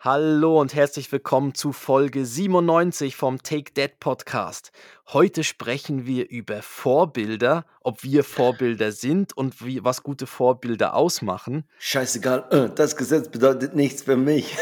Hallo 0.00 0.60
und 0.60 0.76
herzlich 0.76 1.10
willkommen 1.10 1.54
zu 1.54 1.72
Folge 1.72 2.24
97 2.24 3.16
vom 3.16 3.42
Take 3.42 3.74
That 3.74 3.98
Podcast. 3.98 4.70
Heute 5.08 5.42
sprechen 5.42 6.06
wir 6.06 6.30
über 6.30 6.62
Vorbilder, 6.62 7.64
ob 7.80 8.04
wir 8.04 8.22
Vorbilder 8.22 8.92
sind 8.92 9.36
und 9.36 9.66
wie, 9.66 9.82
was 9.82 10.04
gute 10.04 10.28
Vorbilder 10.28 10.94
ausmachen. 10.94 11.64
Scheißegal, 11.80 12.46
äh, 12.50 12.68
das 12.72 12.94
Gesetz 12.94 13.28
bedeutet 13.28 13.74
nichts 13.74 14.02
für 14.02 14.16
mich. 14.16 14.56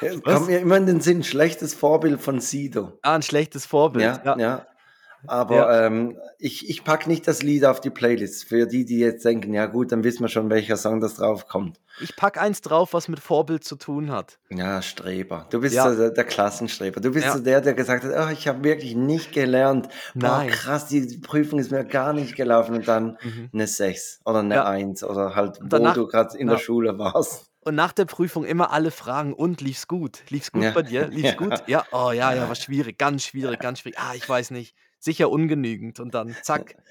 Kommt 0.24 0.48
mir 0.48 0.58
immer 0.58 0.78
in 0.78 0.86
den 0.86 1.00
Sinn, 1.00 1.22
schlechtes 1.22 1.74
Vorbild 1.74 2.20
von 2.20 2.40
Sido. 2.40 2.98
Ah, 3.02 3.14
ein 3.14 3.22
schlechtes 3.22 3.66
Vorbild. 3.66 4.04
Ja, 4.04 4.20
Ja, 4.24 4.36
ja. 4.36 4.66
Aber 5.26 5.56
ja. 5.56 5.86
ähm, 5.86 6.16
ich, 6.38 6.68
ich 6.70 6.84
packe 6.84 7.08
nicht 7.08 7.26
das 7.26 7.42
Lied 7.42 7.64
auf 7.64 7.80
die 7.80 7.90
Playlist. 7.90 8.44
Für 8.48 8.66
die, 8.66 8.84
die 8.84 8.98
jetzt 8.98 9.24
denken, 9.24 9.52
ja 9.52 9.66
gut, 9.66 9.90
dann 9.92 10.04
wissen 10.04 10.20
wir 10.22 10.28
schon, 10.28 10.48
welcher 10.50 10.76
Song 10.76 11.00
das 11.00 11.14
drauf 11.16 11.48
kommt. 11.48 11.80
Ich 12.00 12.14
pack 12.14 12.40
eins 12.40 12.60
drauf, 12.60 12.92
was 12.92 13.08
mit 13.08 13.18
Vorbild 13.18 13.64
zu 13.64 13.74
tun 13.76 14.12
hat. 14.12 14.38
Ja, 14.50 14.80
Streber. 14.82 15.46
Du 15.50 15.60
bist 15.60 15.74
Ja. 15.74 15.90
so 15.90 15.96
der, 15.98 16.10
der 16.10 16.24
Klassenstreber. 16.24 17.00
Du 17.00 17.10
bist 17.12 17.26
Ja. 17.26 17.32
so 17.32 17.40
der, 17.42 17.60
der 17.60 17.74
gesagt 17.74 18.04
hat, 18.04 18.12
oh, 18.28 18.30
ich 18.32 18.46
habe 18.46 18.62
wirklich 18.62 18.94
nicht 18.94 19.32
gelernt. 19.32 19.88
Boah, 20.14 20.28
Nein. 20.38 20.48
krass, 20.50 20.86
die 20.86 21.18
Prüfung 21.18 21.58
ist 21.58 21.72
mir 21.72 21.84
gar 21.84 22.12
nicht 22.12 22.36
gelaufen. 22.36 22.76
Und 22.76 22.86
dann 22.86 23.18
Mhm. 23.22 23.50
eine 23.52 23.66
6 23.66 24.20
oder 24.24 24.38
eine 24.40 24.54
Ja. 24.54 24.64
1 24.68 25.02
oder 25.02 25.34
halt, 25.34 25.58
Und 25.60 25.64
wo 25.72 25.76
danach- 25.78 25.94
du 25.94 26.06
gerade 26.06 26.38
in 26.38 26.46
der. 26.46 26.58
Schule 26.58 26.98
warst. 26.98 27.46
Und 27.64 27.74
nach 27.74 27.92
der 27.92 28.04
Prüfung 28.04 28.44
immer 28.44 28.72
alle 28.72 28.90
fragen, 28.90 29.34
und 29.34 29.60
lief's 29.60 29.88
gut? 29.88 30.22
Lief's 30.30 30.52
gut 30.52 30.72
bei 30.74 30.82
dir? 30.82 31.08
Lief's 31.08 31.36
gut? 31.36 31.64
Ja, 31.66 31.84
oh 31.92 32.12
ja, 32.12 32.32
ja, 32.32 32.46
war 32.48 32.54
schwierig, 32.54 32.96
ganz 32.98 33.24
schwierig, 33.24 33.58
ganz 33.60 33.80
schwierig. 33.80 33.98
Ah, 33.98 34.14
ich 34.14 34.26
weiß 34.28 34.52
nicht. 34.52 34.74
Sicher 34.98 35.30
ungenügend. 35.30 36.00
Und 36.00 36.14
dann 36.14 36.34
zack. 36.42 36.76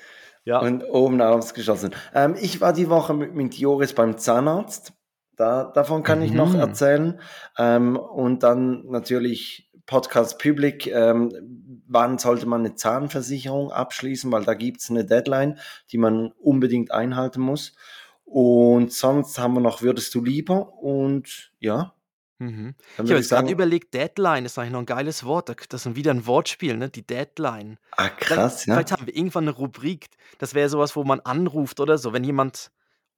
Ja. 0.45 0.59
Und 0.59 0.81
oben 0.85 1.19
ausgeschossen. 1.21 1.93
Ähm, 2.15 2.37
ich 2.39 2.61
war 2.61 2.71
die 2.71 2.89
Woche 2.89 3.13
mit, 3.13 3.35
mit 3.35 3.55
Joris 3.55 3.91
beim 3.91 4.17
Zahnarzt. 4.17 4.93
Da, 5.35 5.65
davon 5.65 6.03
kann 6.03 6.21
ich 6.21 6.31
noch 6.31 6.53
Mhm. 6.53 6.59
erzählen. 6.61 7.19
Ähm, 7.57 7.97
und 7.97 8.43
dann 8.43 8.85
natürlich 8.85 9.69
Podcast 9.85 10.39
Public. 10.39 10.87
Ähm, 10.87 11.83
wann 11.85 12.17
sollte 12.17 12.45
man 12.45 12.61
eine 12.61 12.75
Zahnversicherung 12.75 13.73
abschließen? 13.73 14.31
Weil 14.31 14.45
da 14.45 14.53
gibt 14.53 14.79
es 14.79 14.89
eine 14.89 15.03
Deadline, 15.03 15.59
die 15.91 15.97
man 15.97 16.31
unbedingt 16.39 16.91
einhalten 16.93 17.41
muss. 17.41 17.75
Und 18.23 18.93
sonst 18.93 19.37
haben 19.39 19.53
wir 19.53 19.59
noch 19.59 19.81
Würdest 19.81 20.15
du 20.15 20.23
lieber? 20.23 20.81
Und 20.81 21.51
ja, 21.59 21.93
Mhm. 22.39 22.47
dann 22.47 22.75
Ich 22.77 22.97
habe 22.97 23.07
würde 23.09 23.15
jetzt 23.15 23.25
ich 23.25 23.29
gerade 23.29 23.47
sagen, 23.47 23.49
überlegt, 23.49 23.93
Deadline 23.93 24.45
ist 24.45 24.57
eigentlich 24.57 24.71
noch 24.71 24.79
ein 24.79 24.85
geiles 24.85 25.23
Wort. 25.23 25.49
Das 25.69 25.85
ist 25.85 25.95
wieder 25.95 26.11
ein 26.11 26.27
Wortspiel, 26.27 26.77
ne? 26.77 26.89
Die 26.89 27.05
Deadline. 27.05 27.77
ah 27.91 28.09
Vielleicht, 28.09 28.19
krass, 28.19 28.65
ja. 28.65 28.73
vielleicht 28.75 28.91
haben 28.91 29.07
wir 29.07 29.15
irgendwann 29.15 29.45
eine 29.45 29.57
Rubrik. 29.57 30.07
Das 30.37 30.53
wäre 30.53 30.69
sowas, 30.69 30.95
wo 30.95 31.03
man 31.03 31.19
anruft 31.21 31.79
oder 31.79 31.97
so, 31.97 32.13
wenn 32.13 32.23
jemand 32.23 32.71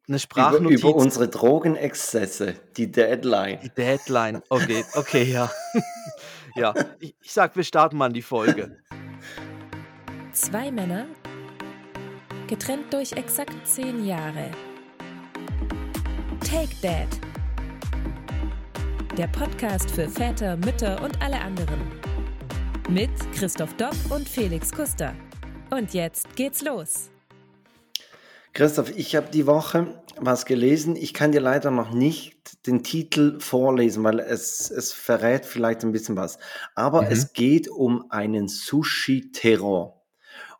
eine 0.08 0.16
Über, 0.16 0.20
Sprachnotiz. 0.20 0.80
über 0.80 0.96
unsere 0.96 1.28
Drogenexzesse, 1.28 2.56
die 2.78 2.92
Deadline. 2.92 3.60
Die 3.62 3.70
Deadline. 3.70 4.42
Okay, 4.50 4.84
okay, 4.96 5.24
ja. 5.24 5.52
ja, 6.56 6.74
ich, 7.00 7.14
ich 7.22 7.32
sag, 7.32 7.56
wir 7.56 7.64
starten 7.64 7.98
mal 7.98 8.08
in 8.08 8.14
die 8.14 8.22
Folge. 8.22 8.78
Zwei 10.32 10.72
Männer, 10.72 11.08
getrennt 12.48 12.92
durch 12.94 13.12
exakt 13.12 13.68
zehn 13.68 14.06
Jahre. 14.06 14.50
Take 16.40 16.76
Dad. 16.82 17.29
Der 19.20 19.28
Podcast 19.28 19.92
für 19.92 20.08
Väter, 20.08 20.56
Mütter 20.56 21.04
und 21.04 21.22
alle 21.22 21.42
anderen. 21.42 21.82
Mit 22.90 23.10
Christoph 23.34 23.76
Dopp 23.76 23.94
und 24.12 24.30
Felix 24.30 24.72
Kuster. 24.72 25.14
Und 25.72 25.94
jetzt 25.94 26.38
geht's 26.38 26.62
los. 26.64 27.10
Christoph, 28.54 28.98
ich 28.98 29.18
habe 29.18 29.30
die 29.30 29.46
Woche 29.46 30.02
was 30.16 30.46
gelesen. 30.46 30.96
Ich 30.96 31.14
kann 31.14 31.34
dir 31.34 31.42
leider 31.42 31.70
noch 31.70 31.92
nicht 31.92 32.66
den 32.66 32.82
Titel 32.82 33.42
vorlesen, 33.42 34.06
weil 34.06 34.22
es, 34.22 34.72
es 34.72 34.94
verrät 34.94 35.46
vielleicht 35.46 35.84
ein 35.84 35.92
bisschen 35.92 36.16
was. 36.16 36.40
Aber 36.74 37.02
Mhm. 37.02 37.08
es 37.12 37.34
geht 37.34 37.68
um 37.68 38.10
einen 38.10 38.48
Sushi-Terror. 38.48 40.02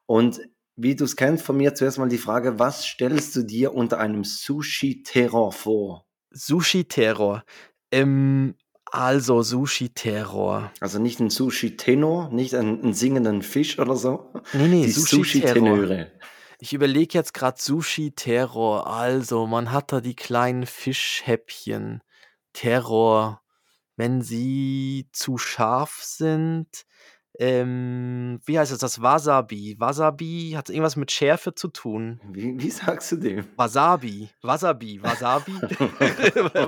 Und 0.06 0.42
wie 0.76 0.98
du 0.98 1.06
es 1.06 1.16
kennst, 1.16 1.46
von 1.46 1.56
mir 1.56 1.76
zuerst 1.76 1.98
mal 1.98 2.10
die 2.10 2.18
Frage, 2.18 2.60
was 2.60 2.84
stellst 2.86 3.38
du 3.38 3.44
dir 3.44 3.74
unter 3.74 4.00
einem 4.00 4.26
Sushi-Terror 4.26 5.54
vor? 5.54 6.06
Sushi-Terror. 6.32 7.46
Ähm, 7.92 8.56
also 8.86 9.42
Sushi-Terror. 9.42 10.72
Also 10.80 11.00
nicht 11.00 11.20
ein 11.20 11.30
Sushi-Tenor, 11.30 12.30
nicht 12.30 12.56
einen, 12.56 12.82
einen 12.82 12.94
singenden 12.94 13.42
Fisch 13.42 13.78
oder 13.80 13.96
so. 13.96 14.34
Nee, 14.54 14.68
nee. 14.68 14.88
Sushi-Tenöre. 14.88 16.12
Ich 16.60 16.74
überlege 16.74 17.18
jetzt 17.18 17.34
gerade 17.34 17.62
Sushi-Terror. 17.62 18.88
Also, 18.88 19.48
man 19.48 19.72
hat 19.72 19.92
da 19.92 20.02
die 20.02 20.16
kleinen 20.16 20.66
Fischhäppchen. 20.66 22.02
Terror. 22.54 23.42
Wenn 23.96 24.22
sie 24.22 25.08
zu 25.12 25.38
scharf 25.38 26.00
sind. 26.02 26.86
Ähm, 27.42 28.42
wie 28.46 28.60
heißt 28.60 28.72
es 28.74 28.80
das? 28.80 29.02
Wasabi. 29.02 29.78
Wasabi 29.80 30.54
hat 30.58 30.70
irgendwas 30.70 30.98
mit 30.98 31.10
Schärfe 31.10 31.56
zu 31.56 31.70
tun. 31.70 32.20
Wie, 32.32 32.54
wie 32.60 32.70
sagst 32.70 33.14
du 33.14 33.16
dem? 33.16 33.46
Wasabi. 33.56 34.30
Wasabi. 34.42 35.02
Wasabi. 35.02 35.54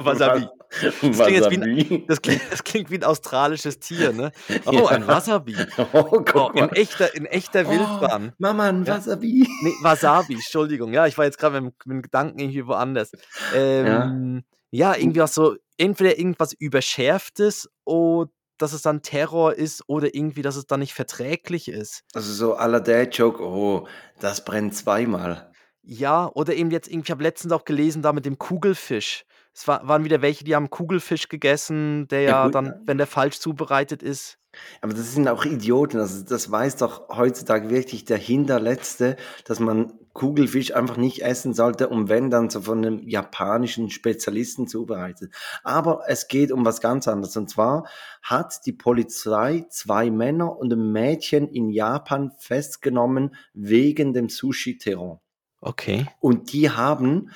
Wasabi. 0.06 0.48
Das 0.82 0.96
klingt, 1.00 1.30
jetzt 1.32 1.52
wie 1.52 1.58
ein, 1.62 2.04
das, 2.08 2.22
klingt, 2.22 2.42
das 2.50 2.64
klingt 2.64 2.90
wie 2.90 2.96
ein 2.96 3.04
australisches 3.04 3.80
Tier, 3.80 4.14
ne? 4.14 4.32
Oh, 4.66 4.72
Ja. 4.72 4.86
ein 4.88 5.06
Wasabi. 5.08 5.56
Oh, 5.78 5.86
Oh, 5.94 6.24
guck 6.26 6.56
in 6.56 6.62
mal. 6.68 6.78
echter, 6.78 7.14
in 7.16 7.26
echter 7.26 7.68
Wildbahn. 7.70 8.30
Oh, 8.32 8.36
Mama, 8.40 8.70
ein 8.70 8.86
Ja. 8.86 8.96
Wasabi. 8.96 9.46
Nee, 9.64 9.74
Wasabi, 9.82 10.36
Entschuldigung. 10.36 10.94
Ja, 10.94 11.06
ich 11.06 11.18
war 11.18 11.26
jetzt 11.26 11.38
gerade 11.38 11.60
mit, 11.60 11.74
mit 11.86 11.96
dem 11.98 12.02
Gedanken 12.02 12.40
irgendwie 12.40 12.66
woanders. 12.66 13.12
Ähm, 13.54 14.44
ja. 14.72 14.96
irgendwie 14.96 15.20
was 15.20 15.34
so, 15.34 15.56
entweder 15.78 16.18
irgendwas 16.18 16.54
Überschärftes 16.54 17.70
oder 17.84 18.32
dass 18.62 18.74
es 18.74 18.82
dann 18.82 19.02
Terror 19.02 19.54
ist 19.54 19.84
oder 19.88 20.14
irgendwie, 20.14 20.42
dass 20.42 20.56
es 20.56 20.68
dann 20.68 20.80
nicht 20.80 20.94
verträglich 20.94 21.68
ist. 21.68 22.04
Also 22.14 22.34
so 22.34 22.58
à 22.58 22.68
la 22.68 22.80
Dad-Joke, 22.80 23.44
oh, 23.44 23.88
das 24.20 24.46
brennt 24.46 24.76
zweimal. 24.76 25.52
Ja, 25.84 26.30
oder 26.34 26.54
eben 26.54 26.72
jetzt 26.72 26.88
irgendwie, 26.88 27.08
ich 27.08 27.12
habe 27.12 27.24
letztens 27.24 27.54
auch 27.54 27.66
gelesen, 27.66 28.02
da 28.02 28.14
mit 28.14 28.26
dem 28.26 28.38
Kugelfisch. 28.38 29.26
Es 29.54 29.68
war, 29.68 29.88
waren 29.88 30.06
wieder 30.06 30.22
welche, 30.22 30.44
die 30.44 30.56
haben 30.56 30.70
Kugelfisch 30.70 31.28
gegessen, 31.28 32.08
der 32.08 32.22
Ja, 32.22 32.30
ja 32.30 32.44
gut. 32.46 32.56
dann, 32.56 32.82
wenn 32.86 32.98
der 32.98 33.08
falsch 33.08 33.40
zubereitet 33.40 34.02
ist. 34.02 34.38
Aber 34.82 34.94
das 34.94 35.14
sind 35.14 35.28
auch 35.28 35.46
Idioten. 35.46 36.00
Also 36.00 36.24
das 36.24 36.52
weiß 36.52 36.78
doch 36.78 37.10
heutzutage 37.10 37.70
wirklich 37.70 38.06
der 38.06 38.18
Hinterletzte, 38.18 39.16
dass 39.46 39.60
man 39.60 39.94
Kugelfisch 40.14 40.76
einfach 40.76 40.98
nicht 40.98 41.24
essen 41.24 41.54
sollte 41.54 41.88
und 41.88 42.10
wenn 42.10 42.30
dann 42.30 42.50
so 42.50 42.62
von 42.62 42.80
einem 42.80 43.08
japanischen 43.08 43.90
Spezialisten 43.90 44.68
zubereitet. 44.68 45.34
Aber 45.64 46.02
es 46.08 46.28
geht 46.28 46.52
um 46.52 46.66
was 46.66 46.82
ganz 46.82 47.08
anderes. 47.08 47.38
Und 47.38 47.50
zwar 47.50 47.88
hat 48.22 48.66
die 48.66 48.74
Polizei 48.74 49.66
zwei 49.70 50.12
Männer 50.12 50.58
und 50.58 50.74
ein 50.74 50.92
Mädchen 50.92 51.48
in 51.48 51.70
Japan 51.70 52.32
festgenommen 52.38 53.36
wegen 53.54 54.12
dem 54.14 54.28
Sushi-Terror. 54.28 55.22
Okay. 55.62 56.08
Und 56.20 56.52
die 56.52 56.72
haben 56.72 57.30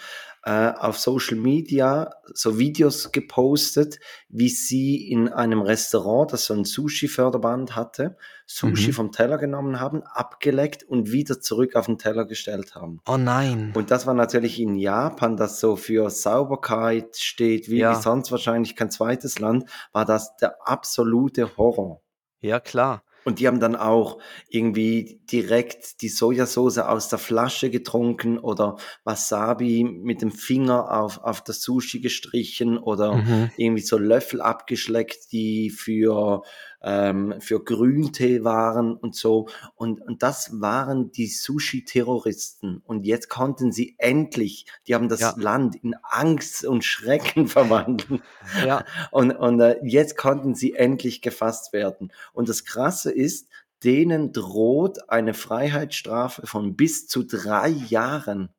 äh, 0.47 0.71
auf 0.77 0.97
Social 0.99 1.37
Media 1.37 2.11
so 2.33 2.59
Videos 2.59 3.11
gepostet, 3.11 3.99
wie 4.29 4.49
sie 4.49 5.09
in 5.09 5.27
einem 5.27 5.61
Restaurant, 5.61 6.31
das 6.33 6.45
so 6.45 6.53
ein 6.53 6.65
Sushi-Förderband 6.65 7.75
hatte, 7.75 8.15
Sushi 8.45 8.89
Mhm. 8.89 8.93
vom 8.93 9.11
Teller 9.11 9.39
genommen 9.39 9.79
haben, 9.79 10.03
abgeleckt 10.03 10.83
und 10.83 11.11
wieder 11.11 11.41
zurück 11.41 11.75
auf 11.75 11.87
den 11.87 11.97
Teller 11.97 12.25
gestellt 12.25 12.75
haben. 12.75 13.01
Oh 13.07 13.17
nein. 13.17 13.73
Und 13.75 13.89
das 13.89 14.05
war 14.05 14.13
natürlich 14.13 14.59
in 14.59 14.75
Japan, 14.75 15.35
das 15.35 15.59
so 15.59 15.75
für 15.75 16.11
Sauberkeit 16.11 17.15
steht, 17.17 17.69
wie, 17.69 17.79
Ja. 17.79 17.97
wie 17.97 18.01
sonst 18.01 18.31
wahrscheinlich 18.31 18.75
kein 18.75 18.91
zweites 18.91 19.39
Land, 19.39 19.65
war 19.93 20.05
das 20.05 20.35
der 20.37 20.57
absolute 20.67 21.57
Horror. 21.57 22.01
Ja, 22.41 22.59
klar. 22.59 23.01
Und 23.25 23.39
die 23.39 23.47
haben 23.47 23.59
dann 23.59 23.75
auch 23.75 24.19
irgendwie 24.49 25.19
direkt 25.31 26.01
die 26.01 26.09
Sojasauce 26.09 26.77
aus 26.77 27.09
der 27.09 27.19
Flasche 27.19 27.69
getrunken 27.71 28.37
oder 28.37 28.77
Wasabi 29.03 29.83
mit 29.83 30.21
dem 30.21 30.31
Finger 30.31 30.91
auf, 30.91 31.17
auf 31.23 31.43
das 31.43 31.61
Sushi 31.61 31.99
gestrichen 31.99 32.77
oder 32.77 33.15
Mhm. 33.15 33.51
irgendwie 33.57 33.81
so 33.81 33.97
Löffel 33.97 34.41
abgeschleckt, 34.41 35.31
die 35.31 35.71
für, 35.71 36.43
ähm, 36.85 37.33
für 37.39 37.63
Grüntee 37.63 38.43
waren 38.43 38.95
und 38.95 39.15
so. 39.15 39.47
Und, 39.73 40.01
und 40.01 40.21
das 40.21 40.61
waren 40.61 41.11
die 41.11 41.27
Sushi-Terroristen. 41.27 42.81
Und 42.85 43.05
jetzt 43.05 43.27
konnten 43.27 43.71
sie 43.71 43.95
endlich, 43.97 44.67
die 44.87 44.93
haben 44.93 45.09
das 45.09 45.19
Ja. 45.19 45.33
Land 45.35 45.75
in 45.75 45.95
Angst 46.03 46.63
und 46.63 46.85
Schrecken 46.85 47.47
verwandelt. 47.47 48.21
Ja. 48.63 48.85
Und, 49.11 49.31
und 49.31 49.59
äh, 49.59 49.79
jetzt 49.83 50.15
konnten 50.15 50.53
sie 50.53 50.73
endlich 50.73 51.21
gefasst 51.23 51.73
werden. 51.73 52.13
Und 52.33 52.47
das 52.47 52.65
Krasse 52.65 53.11
ist, 53.11 53.49
denen 53.83 54.31
droht 54.31 55.09
eine 55.09 55.33
Freiheitsstrafe 55.33 56.45
von 56.45 56.75
bis 56.75 57.07
zu 57.07 57.23
drei 57.23 57.69
Jahren. 57.69 58.49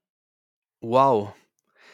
Wow. 0.81 1.33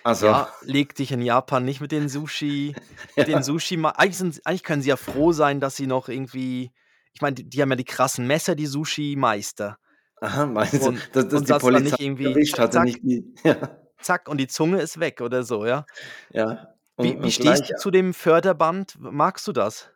Also, 0.04 0.26
Ja, 0.26 0.48
leg 0.62 0.94
dich 0.94 1.12
in 1.12 1.22
Japan 1.22 1.64
nicht 1.64 1.80
mit 1.80 1.92
den 1.92 2.08
Sushi, 2.08 2.74
mit 3.16 3.28
den 3.28 3.42
Sushi. 3.42 3.76
Eigentlich, 3.84 4.18
sind, 4.18 4.40
eigentlich 4.44 4.62
können 4.64 4.82
sie 4.82 4.88
ja 4.88 4.96
froh 4.96 5.32
sein, 5.32 5.60
dass 5.60 5.76
sie 5.76 5.86
noch 5.86 6.08
irgendwie. 6.08 6.72
Ich 7.14 7.20
meine, 7.20 7.34
die, 7.34 7.48
die 7.48 7.60
haben 7.62 7.70
ja 7.70 7.76
die 7.76 7.84
krassen 7.84 8.26
Messer, 8.26 8.54
die 8.54 8.66
Sushi-Meister. 8.66 9.76
aha, 10.20 10.46
meinst 10.46 10.74
du, 10.82 10.88
Und- 10.88 11.10
dass, 11.12 11.28
dass 11.28 11.44
die 11.44 11.52
Polizei 11.54 11.80
nicht 11.84 12.00
irgendwie 12.00 12.24
erwischt 12.24 12.58
hatte, 12.58 12.72
zack. 12.72 12.84
nicht 12.84 13.00
die, 13.02 13.34
ja, 13.44 13.56
Zack, 14.00 14.28
und 14.28 14.38
die 14.38 14.48
Zunge 14.48 14.80
ist 14.80 14.98
weg 14.98 15.20
oder 15.20 15.44
so, 15.44 15.64
ja. 15.66 15.84
ja. 16.30 16.68
Und, 16.96 17.06
Wie, 17.06 17.12
wie 17.12 17.22
und 17.24 17.32
stehst 17.32 17.70
du 17.70 17.76
zu 17.76 17.90
dem 17.90 18.12
Förderband? 18.14 18.96
Magst 18.98 19.46
du 19.46 19.52
das? 19.52 19.88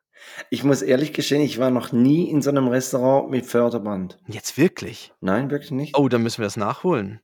ich 0.49 0.64
muss 0.64 0.81
ehrlich 0.81 1.12
gestehen, 1.12 1.43
ich 1.43 1.59
war 1.59 1.70
noch 1.70 1.93
nie 1.93 2.31
in 2.31 2.41
so 2.41 2.49
einem 2.50 2.69
Restaurant 2.69 3.31
mit 3.31 3.44
Förderband. 3.44 4.19
Jetzt 4.26 4.56
wirklich? 4.56 5.12
Nein, 5.20 5.50
wirklich 5.50 5.70
nicht. 5.73 5.97
Oh, 5.99 6.09
dann 6.09 6.23
müssen 6.23 6.38
wir 6.38 6.47
das 6.47 6.56
nachholen. 6.56 7.20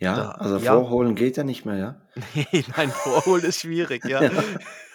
Ja, 0.00 0.16
da- 0.16 0.30
also 0.32 0.56
ja. 0.58 0.72
vorholen 0.72 1.14
geht 1.14 1.36
ja 1.36 1.44
nicht 1.44 1.64
mehr, 1.64 1.76
ja. 1.76 2.00
Nee, 2.34 2.64
nein, 2.76 2.90
vorholen 2.90 3.44
ist 3.44 3.60
schwierig, 3.60 4.04
ja. 4.04 4.22
Ja. 4.32 4.42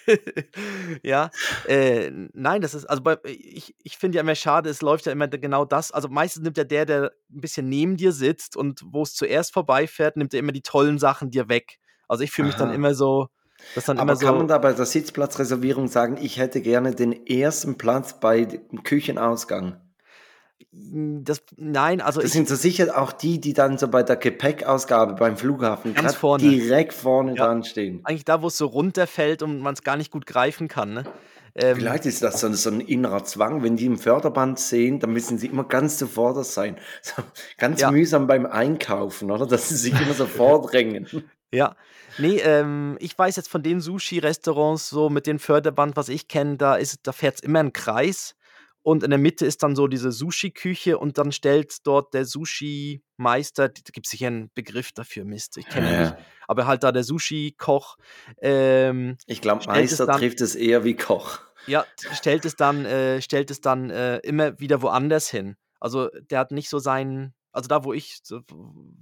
ja, 1.03 1.31
äh, 1.67 2.11
nein, 2.33 2.61
das 2.61 2.75
ist, 2.75 2.85
also 2.85 3.01
bei, 3.01 3.17
ich, 3.23 3.75
ich 3.83 3.97
finde 3.97 4.17
ja 4.17 4.21
immer 4.21 4.35
schade, 4.35 4.69
es 4.69 4.81
läuft 4.83 5.07
ja 5.07 5.11
immer 5.11 5.27
genau 5.27 5.65
das. 5.65 5.91
Also 5.91 6.09
meistens 6.09 6.43
nimmt 6.43 6.57
ja 6.57 6.63
der, 6.63 6.85
der 6.85 7.11
ein 7.31 7.41
bisschen 7.41 7.67
neben 7.69 7.97
dir 7.97 8.11
sitzt 8.11 8.55
und 8.55 8.81
wo 8.85 9.01
es 9.01 9.15
zuerst 9.15 9.51
vorbeifährt, 9.53 10.15
nimmt 10.17 10.33
er 10.35 10.39
immer 10.41 10.51
die 10.51 10.61
tollen 10.61 10.99
Sachen 10.99 11.31
dir 11.31 11.49
weg. 11.49 11.79
Also 12.07 12.23
ich 12.23 12.31
fühle 12.31 12.47
mich 12.47 12.55
dann 12.55 12.67
Aha. 12.67 12.75
immer 12.75 12.93
so, 12.93 13.29
das 13.73 13.85
dann 13.85 13.97
Aber 13.97 14.11
immer 14.11 14.15
so. 14.15 14.25
kann 14.27 14.37
man 14.37 14.47
da 14.47 14.57
bei 14.59 14.73
der 14.73 14.85
Sitzplatzreservierung 14.85 15.87
sagen, 15.87 16.17
ich 16.21 16.37
hätte 16.37 16.61
gerne 16.61 16.93
den 16.93 17.25
ersten 17.25 17.77
Platz 17.77 18.19
bei 18.19 18.45
dem 18.45 18.83
Küchenausgang? 18.83 19.81
Das, 20.77 21.41
nein, 21.55 22.01
also 22.01 22.19
Das 22.19 22.31
ich, 22.31 22.33
sind 22.33 22.49
so 22.49 22.55
sicher 22.55 23.01
auch 23.01 23.13
die, 23.13 23.39
die 23.39 23.53
dann 23.53 23.77
so 23.77 23.87
bei 23.87 24.03
der 24.03 24.17
Gepäckausgabe 24.17 25.13
beim 25.13 25.37
Flughafen 25.37 25.93
Ganz 25.93 26.15
vorne. 26.15 26.43
direkt 26.43 26.93
vorne 26.93 27.33
Ja. 27.35 27.45
dran 27.45 27.63
stehen. 27.63 28.01
eigentlich 28.03 28.25
da, 28.25 28.41
wo 28.41 28.47
es 28.47 28.57
so 28.57 28.65
runterfällt 28.65 29.41
und 29.41 29.59
man 29.59 29.73
es 29.73 29.83
gar 29.83 29.95
nicht 29.95 30.11
gut 30.11 30.25
greifen 30.25 30.67
kann. 30.67 30.93
Ne? 30.93 31.03
Ähm, 31.55 31.77
Vielleicht 31.77 32.05
ist 32.05 32.21
das 32.21 32.41
so, 32.41 32.51
so 32.51 32.69
ein 32.71 32.81
innerer 32.81 33.23
Zwang, 33.23 33.63
wenn 33.63 33.77
die 33.77 33.85
im 33.85 33.97
Förderband 33.97 34.59
sehen, 34.59 34.99
dann 34.99 35.13
müssen 35.13 35.37
sie 35.37 35.47
immer 35.47 35.63
ganz 35.63 35.97
zuvorderst 35.97 36.53
sein. 36.53 36.75
So, 37.01 37.23
ganz 37.57 37.79
Ja. 37.79 37.91
mühsam 37.91 38.27
beim 38.27 38.45
Einkaufen, 38.45 39.31
oder? 39.31 39.45
Dass 39.47 39.69
sie 39.69 39.77
sich 39.77 39.93
immer 40.01 40.13
so 40.13 40.25
vordrängen. 40.27 41.07
Ja, 41.53 41.77
nee, 42.17 42.39
ähm, 42.39 42.97
ich 42.99 43.17
weiß 43.17 43.37
jetzt 43.37 43.47
von 43.47 43.63
den 43.63 43.79
Sushi-Restaurants 43.79 44.89
so 44.89 45.09
mit 45.09 45.25
dem 45.25 45.39
Förderband, 45.39 45.95
was 45.95 46.09
ich 46.09 46.27
kenne, 46.27 46.57
da 46.57 46.75
ist, 46.75 46.99
da 47.03 47.13
fährt 47.13 47.35
es 47.35 47.41
immer 47.41 47.59
ein 47.59 47.71
Kreis 47.71 48.35
und 48.85 49.01
in 49.03 49.09
der 49.09 49.17
Mitte 49.17 49.47
ist 49.47 49.63
dann 49.63 49.75
so 49.75 49.87
diese 49.87 50.11
Sushi-Küche 50.11 50.99
und 50.99 51.17
dann 51.17 51.31
stellt 51.31 51.85
dort 51.87 52.13
der 52.13 52.23
Sushi-Meister, 52.23 53.69
da 53.69 53.73
gibt 53.91 54.05
es 54.05 54.11
sicher 54.11 54.27
einen 54.27 54.51
Begriff 54.53 54.91
dafür, 54.91 55.25
Mist, 55.25 55.57
ich 55.57 55.67
kenne 55.67 55.91
ihn 55.91 56.01
nicht, 56.01 56.15
aber 56.47 56.67
halt 56.67 56.83
da 56.83 56.91
der 56.91 57.03
Sushi-Koch, 57.03 57.97
ähm, 58.41 59.17
Ich 59.25 59.41
glaube, 59.41 59.65
Meister 59.65 60.05
dann- 60.05 60.19
trifft 60.19 60.39
es 60.41 60.55
eher 60.55 60.83
wie 60.83 60.95
Koch. 60.95 61.39
ja, 61.65 61.83
stellt 62.13 62.45
es 62.45 62.55
dann, 62.55 62.85
äh, 62.85 63.21
stellt 63.23 63.49
es 63.49 63.59
dann 63.59 63.89
äh, 63.89 64.17
immer 64.19 64.59
wieder 64.59 64.81
woanders 64.83 65.29
hin. 65.29 65.55
Also 65.79 66.09
der 66.29 66.39
hat 66.39 66.51
nicht 66.51 66.69
so 66.69 66.77
seinen, 66.77 67.33
also 67.51 67.67
da, 67.67 67.83
wo 67.83 67.91
ich, 67.93 68.19
so, 68.23 68.41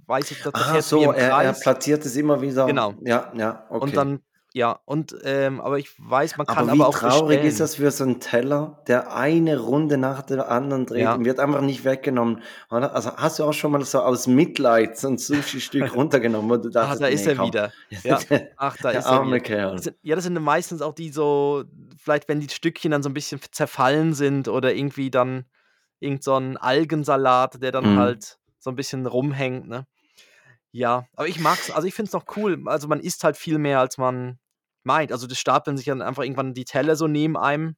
weiß 0.06 0.30
ich, 0.30 0.42
dass 0.42 0.52
da 0.54 0.60
Ah, 0.76 0.80
so, 0.82 1.12
er, 1.12 1.42
er 1.42 1.52
platziert 1.52 2.04
es 2.06 2.16
immer 2.16 2.40
wieder. 2.40 2.66
Genau. 2.66 2.94
Ja, 3.02 3.32
ja, 3.36 3.66
okay. 3.68 3.82
Und 3.84 3.96
dann, 3.96 4.20
ja, 4.56 4.78
und, 4.84 5.16
ähm, 5.24 5.60
aber 5.60 5.80
ich 5.80 5.90
weiß, 5.98 6.36
man 6.36 6.46
kann 6.46 6.56
aber 6.58 6.68
aber, 6.68 6.76
wie 6.78 6.82
auch 6.84 6.96
traurig 6.96 7.26
bestellen. 7.26 7.46
ist 7.48 7.58
das 7.60 7.74
für 7.74 7.90
so 7.90 8.04
einen 8.04 8.20
Teller, 8.20 8.82
der 8.86 9.12
eine 9.12 9.58
Runde 9.58 9.98
nach 9.98 10.22
der 10.22 10.48
anderen 10.48 10.86
dreht 10.86 11.02
Ja. 11.02 11.14
und 11.14 11.24
wird 11.24 11.40
einfach 11.40 11.60
nicht 11.60 11.84
weggenommen? 11.84 12.40
Also 12.70 13.16
hast 13.16 13.40
du 13.40 13.44
auch 13.44 13.52
schon 13.52 13.72
mal 13.72 13.84
so 13.84 14.00
aus 14.00 14.28
Mitleid 14.28 14.96
so 14.96 15.08
ein 15.08 15.18
Sushi-Stück 15.18 15.92
runtergenommen, 15.96 16.48
wo 16.48 16.56
du 16.56 16.68
Ah, 16.68 16.72
dachtest, 16.72 17.02
da 17.02 17.06
ist 17.08 17.24
nee, 17.26 17.32
er 17.32 17.36
komm. 17.36 17.48
wieder. 17.48 17.72
Ja. 18.04 18.18
Ach, 18.56 18.76
da 18.76 18.90
der 18.92 19.00
ist 19.00 19.06
er 19.06 19.12
arme 19.12 19.36
wieder. 19.36 19.40
Kerl. 19.44 19.72
Das 19.74 19.84
sind, 19.84 19.96
ja, 20.02 20.14
das 20.14 20.22
sind 20.24 20.40
meistens 20.40 20.82
auch 20.82 20.94
die 20.94 21.10
so, 21.10 21.64
vielleicht 22.00 22.28
wenn 22.28 22.38
die 22.38 22.48
Stückchen 22.48 22.92
dann 22.92 23.02
so 23.02 23.08
ein 23.10 23.14
bisschen 23.14 23.40
zerfallen 23.50 24.14
sind 24.14 24.46
oder 24.46 24.72
irgendwie 24.72 25.10
dann 25.10 25.46
irgend 25.98 26.22
so 26.22 26.34
ein 26.36 26.56
Algensalat, 26.56 27.60
der 27.60 27.72
dann 27.72 27.94
Mhm. 27.94 27.98
halt 27.98 28.38
so 28.60 28.70
ein 28.70 28.76
bisschen 28.76 29.06
rumhängt, 29.06 29.66
ne? 29.68 29.84
Ja, 30.70 31.06
aber 31.14 31.28
ich 31.28 31.38
mag's, 31.40 31.70
also 31.70 31.86
ich 31.88 31.94
find's 31.94 32.12
noch 32.12 32.24
cool. 32.36 32.62
Also 32.66 32.86
man 32.88 33.00
isst 33.00 33.22
halt 33.24 33.36
viel 33.36 33.58
mehr, 33.58 33.80
als 33.80 33.98
man 33.98 34.38
meint. 34.84 35.12
Also 35.12 35.26
das 35.26 35.38
stapeln 35.38 35.76
sich 35.76 35.86
dann 35.86 36.02
einfach 36.02 36.22
irgendwann 36.22 36.54
die 36.54 36.64
Teller 36.64 36.96
so 36.96 37.06
neben 37.06 37.36
einem 37.36 37.76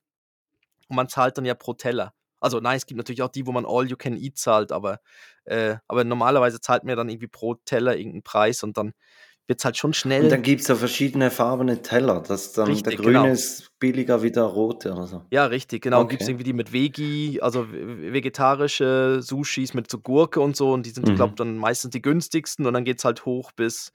und 0.88 0.96
man 0.96 1.08
zahlt 1.08 1.38
dann 1.38 1.44
ja 1.44 1.54
pro 1.54 1.74
Teller. 1.74 2.12
Also 2.40 2.60
nein, 2.60 2.76
es 2.76 2.86
gibt 2.86 2.98
natürlich 2.98 3.22
auch 3.22 3.30
die, 3.30 3.46
wo 3.46 3.52
man 3.52 3.64
all 3.66 3.86
you 3.88 3.96
can 3.96 4.16
eat 4.16 4.36
zahlt, 4.38 4.70
aber, 4.72 5.00
äh, 5.44 5.76
aber 5.88 6.04
normalerweise 6.04 6.60
zahlt 6.60 6.84
man 6.84 6.90
ja 6.90 6.96
dann 6.96 7.08
irgendwie 7.08 7.28
pro 7.28 7.54
Teller 7.54 7.96
irgendeinen 7.96 8.22
Preis 8.22 8.62
und 8.62 8.76
dann 8.76 8.92
wird's 9.48 9.64
halt 9.64 9.76
schon 9.76 9.94
schnell. 9.94 10.24
Und 10.24 10.30
dann 10.30 10.42
gibt 10.42 10.60
es 10.60 10.66
so 10.66 10.74
verschiedene 10.74 11.30
farbene 11.30 11.80
Teller. 11.80 12.20
Das 12.20 12.52
dann, 12.52 12.66
Richtig, 12.68 12.96
der 12.96 12.96
grüne 12.96 13.12
genau. 13.12 13.26
ist 13.32 13.70
billiger 13.78 14.22
wie 14.22 14.30
der 14.32 14.42
rote 14.42 14.92
oder 14.92 15.06
so. 15.06 15.22
Ja, 15.30 15.46
richtig, 15.46 15.82
genau. 15.82 16.00
Und 16.00 16.08
gibt 16.08 16.22
es 16.22 16.26
Okay. 16.26 16.32
irgendwie 16.32 16.44
die 16.44 16.52
mit 16.52 16.72
Vegi, 16.72 17.38
also 17.40 17.70
ve- 17.72 18.12
vegetarische 18.12 19.22
Sushis 19.22 19.72
mit 19.72 19.90
so 19.90 19.98
Gurke 19.98 20.40
und 20.40 20.56
so. 20.56 20.72
Und 20.72 20.84
die 20.84 20.90
sind, 20.90 21.04
ich 21.04 21.12
Mhm. 21.12 21.16
glaube, 21.16 21.34
dann 21.36 21.56
meistens 21.58 21.92
die 21.92 22.02
günstigsten. 22.02 22.66
Und 22.66 22.74
dann 22.74 22.84
geht 22.84 22.98
es 22.98 23.04
halt 23.04 23.24
hoch 23.24 23.52
bis 23.52 23.92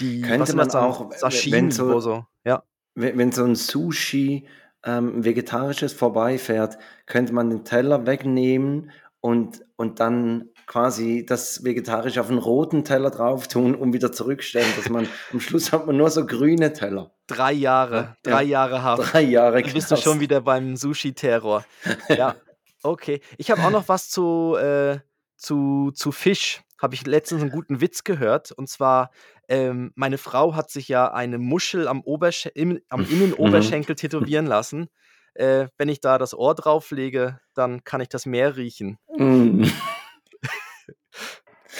die, 0.00 0.22
Könnte 0.22 0.56
man 0.56 0.70
auch, 0.70 1.10
wenn 1.10 1.18
Sashimi, 1.18 1.70
so- 1.72 1.88
wo 1.92 2.00
so, 2.00 2.24
ja. 2.44 2.62
Wenn, 2.94 3.18
wenn 3.18 3.32
so 3.32 3.44
ein 3.44 3.54
Sushi 3.54 4.46
ähm, 4.84 5.24
vegetarisches 5.24 5.92
vorbeifährt, 5.92 6.78
könnte 7.06 7.32
man 7.32 7.50
den 7.50 7.64
Teller 7.64 8.06
wegnehmen 8.06 8.90
und, 9.20 9.62
und 9.76 10.00
dann 10.00 10.48
quasi 10.66 11.26
das 11.26 11.62
vegetarisch 11.64 12.16
auf 12.18 12.30
einen 12.30 12.38
roten 12.38 12.84
Teller 12.84 13.10
drauf 13.10 13.48
tun 13.48 13.74
und 13.74 13.92
wieder 13.92 14.10
zurückstellen, 14.12 14.68
dass 14.76 14.88
man 14.88 15.06
am 15.32 15.40
Schluss 15.40 15.72
hat 15.72 15.86
man 15.86 15.96
nur 15.96 16.10
so 16.10 16.24
grüne 16.26 16.72
Teller. 16.72 17.12
Drei 17.26 17.52
Jahre, 17.52 17.96
Ja, 17.96 18.16
drei 18.22 18.42
ja. 18.42 18.48
Jahre 18.48 18.82
Haft. 18.82 19.12
Drei 19.12 19.22
Jahre. 19.22 19.62
Dann 19.62 19.72
bist 19.72 19.90
du 19.90 19.96
schon 19.96 20.18
wieder 20.20 20.40
beim 20.40 20.76
Sushi-Terror. 20.76 21.64
Ja, 22.08 22.34
okay. 22.82 23.20
Ich 23.36 23.50
habe 23.50 23.62
auch 23.62 23.70
noch 23.70 23.88
was 23.88 24.08
zu, 24.10 24.56
äh, 24.56 24.98
zu, 25.36 25.90
zu 25.94 26.10
Fisch. 26.12 26.62
Habe 26.80 26.94
ich 26.94 27.06
letztens 27.06 27.42
einen 27.42 27.50
guten 27.50 27.80
Witz 27.82 28.04
gehört. 28.04 28.52
Und 28.52 28.68
zwar, 28.68 29.10
ähm, 29.50 29.90
meine 29.96 30.16
Frau 30.16 30.54
hat 30.54 30.70
sich 30.70 30.88
ja 30.88 31.12
eine 31.12 31.36
Muschel 31.36 31.88
am, 31.88 32.00
Obersch 32.02 32.46
im, 32.54 32.80
am 32.88 33.00
Mhm. 33.10 33.10
Innenoberschenkel 33.10 33.96
tätowieren 33.96 34.46
lassen. 34.46 34.88
Äh, 35.34 35.66
wenn 35.76 35.88
ich 35.88 36.00
da 36.00 36.18
das 36.18 36.34
Ohr 36.34 36.54
drauflege, 36.54 37.40
dann 37.54 37.84
kann 37.84 38.00
ich 38.00 38.08
das 38.08 38.26
Meer 38.26 38.56
riechen. 38.56 38.98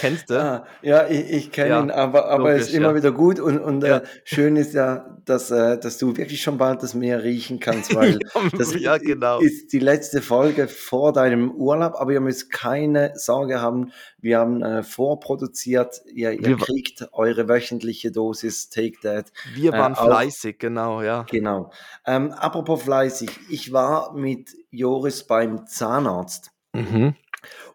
Kennst 0.01 0.31
du? 0.31 0.41
Ah, 0.43 0.65
ja, 0.83 1.07
ich, 1.07 1.31
ich 1.31 1.53
kenne 1.53 1.69
Ja, 1.71 1.81
ihn, 1.83 1.91
aber, 1.91 2.29
aber 2.31 2.53
es 2.53 2.63
ist 2.63 2.67
logisch, 2.69 2.77
immer 2.79 2.89
ja. 2.91 2.95
wieder 2.97 3.13
gut 3.13 3.39
und, 3.39 3.59
und 3.59 3.85
Ja. 3.85 3.99
äh, 3.99 4.03
schön 4.25 4.57
ist 4.57 4.73
ja, 4.75 5.17
dass, 5.27 5.51
äh, 5.51 5.79
dass 5.79 5.99
du 5.99 6.17
wirklich 6.17 6.43
schon 6.43 6.59
bald 6.59 6.83
das 6.83 6.95
Meer 6.95 7.23
riechen 7.23 7.61
kannst, 7.61 7.95
weil 7.95 8.19
das 8.59 8.75
ja, 8.75 8.97
genau. 8.99 9.41
ist 9.41 9.73
die 9.73 9.79
letzte 9.79 10.23
Folge 10.23 10.67
vor 10.69 11.13
deinem 11.13 11.51
Urlaub, 11.53 11.95
aber 11.97 12.13
ihr 12.13 12.21
müsst 12.21 12.51
keine 12.51 13.13
Sorge 13.17 13.61
haben, 13.61 13.93
wir 14.19 14.39
haben 14.39 14.63
äh, 14.63 14.83
vorproduziert, 14.83 16.01
ihr, 16.13 16.33
ihr 16.33 16.45
Wir 16.47 16.57
kriegt 16.57 17.09
eure 17.13 17.49
wöchentliche 17.49 18.11
Dosis 18.11 18.71
Take 18.71 18.99
That. 19.03 19.27
Wir 19.55 19.75
äh, 19.75 19.79
waren 19.79 19.95
auch- 19.95 20.07
fleißig, 20.07 20.59
genau, 20.59 21.03
ja. 21.03 21.25
Genau. 21.31 21.71
Ähm, 22.07 22.33
apropos 22.33 22.83
fleißig, 22.83 23.31
ich 23.51 23.73
war 23.73 24.15
mit 24.15 24.51
Joris 24.71 25.25
beim 25.25 25.67
Zahnarzt. 25.67 26.51
Mhm. 26.73 27.15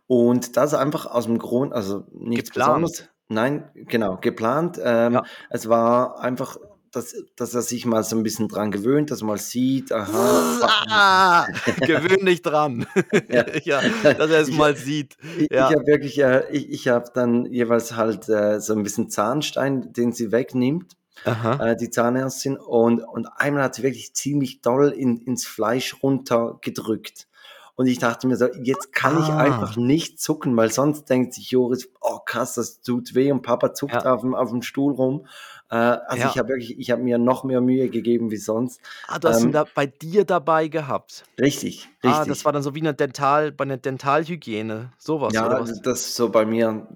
Und 0.07 0.55
das 0.57 0.73
einfach 0.73 1.05
aus 1.07 1.25
dem 1.25 1.39
Grund, 1.39 1.73
also 1.73 2.05
nichts 2.11 2.49
Geplant. 2.51 2.81
Besonderes. 2.83 3.09
Nein, 3.27 3.69
genau, 3.73 4.17
geplant. 4.17 4.79
Ähm, 4.83 5.13
Ja. 5.13 5.23
Es 5.49 5.67
war 5.67 6.19
einfach, 6.19 6.57
dass, 6.91 7.15
dass 7.35 7.55
er 7.55 7.63
sich 7.63 7.85
mal 7.87 8.03
so 8.03 8.15
ein 8.15 8.21
bisschen 8.23 8.47
dran 8.47 8.69
gewöhnt, 8.71 9.09
dass 9.09 9.21
er 9.21 9.25
mal 9.27 9.37
sieht, 9.39 9.91
aha. 9.91 10.59
Ah, 10.87 11.47
gewöhn 11.81 12.25
dich 12.25 12.41
dran. 12.43 12.85
Ja. 13.29 13.45
ja, 13.63 13.81
dass 14.13 14.29
er 14.29 14.41
es 14.41 14.49
Ich- 14.49 14.57
mal 14.57 14.75
sieht. 14.77 15.17
Ich, 15.39 15.47
Ja. 15.51 15.69
ich 15.69 15.75
habe 15.75 15.87
wirklich, 15.87 16.19
äh, 16.21 16.43
ich, 16.51 16.69
ich 16.69 16.87
habe 16.87 17.09
dann 17.13 17.45
jeweils 17.47 17.95
halt 17.95 18.29
äh, 18.29 18.59
so 18.61 18.73
ein 18.73 18.83
bisschen 18.83 19.09
Zahnstein, 19.09 19.91
den 19.91 20.11
sie 20.13 20.31
wegnimmt, 20.31 20.93
Aha. 21.25 21.71
äh, 21.71 21.75
die 21.75 21.89
Zahnärztin, 21.89 22.57
und, 22.57 23.01
und 23.01 23.25
einmal 23.37 23.63
hat 23.63 23.75
sie 23.75 23.83
wirklich 23.83 24.13
ziemlich 24.13 24.61
doll 24.61 24.89
in, 24.89 25.17
ins 25.17 25.47
Fleisch 25.47 25.95
runtergedrückt. 26.03 27.27
Und 27.77 27.87
ich 27.87 27.99
dachte 27.99 28.25
mir 28.27 28.37
so, 28.37 28.47
jetzt 28.53 28.93
kann 28.93 29.17
ich 29.19 29.25
Ah. 29.27 29.37
einfach 29.37 29.75
nicht 29.75 30.19
zucken, 30.21 30.55
weil 30.55 30.71
sonst 30.71 31.09
denkt 31.09 31.33
sich 31.33 31.51
Joris, 31.51 31.89
oh 31.99 32.19
krass, 32.25 32.53
das 32.55 32.79
tut 32.81 33.15
weh 33.15 33.31
und 33.31 33.41
Papa 33.41 33.73
zuckt 33.73 33.93
Ja. 33.93 34.13
auf, 34.13 34.21
dem, 34.21 34.33
auf 34.33 34.49
dem 34.49 34.61
Stuhl 34.61 34.93
rum. 34.93 35.27
Äh, 35.69 35.75
also 35.75 36.23
Ja. 36.23 36.29
ich 36.29 36.37
habe 36.37 36.49
wirklich, 36.49 36.79
ich 36.79 36.91
habe 36.91 37.01
mir 37.03 37.17
noch 37.17 37.43
mehr 37.43 37.59
Mühe 37.59 37.89
gegeben 37.89 38.31
wie 38.31 38.37
sonst. 38.37 38.79
Ah, 39.07 39.19
du 39.19 39.27
hast 39.27 39.41
ihn 39.41 39.47
ähm, 39.47 39.51
da 39.51 39.65
bei 39.75 39.87
dir 39.87 40.23
dabei 40.23 40.69
gehabt. 40.69 41.25
Richtig, 41.37 41.89
richtig. 42.03 42.11
Ah, 42.21 42.23
das 42.23 42.45
war 42.45 42.53
dann 42.53 42.63
so 42.63 42.75
wie 42.75 42.79
eine 42.81 42.93
Dental, 42.93 43.51
bei 43.51 43.63
einer 43.65 43.77
Dentalhygiene. 43.77 44.93
Sowas, 44.97 45.33
ja, 45.33 45.45
oder 45.45 45.59
was? 45.61 45.81
das 45.81 45.99
ist 46.01 46.15
so 46.15 46.29
bei 46.29 46.45
mir, 46.45 46.87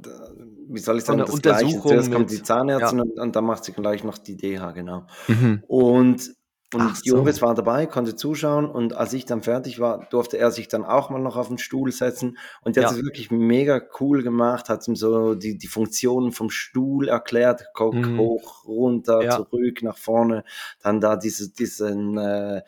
wie 0.69 0.79
soll 0.79 0.97
ich 0.99 1.03
sagen, 1.03 1.19
eine 1.19 1.29
das 1.29 1.41
Gleiche. 1.41 1.65
Untersuchung 1.65 1.91
Zuerst 1.91 2.11
kommt 2.13 2.31
die 2.31 2.41
Zahnärztin 2.43 3.01
und, 3.01 3.19
und 3.19 3.35
dann 3.35 3.43
macht 3.43 3.65
sie 3.65 3.73
gleich 3.73 4.03
noch 4.05 4.17
die 4.17 4.37
DH, 4.37 4.71
genau. 4.71 5.03
Mhm. 5.27 5.63
Und, 5.67 6.31
und 6.71 6.81
Ach 6.83 6.95
so. 6.95 7.15
Joris 7.17 7.41
war 7.41 7.55
dabei, 7.55 7.87
konnte 7.87 8.15
zuschauen 8.15 8.69
und 8.69 8.93
als 8.93 9.13
ich 9.13 9.25
dann 9.25 9.41
fertig 9.41 9.79
war, 9.79 10.07
durfte 10.11 10.37
er 10.37 10.51
sich 10.51 10.67
dann 10.67 10.85
auch 10.85 11.09
mal 11.09 11.19
noch 11.19 11.35
auf 11.35 11.47
den 11.47 11.57
Stuhl 11.57 11.91
setzen 11.91 12.37
und 12.61 12.75
der 12.75 12.83
Ja. 12.83 12.89
hat 12.89 12.97
es 12.97 13.03
wirklich 13.03 13.31
mega 13.31 13.81
cool 13.99 14.21
gemacht, 14.23 14.69
hat 14.69 14.87
ihm 14.87 14.95
so 14.95 15.33
die, 15.35 15.57
die 15.57 15.67
Funktionen 15.67 16.31
vom 16.31 16.49
Stuhl 16.51 17.07
erklärt, 17.07 17.65
guck 17.73 17.95
Mhm. 17.95 18.17
hoch, 18.17 18.65
runter, 18.65 19.23
Ja. 19.23 19.29
zurück, 19.31 19.81
nach 19.81 19.97
vorne, 19.97 20.43
dann 20.83 21.01
da 21.01 21.15
diese, 21.15 21.51
diesen 21.51 22.17
äh, 22.17 22.61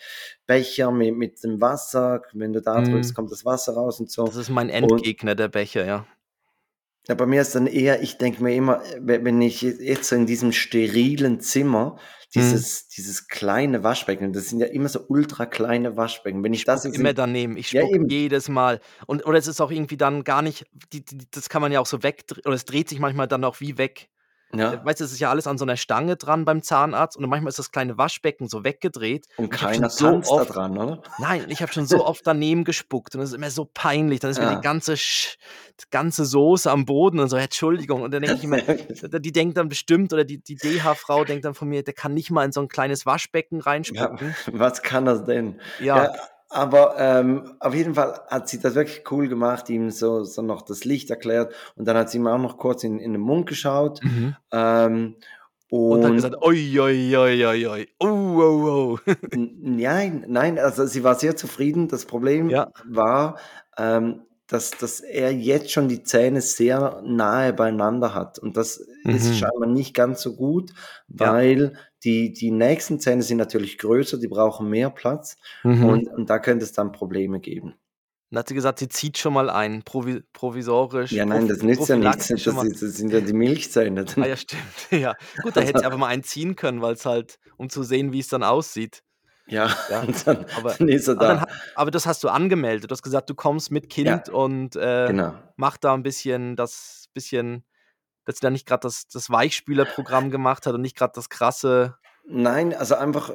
Becher 0.47 0.91
mit, 0.91 1.15
mit 1.15 1.43
dem 1.43 1.61
Wasser, 1.61 2.21
wenn 2.33 2.53
du 2.53 2.61
da 2.61 2.81
Mhm. 2.81 2.85
drückst, 2.85 3.13
kommt 3.15 3.31
das 3.31 3.45
Wasser 3.45 3.73
raus 3.75 3.99
und 3.99 4.09
so. 4.11 4.25
Das 4.25 4.35
ist 4.35 4.49
mein 4.49 4.69
Endgegner, 4.69 5.35
der 5.35 5.47
Becher, 5.47 5.85
ja. 5.85 6.05
Ja, 7.07 7.15
bei 7.15 7.25
mir 7.25 7.41
ist 7.41 7.55
dann 7.55 7.67
eher, 7.67 8.03
ich 8.03 8.17
denke 8.17 8.43
mir 8.43 8.53
immer, 8.53 8.81
we 8.99 9.23
wenn 9.23 9.41
ich 9.41 9.61
je 9.61 9.71
jetzt 9.79 10.09
so 10.09 10.15
in 10.15 10.27
diesem 10.27 10.51
sterilen 10.51 11.39
Zimmer 11.39 11.97
dieses 12.33 12.87
dieses 12.87 13.27
kleine 13.27 13.83
Waschbecken 13.83 14.31
das 14.31 14.49
sind 14.49 14.59
ja 14.59 14.67
immer 14.67 14.87
so 14.87 15.03
ultra 15.09 15.45
kleine 15.45 15.97
Waschbecken. 15.97 16.43
Wenn 16.43 16.53
ich 16.53 16.63
das 16.63 16.81
Spucke 16.81 16.93
jetzt 16.93 16.99
immer 16.99 17.13
daneben. 17.13 17.57
Ich 17.57 17.71
ja 17.71 17.81
spucke 17.81 17.95
eben. 17.95 18.07
jedes 18.07 18.49
Mal. 18.49 18.79
Und 19.07 19.25
oder 19.25 19.37
es 19.37 19.47
ist 19.47 19.59
auch 19.61 19.71
irgendwie 19.71 19.97
dann 19.97 20.23
gar 20.23 20.41
nicht 20.41 20.65
die 20.93 21.03
die 21.03 21.27
das 21.31 21.49
kann 21.49 21.61
man 21.61 21.71
ja 21.71 21.79
auch 21.79 21.87
so 21.87 22.03
wegdre 22.03 22.39
oder 22.45 22.55
es 22.55 22.65
dreht 22.65 22.87
sich 22.87 22.99
manchmal 22.99 23.27
dann 23.27 23.43
auch 23.43 23.59
wie 23.59 23.77
weg. 23.77 24.09
Äh, 24.69 24.77
Ja. 24.77 24.81
weißt 24.81 24.99
du, 24.99 25.03
es 25.05 25.11
ist 25.13 25.19
ja 25.19 25.29
alles 25.29 25.47
an 25.47 25.57
so 25.57 25.65
'ner 25.65 25.77
Stange 25.77 26.17
dran 26.17 26.45
beim 26.45 26.63
Zahnarzt 26.63 27.17
und 27.17 27.27
manchmal 27.29 27.49
ist 27.49 27.59
das 27.59 27.71
kleine 27.71 27.97
Waschbecken 27.97 28.47
so 28.49 28.63
weggedreht. 28.63 29.27
Und 29.37 29.49
keiner 29.49 29.89
so 29.89 30.09
tanzt 30.09 30.37
da 30.37 30.45
oft 30.45 30.45
dran, 30.45 30.77
oder? 30.77 31.01
nein, 31.17 31.49
ich 31.49 31.61
habe 31.61 31.71
schon 31.73 31.85
so 31.87 32.05
oft 32.05 32.25
daneben 32.27 32.63
gespuckt 32.65 33.15
und 33.15 33.21
das 33.21 33.29
ist 33.31 33.35
immer 33.35 33.51
so 33.51 33.65
peinlich. 33.73 34.19
Dann 34.21 34.31
ist 34.31 34.39
mir 34.41 34.47
die 34.47 34.59
Ja. 34.59 34.61
ganze 34.61 34.97
Sch 34.97 35.37
die 35.81 35.85
ganze 35.91 36.25
Soße 36.25 36.71
am 36.71 36.85
Boden 36.85 37.19
und 37.19 37.29
so: 37.29 37.37
„Entschuldigung.“ 37.37 38.01
Und 38.03 38.13
dann 38.13 38.21
denke 38.23 38.37
ich 38.37 38.43
immer 38.43 38.61
die 39.03 39.31
denkt 39.33 39.57
dann 39.57 39.69
bestimmt 39.69 40.13
oder 40.13 40.25
die 40.25 40.39
die 40.43 40.59
DH-Frau 40.59 41.25
denkt 41.25 41.45
dann 41.45 41.55
von 41.55 41.69
mir: 41.69 41.83
„Der 41.83 41.93
kann 41.95 42.13
nicht 42.15 42.31
mal 42.31 42.45
in 42.45 42.51
so 42.53 42.61
'n 42.61 42.67
kleines 42.69 43.05
Waschbecken 43.05 43.61
Ja, 43.89 44.09
reinspucken.“ 44.19 44.37
was 44.51 44.81
kann 44.83 45.05
das 45.05 45.25
denn? 45.25 45.59
Ja. 45.93 46.03
Ja, 46.03 46.11
aber, 46.51 46.95
ähm, 46.99 47.55
auf 47.59 47.73
jeden 47.75 47.95
Fall 47.95 48.21
hat 48.29 48.49
sie 48.49 48.59
das 48.59 48.75
wirklich 48.75 49.03
cool 49.11 49.27
gemacht, 49.29 49.69
ihm 49.69 49.89
so 49.91 50.23
so 50.23 50.41
noch 50.41 50.61
das 50.63 50.85
Licht 50.85 51.09
erklärt 51.11 51.53
und 51.75 51.85
dann 51.87 51.97
hat 51.97 52.09
sie 52.11 52.17
ihm 52.19 52.27
auch 52.27 52.37
noch 52.39 52.57
kurz 52.57 52.83
in 52.83 52.99
in 52.99 53.13
den 53.13 53.21
Mund 53.21 53.47
geschaut, 53.47 54.01
Mhm. 54.01 54.41
ähm, 54.51 55.17
Und 55.89 56.05
hat 56.05 56.15
und 56.15 56.15
gesagt: 56.15 56.35
„Ui, 56.41 56.79
ui, 56.79 57.15
ui, 57.17 57.45
ui, 57.45 57.67
ui. 57.67 57.87
Oh, 57.99 58.07
oh, 58.07 58.97
oh.“ 58.97 58.99
N 59.33 59.77
nein, 59.77 60.25
nein, 60.27 60.59
also 60.59 60.85
sie 60.85 61.03
war 61.03 61.15
sehr 61.15 61.35
zufrieden. 61.37 61.87
Das 61.87 62.05
Problem 62.05 62.57
Ja. 62.57 62.71
war, 62.83 63.37
ähm, 63.77 64.23
dass 64.47 64.75
dass 64.77 64.99
er 64.99 65.31
jetzt 65.31 65.71
schon 65.71 65.87
die 65.87 66.03
Zähne 66.03 66.41
sehr 66.41 67.01
nahe 67.05 67.53
beieinander 67.53 68.13
hat 68.13 68.39
und 68.39 68.57
das 68.57 68.85
ist 69.09 69.33
Mhm. 69.33 69.37
scheinbar 69.37 69.69
nicht 69.69 69.93
ganz 69.93 70.21
so 70.21 70.35
gut, 70.35 70.71
Ja. 71.19 71.41
Weil 72.05 72.29
die 72.29 72.33
die 72.33 72.51
nächsten 72.51 72.99
Zähne 72.99 73.23
sind 73.23 73.37
natürlich 73.37 73.77
größer, 73.77 74.17
die 74.19 74.27
brauchen 74.27 74.69
mehr 74.69 74.89
Platz 74.89 75.37
Mhm. 75.63 75.83
und 75.85 76.07
und 76.09 76.29
da 76.29 76.39
könnte 76.39 76.65
es 76.65 76.73
dann 76.73 76.91
Probleme 76.91 77.39
geben. 77.39 77.75
Dann 78.31 78.39
hat 78.39 78.47
sie 78.47 78.55
gesagt, 78.55 78.79
sie 78.79 78.87
zieht 78.87 79.17
schon 79.17 79.33
mal 79.33 79.49
ein, 79.49 79.83
provi 79.83 80.21
provisorisch, 80.33 81.11
Ja, 81.11 81.25
nein, 81.25 81.47
das 81.47 81.61
nützt 81.61 81.89
ja 81.89 81.97
nichts. 81.97 82.27
Das 82.29 82.43
das 82.79 82.79
sind 82.97 83.11
ja 83.11 83.19
die 83.21 83.33
Milchzähne. 83.33 84.05
Ah 84.19 84.25
ja, 84.25 84.37
stimmt. 84.37 84.61
Ja. 84.91 85.15
Gut, 85.41 85.55
da 85.57 85.61
hätte 85.61 85.79
sie 85.79 85.85
einfach 85.85 85.97
mal 85.99 86.07
einen 86.07 86.23
ziehen 86.23 86.55
können, 86.55 86.81
weil's 86.81 87.05
halt 87.05 87.39
um 87.57 87.69
zu 87.69 87.83
sehen, 87.83 88.13
wie's 88.13 88.27
dann 88.29 88.43
aussieht. 88.43 89.03
Ja, 89.47 89.67
Ja, 89.87 90.05
dann 90.25 90.45
aber 90.51 90.79
dann 90.79 90.87
ist 90.89 91.07
er 91.07 91.15
aber 91.15 91.27
dann 91.27 91.39
da. 91.39 91.45
aber 91.75 91.91
das 91.91 92.05
hast 92.05 92.23
du 92.23 92.29
angemeldet. 92.29 92.91
Du 92.91 92.93
hast 92.93 93.03
gesagt, 93.03 93.29
du 93.29 93.35
kommst 93.35 93.71
mit 93.71 93.89
Ja, 94.03 94.19
Kind 94.19 94.29
und, 94.29 94.75
äh, 94.77 95.13
genau. 95.13 95.33
mache 95.57 95.79
da 95.81 95.93
'n 95.95 96.03
bisschen 96.03 96.55
das 96.55 97.07
bisschen 97.13 97.65
dass 98.25 98.37
sie 98.37 98.41
da 98.41 98.49
nicht 98.51 98.67
grad 98.67 98.83
das 98.85 99.07
das 99.07 99.29
Weichspülerprogramm 99.29 100.31
gemacht 100.31 100.65
hat 100.67 100.73
und 100.75 100.81
nicht 100.81 100.97
grad 100.97 101.17
das 101.17 101.29
krasse 101.29 101.97
Nein, 102.27 102.73
also 102.73 102.95
einfach 102.95 103.31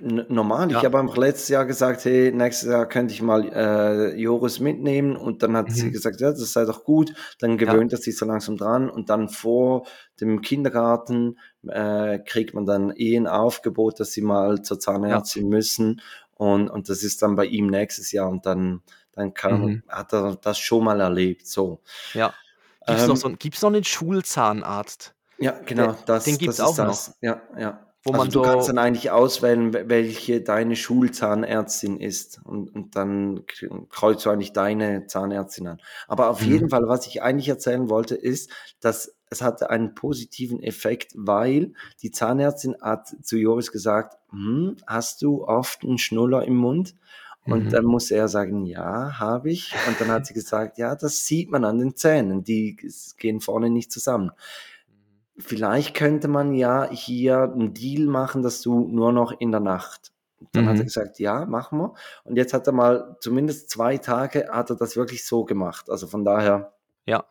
normal. 0.00 0.72
Ich 0.72 0.82
Ja. 0.82 0.84
habe 0.84 0.98
einfach 0.98 1.16
letztes 1.16 1.48
Jahr 1.48 1.64
gesagt: 1.66 2.04
„Hey, 2.04 2.32
nächstes 2.32 2.68
Jahr 2.68 2.86
könnte 2.88 3.14
ich 3.14 3.22
mal, 3.22 3.44
äh, 3.52 4.16
Joris 4.20 4.58
mitnehmen.“ 4.60 5.16
Und 5.16 5.42
dann 5.42 5.56
hat 5.56 5.72
sie 5.72 5.90
Mhm. 5.90 5.92
gesagt: 5.92 6.20
„Ja, 6.20 6.30
das 6.30 6.52
sei 6.52 6.64
doch 6.64 6.84
gut.“ 6.84 7.12
Dann 7.38 7.58
Ja. 7.66 7.78
gewöhnt 7.78 7.92
er 7.92 7.98
sich 7.98 8.16
so 8.18 8.26
langsam 8.26 8.56
dran 8.56 8.90
und 8.90 9.08
dann 9.08 9.28
vor 9.28 9.86
dem 10.20 10.40
Kindergarten, 10.40 11.38
äh, 11.66 12.18
kriegt 12.18 12.54
man 12.54 12.66
dann 12.66 12.90
eh 12.96 13.16
'n 13.16 13.26
Aufgebot, 13.28 14.00
dass 14.00 14.12
sie 14.12 14.22
mal 14.22 14.62
zur 14.62 14.80
Ja. 15.06 15.24
Zahnärztin 15.24 15.48
müssen 15.48 16.00
und 16.32 16.68
und 16.68 16.88
das 16.88 17.02
ist 17.04 17.22
dann 17.22 17.36
bei 17.36 17.46
ihm 17.46 17.68
nächstes 17.68 18.10
Jahr 18.12 18.28
und 18.28 18.46
dann 18.46 18.82
dann 19.12 19.32
kann 19.32 19.64
Mhm. 19.64 19.84
hat 19.88 20.12
er 20.12 20.34
das 20.42 20.58
schon 20.58 20.82
mal 20.84 21.00
erlebt, 21.00 21.46
so. 21.46 21.80
Ja. 22.14 22.38
Noch 22.88 22.98
so 22.98 23.14
Ähm 23.14 23.24
'n 23.28 23.38
gibt's 23.38 23.62
noch 23.62 23.70
'nen 23.70 23.84
Schulzahnarzt? 23.84 25.14
Ja, 25.38 25.52
Der 25.76 25.88
genau, 25.90 25.96
den 26.26 26.38
das 26.38 26.38
gibt's 26.38 26.60
das 26.60 26.60
auch 26.60 26.76
ist 26.76 26.78
noch? 26.78 27.02
das. 27.02 27.16
Ja, 27.20 27.42
ja. 27.58 27.86
Wo 28.04 28.12
Also, 28.12 28.28
man 28.28 28.30
du 28.30 28.40
kannst 28.40 28.68
so 28.68 28.70
dann 28.70 28.78
eigentlich 28.78 29.10
auswählen, 29.10 29.72
we 29.72 29.88
welche 29.88 30.40
deine 30.42 30.76
Schulzahnärztin 30.76 31.98
ist 31.98 32.40
und 32.44 32.72
und 32.74 32.94
dann 32.96 33.44
kreuzt 33.88 34.24
du 34.26 34.30
eigentlich 34.30 34.52
deine 34.52 35.06
Zahnärztin 35.06 35.66
an. 35.66 35.78
Aber 36.06 36.28
auf 36.30 36.44
jeden 36.46 36.68
Mhm. 36.68 36.70
Fall, 36.70 36.82
was 36.86 37.06
ich 37.08 37.22
eigentlich 37.22 37.48
erzählen 37.48 37.88
wollte, 37.88 38.14
ist, 38.14 38.50
dass 38.80 39.16
es 39.30 39.42
hatte 39.42 39.70
einen 39.70 39.94
positiven 39.96 40.62
Effekt, 40.62 41.12
weil 41.16 41.72
die 42.02 42.12
Zahnärztin 42.12 42.76
hat 42.80 43.08
zu 43.22 43.36
Joris 43.36 43.72
gesagt: 43.72 44.16
„Hm, 44.30 44.76
hast 44.86 45.22
du 45.22 45.44
oft 45.44 45.82
'n 45.82 45.98
Schnuller 45.98 46.44
im 46.44 46.54
Mund?“ 46.56 46.94
Und 47.46 47.72
Mhm. 47.72 47.74
dann 47.74 47.84
musste 47.84 48.16
er 48.16 48.28
sagen: 48.28 48.64
„Ja, 48.66 49.18
habe 49.18 49.50
ich.“ 49.50 49.80
Und 49.82 50.00
dann 50.00 50.10
hat 50.10 50.26
sie 50.26 50.34
gesagt: 50.34 50.78
„Ja, 50.78 50.94
das 50.96 51.26
sieht 51.26 51.50
man 51.50 51.64
an 51.64 51.78
den 51.78 51.94
Zähnen, 51.96 52.42
die 52.44 52.76
gehen 53.18 53.40
vorne 53.40 53.70
nicht 53.70 53.92
zusammen.“ 53.92 54.32
Mhm. 54.88 55.24
Vielleicht 55.38 55.94
könnte 55.96 56.28
man 56.28 56.54
ja 56.54 56.88
hier 56.90 57.42
'n 57.56 57.74
Deal 57.74 58.06
machen, 58.06 58.42
dass 58.42 58.62
du 58.62 58.86
nur 58.88 59.12
noch 59.12 59.32
in 59.40 59.50
der 59.50 59.60
Nacht 59.60 60.12
dann 60.52 60.68
hat 60.68 60.78
er 60.78 60.84
Mhm. 60.84 60.84
gesagt: 60.84 61.18
„Ja, 61.18 61.44
machen 61.46 61.78
wir.“ 61.78 61.94
Und 62.24 62.36
jetzt 62.36 62.52
hat 62.54 62.66
er 62.68 62.72
mal 62.72 63.16
zumindest 63.20 63.70
2 63.70 63.98
Tage 63.98 64.48
hat 64.52 64.70
er 64.70 64.76
das 64.76 64.96
wirklich 64.96 65.26
so 65.26 65.44
gemacht. 65.44 65.90
Also, 65.90 66.06
von 66.06 66.24
daher 66.24 66.74
Ja. 67.08 67.24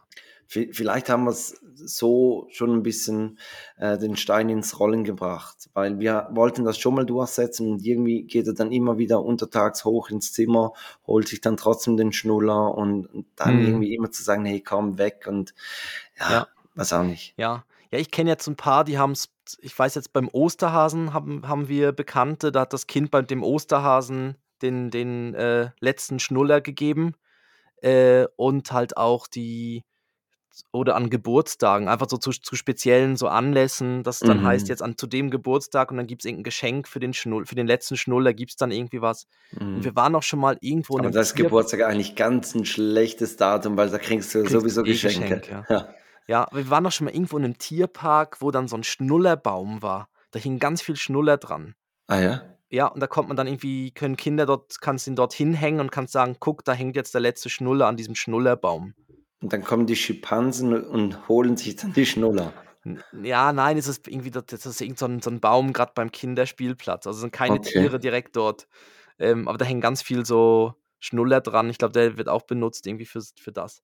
Vi 0.56 0.72
vielleicht 0.74 1.10
haben 1.10 1.26
wir's 1.26 1.56
so 1.76 2.48
schon 2.52 2.72
'n 2.72 2.84
bisschen, 2.84 3.40
äh, 3.78 3.98
den 3.98 4.16
Stein 4.18 4.50
ins 4.50 4.80
Rollen 4.80 5.04
gebracht, 5.04 5.70
weil 5.74 6.00
wir 6.00 6.30
wollten 6.32 6.64
das 6.66 6.78
schon 6.78 6.96
mal 6.96 7.06
durchsetzen 7.06 7.72
und 7.72 7.84
irgendwie 7.86 8.24
geht 8.24 8.48
er 8.48 8.54
dann 8.54 8.72
immer 8.72 8.98
wieder 8.98 9.24
untertags 9.24 9.86
hoch 9.86 10.10
ins 10.10 10.34
Zimmer, 10.34 10.74
holt 11.08 11.28
sich 11.28 11.42
dann 11.42 11.58
trotzdem 11.58 11.98
den 11.98 12.14
Schnuller 12.14 12.76
und 12.76 13.08
und 13.08 13.26
dann 13.36 13.60
Mhm. 13.60 13.66
irgendwie 13.66 13.96
immer 13.96 14.12
zu 14.12 14.24
sagen: 14.24 14.46
„Hey, 14.46 14.62
komm 14.62 14.98
weg“ 14.98 15.26
und 15.28 15.54
ja, 16.20 16.30
Ja. 16.30 16.48
weiß 16.76 16.94
auch 16.94 17.04
nicht. 17.04 17.36
Ja. 17.38 17.66
Ja, 17.92 18.00
ich 18.00 18.12
kenne 18.12 18.30
jetzt 18.32 18.48
'n 18.48 18.56
paar, 18.58 18.84
die 18.86 18.98
haben's 19.00 19.30
ich 19.62 19.78
weiß 19.78 19.96
jetzt, 19.96 20.14
beim 20.14 20.30
Osterhasen 20.32 21.14
haben 21.14 21.48
haben 21.48 21.68
wir 21.70 21.92
Bekannte, 21.94 22.52
da 22.52 22.62
hat 22.62 22.74
das 22.74 22.88
Kind 22.88 23.12
bei 23.12 23.22
dem 23.24 23.44
Osterhasen 23.44 24.38
den 24.62 24.92
den, 24.92 25.34
äh, 25.36 25.72
letzten 25.82 26.20
Schnuller 26.20 26.62
gegeben, 26.62 27.16
äh, 27.84 28.28
und 28.38 28.72
halt 28.74 28.98
auch 28.98 29.28
die 29.28 29.84
oder 30.72 30.96
an 30.96 31.10
Geburtstagen, 31.10 31.88
einfach 31.88 32.08
so 32.10 32.18
zu 32.18 32.32
zu 32.32 32.56
speziellen 32.56 33.18
so 33.18 33.28
Anlässen, 33.28 34.04
dass 34.04 34.24
dann 34.24 34.44
heißt 34.44 34.68
Mhm. 34.68 34.70
jetzt 34.70 34.82
an 34.84 34.98
zu 34.98 35.08
dem 35.08 35.30
Geburtstag 35.32 35.92
und 35.92 35.98
dann 35.98 36.08
gibt's 36.08 36.26
irgend 36.26 36.42
'n 36.42 36.44
Geschenk 36.44 36.88
für 36.88 37.00
den 37.00 37.14
Schnull 37.14 37.46
für 37.46 37.56
den 37.56 37.68
letzten 37.68 37.98
Schnuller 37.98 38.34
gibt's 38.34 38.56
dann 38.58 38.72
irgendwie 38.72 39.02
was. 39.02 39.28
Und 39.74 39.84
wir 39.86 39.96
Mhm. 39.96 39.98
waren 39.98 40.16
auch 40.16 40.24
schon 40.24 40.40
mal 40.40 40.58
irgendwo 40.62 40.98
in 40.98 41.04
Aber 41.04 41.10
'nem 41.10 41.12
da 41.12 41.22
ist 41.22 41.36
Geburtstag 41.36 41.82
eigentlich 41.82 42.16
ganz 42.16 42.54
'n 42.54 42.66
schlechtes 42.66 43.36
Datum, 43.36 43.78
weil 43.78 43.90
da 43.90 43.98
kriegst 43.98 44.36
du 44.36 44.46
Kriegst 44.46 44.46
sowieso 44.48 44.84
eh 44.84 45.00
Geschenke. 45.00 45.00
Geschenk, 45.00 45.48
ja. 45.48 45.68
Ja. 45.70 45.96
Ja, 46.28 46.48
wir 46.54 46.70
waren 46.70 46.86
auch 46.88 46.92
schon 46.92 47.06
mal 47.06 47.12
irgendwo 47.14 47.38
in 47.38 47.44
'nem 47.44 47.58
Tierpark, 47.60 48.42
wo 48.42 48.52
dann 48.52 48.68
so 48.68 48.76
'n 48.78 48.84
Schnullerbaum 48.84 49.82
war. 49.84 50.10
Da 50.32 50.40
hingen 50.40 50.60
ganz 50.60 50.82
viel 50.82 50.96
Schnuller 50.98 51.38
dran. 51.38 51.76
Ah 52.10 52.20
ja? 52.22 52.58
Ja, 52.72 52.88
und 52.88 53.02
da 53.02 53.08
kommt 53.08 53.30
man 53.30 53.38
dann 53.38 53.48
irgendwie 53.48 53.92
können 53.94 54.18
Kinder 54.18 54.46
dort 54.48 54.82
kannst 54.82 55.08
ihn 55.08 55.16
dort 55.16 55.34
hinhängen 55.34 55.82
und 55.82 55.92
kannst 55.92 56.14
sagen: 56.14 56.38
„Guck, 56.40 56.66
da 56.66 56.74
hängt 56.74 56.96
jetzt 56.98 57.14
der 57.16 57.22
letzte 57.22 57.50
Schnuller 57.50 57.88
an 57.88 57.98
diesem 57.98 58.16
Schnullerbaum.“ 58.16 58.96
Und 59.44 59.52
dann 59.52 59.62
kommen 59.66 59.86
die 59.88 59.98
Schimpansen 59.98 60.74
und 60.86 61.28
holen 61.28 61.58
sich 61.58 61.76
dann 61.76 61.92
die 61.92 62.06
Schnuller. 62.06 62.54
Ja, 63.14 63.54
nein, 63.54 63.78
es 63.78 63.88
ist 63.88 64.08
irgendwie 64.08 64.32
das 64.32 64.66
ist 64.66 64.82
irgend 64.82 65.00
so 65.00 65.06
'n 65.06 65.22
so 65.22 65.30
'n 65.30 65.40
Baum 65.40 65.72
grad 65.74 65.94
beim 65.96 66.12
Kinderspielplatz. 66.12 67.08
Also, 67.08 67.20
sind 67.20 67.32
keine 67.32 67.60
Okay. 67.60 67.60
Tiere 67.62 68.00
direkt 68.00 68.36
dort. 68.36 68.68
Ähm, 69.20 69.48
aber 69.48 69.58
da 69.58 69.66
hängen 69.66 69.82
ganz 69.82 70.02
viel 70.02 70.26
so 70.26 70.74
Schnuller 71.00 71.40
dran. 71.42 71.70
Ich 71.70 71.78
glaube, 71.78 71.94
der 71.94 72.18
wird 72.18 72.28
auch 72.30 72.42
benutzt 72.44 72.86
irgendwie 72.88 73.06
fürs 73.06 73.34
für 73.40 73.52
das. 73.54 73.82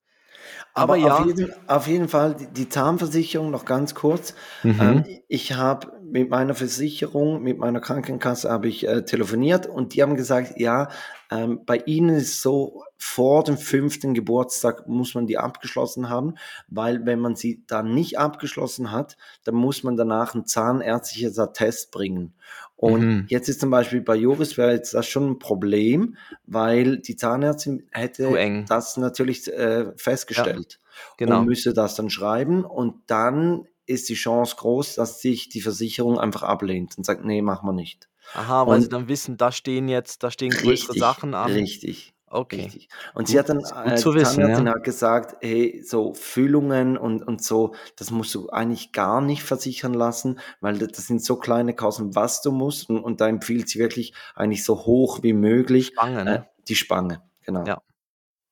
Aber 0.76 0.96
Aber 0.98 0.98
auf 1.02 1.20
ja. 1.20 1.20
jeden 1.20 1.50
auf 1.68 1.88
jeden 1.88 2.08
Fall 2.08 2.36
die 2.36 2.48
die 2.54 2.70
Zahnversicherung 2.70 3.50
noch 3.52 3.66
ganz 3.66 3.96
kurz. 3.96 4.36
Ähm, 4.78 5.04
Mhm. 5.04 5.06
i 5.06 5.24
ich 5.28 5.54
habe 5.54 5.99
mit 6.12 6.30
meiner 6.30 6.56
Versicherung 6.56 7.42
mit 7.44 7.58
meiner 7.58 7.80
Krankenkasse 7.82 8.50
habe 8.50 8.68
ich, 8.70 8.88
äh, 8.88 9.04
telefoniert 9.06 9.68
und 9.68 9.94
die 9.96 10.02
haben 10.04 10.16
gesagt: 10.16 10.54
„Ja, 10.60 10.90
ähm, 11.32 11.62
bei 11.66 11.78
ihnen 11.86 12.10
ist 12.18 12.42
so, 12.42 12.84
vor 12.98 13.44
dem 13.44 13.58
5. 13.58 14.14
Geburtstag 14.14 14.88
muss 14.88 15.16
man 15.16 15.28
die 15.28 15.38
abgeschlossen 15.38 16.10
haben, 16.10 16.36
weil 16.68 17.06
wenn 17.06 17.20
man 17.20 17.36
sie 17.36 17.64
dann 17.68 17.94
nicht 17.94 18.20
abgeschlossen 18.20 18.92
hat, 18.92 19.18
dann 19.46 19.56
muss 19.56 19.84
man 19.84 19.96
danach 19.98 20.36
'n 20.36 20.46
zahnärztliches 20.46 21.40
Attest 21.40 21.92
bringen.“ 21.92 22.34
Und 22.76 23.08
Mhm. 23.08 23.30
jetzt 23.30 23.50
ist 23.50 23.60
zum 23.62 23.70
Beispiel 23.72 24.02
bei 24.02 24.16
Joris 24.16 24.58
wäre 24.58 24.72
jetzt 24.74 24.94
das 24.94 25.08
schon 25.08 25.28
'n 25.36 25.40
Problem, 25.40 26.16
weil 26.46 26.98
die 27.00 27.16
Zahnärztin 27.16 27.88
hätte 27.92 28.42
das 28.68 28.98
natürlich, 28.98 29.52
äh, 29.54 29.92
Ja, 30.36 30.48
festgestellt 30.48 30.80
und 31.22 31.42
genau. 31.42 31.46
müsste 31.46 31.74
das 31.74 31.96
dann 31.96 32.10
schreiben 32.10 32.64
und 32.66 32.96
dann 33.08 33.66
ist 33.90 34.10
die 34.10 34.14
Chance 34.16 34.56
groß, 34.58 34.96
dass 34.96 35.20
dich 35.20 35.50
die 35.50 35.62
Versicherung 35.62 36.20
einfach 36.20 36.44
ablehnt 36.44 36.98
und 36.98 37.06
sagt: 37.06 37.24
„Ne, 37.26 37.42
machen 37.42 37.68
wir 37.68 37.74
nicht.“ 37.74 38.10
Aha, 38.34 38.68
weil 38.68 38.82
sie 38.82 38.90
Und 38.90 38.94
dann 38.94 39.08
wissen, 39.08 39.38
da 39.38 39.52
stehen 39.52 39.88
jetzt 39.88 40.24
da 40.24 40.32
stehen 40.32 40.56
größere 40.56 40.94
Richtig, 40.94 40.96
Sachen 40.96 41.34
an. 41.34 41.64
richtig, 41.64 42.14
Okay. 42.28 42.76
richtig. 42.76 42.90
Und 43.16 43.28
sie 43.28 43.38
Gut, 43.38 43.40
hat 43.40 43.50
dann 43.50 43.62
äh, 43.84 43.96
zu 43.96 44.16
wissen, 44.16 44.46
ja. 44.48 44.66
hat 44.70 44.84
gesagt: 44.84 45.38
„Hey, 45.42 45.84
so 45.86 46.14
Füllungen 46.14 46.98
und 46.98 47.24
und 47.28 47.44
so, 47.44 47.76
das 47.98 48.12
musst 48.12 48.36
du 48.36 48.50
eigentlich 48.50 48.92
gar 48.94 49.22
nicht 49.22 49.44
versichern 49.44 49.94
lassen, 49.96 50.40
weil 50.62 50.78
das 50.80 51.08
sind 51.08 51.24
so 51.24 51.38
kleine 51.38 51.76
Kosten, 51.76 52.16
was 52.16 52.42
du 52.42 52.52
musst.“ 52.52 52.90
Und 52.90 53.00
und 53.04 53.22
da 53.22 53.28
empfiehlt 53.30 53.70
sie 53.70 53.80
wirklich 53.80 54.14
eigentlich 54.36 54.64
so 54.66 54.86
hoch 54.86 55.24
wie 55.24 55.34
möglich, 55.34 55.94
Spange, 55.94 56.26
äh, 56.26 56.40
ne? 56.40 56.50
die 56.68 56.76
Spange, 56.76 57.24
genau. 57.44 57.70
Ja, 57.70 57.82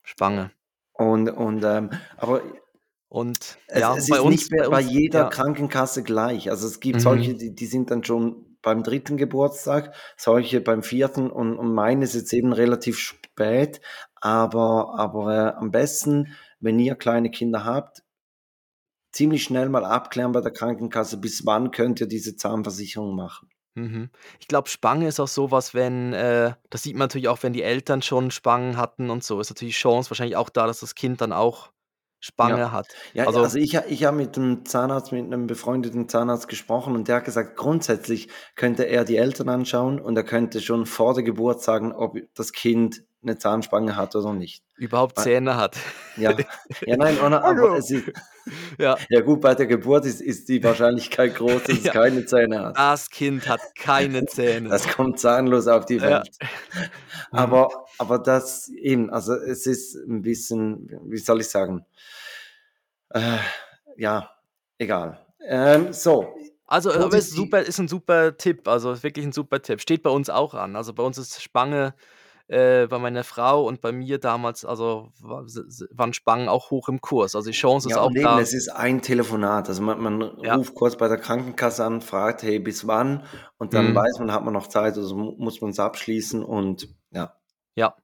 Spange. 0.04 0.52
Und 0.94 1.30
und, 1.30 1.64
ähm, 1.64 1.92
aber 2.18 2.42
Und 3.10 3.58
Es 3.68 3.80
ja, 3.80 3.96
es 3.96 4.08
bei 4.10 4.18
ist 4.18 4.22
uns 4.22 4.50
nicht 4.50 4.52
bei 4.52 4.68
bei 4.70 4.80
uns 4.84 4.92
jeder 4.92 5.20
ja. 5.22 5.30
Krankenkasse 5.30 6.04
gleich. 6.04 6.50
Also, 6.50 6.68
es 6.68 6.80
gibt 6.80 7.02
solche, 7.02 7.34
Mhm. 7.34 7.38
die 7.38 7.56
die 7.56 7.66
sind 7.66 7.90
dann 7.92 8.04
schon 8.04 8.58
beim 8.62 8.84
3. 8.84 9.16
Geburtstag, 9.18 9.94
solche 10.18 10.60
beim 10.62 10.84
4. 10.84 11.18
und 11.34 11.58
und 11.58 11.74
meine 11.74 12.04
ist 12.04 12.16
jetzt 12.16 12.34
eben 12.34 12.52
relativ 12.54 13.00
spät, 13.00 13.80
aber 14.16 14.96
aber, 15.00 15.34
äh, 15.36 15.54
am 15.58 15.72
besten, 15.72 16.36
wenn 16.60 16.80
ihr 16.80 16.96
kleine 16.96 17.32
Kinder 17.32 17.64
habt 17.66 18.04
ziemlich 19.14 19.44
schnell 19.44 19.70
mal 19.70 19.86
abklären 19.86 20.32
bei 20.34 20.42
der 20.42 20.52
Krankenkasse, 20.52 21.18
bis 21.18 21.46
wann 21.46 21.72
könnt 21.72 22.00
ihr 22.02 22.08
diese 22.08 22.36
Zahnversicherung 22.36 23.16
machen. 23.16 23.50
Mhm. 23.76 24.10
Ich 24.40 24.48
glaube, 24.48 24.70
Spange 24.70 25.08
ist 25.08 25.20
auch 25.20 25.28
so 25.28 25.52
was, 25.52 25.74
wenn 25.74 26.14
äh, 26.14 26.54
das 26.70 26.84
sieht 26.84 26.94
man 26.96 27.06
natürlich 27.06 27.28
auch, 27.28 27.44
wenn 27.44 27.54
die 27.54 27.62
Eltern 27.64 28.02
schon 28.02 28.32
Spangen 28.32 28.76
hatten 28.78 29.10
und 29.10 29.24
so, 29.24 29.40
ist 29.40 29.50
natürlich 29.52 29.76
Chance 29.78 30.10
wahrscheinlich 30.10 30.36
auch 30.36 30.50
da, 30.50 30.66
dass 30.68 30.80
das 30.80 30.96
Kind 30.96 31.22
dann 31.22 31.32
auch 31.32 31.72
Spange 32.24 32.56
Ja. 32.56 32.72
hat. 32.72 32.88
Ja, 33.14 33.26
Also 33.26 33.42
also 33.42 33.58
ich 33.60 33.76
ich 33.76 34.04
habe 34.06 34.18
mit 34.18 34.38
'nem 34.38 34.66
Zahnarzt 34.66 35.12
mit 35.12 35.28
'nem 35.28 35.48
befreundeten 35.48 36.10
Zahnarzt 36.10 36.48
gesprochen 36.48 36.96
und 36.96 37.08
der 37.08 37.18
hat 37.18 37.26
gesagt, 37.26 37.56
grundsätzlich 37.58 38.30
könnte 38.56 38.84
er 38.88 39.06
die 39.06 39.18
Eltern 39.18 39.50
anschauen 39.50 40.00
und 40.00 40.16
er 40.18 40.24
könnte 40.24 40.62
schon 40.62 40.86
vor 40.86 41.14
der 41.14 41.24
Geburt 41.24 41.62
sagen, 41.62 41.92
ob 41.94 42.18
das 42.36 42.52
Kind 42.54 43.04
'ne 43.28 43.38
Zahnspange 43.38 43.96
hat 43.98 44.16
oder 44.16 44.34
nicht. 44.34 44.64
überhaupt 44.78 45.18
Wei 45.18 45.24
Zähne 45.24 45.56
hat. 45.58 45.78
Ja. 46.16 46.42
Ja, 46.86 46.98
nein, 46.98 47.20
oder 47.20 47.44
aber 47.46 47.70
es 47.78 47.92
ist 47.92 48.12
Ja. 48.80 49.08
ja 49.10 49.22
gut, 49.22 49.42
bei 49.42 49.56
der 49.56 49.68
Geburt 49.68 50.06
ist 50.06 50.22
ist 50.22 50.50
die 50.50 50.64
Wahrscheinlichkeit 50.64 51.36
groß, 51.36 51.66
dass 51.66 51.80
es 51.80 51.90
Ja. 51.90 51.92
keine 51.92 52.26
Zähne 52.26 52.62
hat. 52.66 52.78
Das 52.78 53.10
Kind 53.12 53.48
hat 53.48 53.76
keine 53.76 54.26
Zähne. 54.26 54.78
Das 54.78 54.88
kommt 54.90 55.20
zahnlos 55.20 55.68
auf 55.68 55.86
die 55.86 56.02
Ja. 56.02 56.04
Welt. 56.04 56.30
Mhm. 57.32 57.64
Aber 57.64 57.70
aber 58.00 58.20
das 58.20 58.70
eben, 58.70 59.10
also 59.12 59.36
es 59.36 59.68
ist 59.68 59.96
'n 59.96 60.22
bisschen, 60.24 60.90
wie 61.12 61.18
soll 61.20 61.42
ich 61.42 61.50
sagen 61.50 61.86
äh, 63.12 63.38
ja, 63.98 64.30
egal. 64.78 65.26
Ähm, 65.42 65.94
so. 65.94 66.34
Also, 66.70 66.92
aber 66.92 67.18
ist 67.18 67.30
super 67.32 67.62
ist 67.62 67.80
'n 67.80 67.88
super 67.88 68.36
Tipp, 68.38 68.68
also 68.68 68.92
ist 68.92 69.02
wirklich 69.04 69.26
'n 69.26 69.32
super 69.32 69.62
Tipp. 69.62 69.80
Steht 69.82 70.04
bei 70.04 70.10
uns 70.10 70.30
auch 70.30 70.54
an. 70.54 70.76
Also, 70.76 70.94
bei 70.94 71.02
uns 71.04 71.18
ist 71.18 71.42
Spange 71.42 71.94
äh, 72.48 72.88
bei 72.88 73.00
meiner 73.00 73.24
Frau 73.24 73.66
und 73.68 73.82
bei 73.82 73.92
mir 73.92 74.20
damals 74.20 74.66
also, 74.66 75.12
wa 75.20 75.44
s 75.44 75.56
s 75.58 75.86
waren 75.92 76.14
Spangen 76.14 76.50
auch 76.50 76.72
hoch 76.72 76.90
im 76.90 77.02
Kurs. 77.02 77.36
Also, 77.36 77.50
die 77.52 77.56
Chance 77.58 77.88
ist 77.90 77.98
Ja, 77.98 78.00
auch 78.00 78.12
und 78.12 78.18
eben, 78.18 78.38
da 78.38 78.40
es 78.40 78.54
ist 78.54 78.70
ein 78.70 79.02
Telefonat. 79.02 79.70
Also, 79.70 79.82
man 79.82 80.02
man 80.02 80.22
Ja. 80.44 80.58
ruft 80.58 80.74
kurz 80.76 80.98
bei 80.98 81.08
der 81.08 81.18
Krankenkasse 81.18 81.86
an, 81.86 82.02
fragt: 82.02 82.42
„Hey, 82.44 82.60
bis 82.60 82.88
wann?“ 82.88 83.24
Und 83.58 83.74
dann 83.76 83.94
Mhm. 83.94 83.96
weiß 83.96 84.20
man, 84.20 84.32
hat 84.32 84.44
man 84.44 84.54
noch 84.54 84.68
Zeit, 84.68 84.98
also 84.98 85.16
mu 85.16 85.36
muss 85.38 85.62
man's 85.62 85.80
abschließen 85.80 86.44
und 86.44 86.88
ja. 87.12 87.38
Ja. 87.78 87.98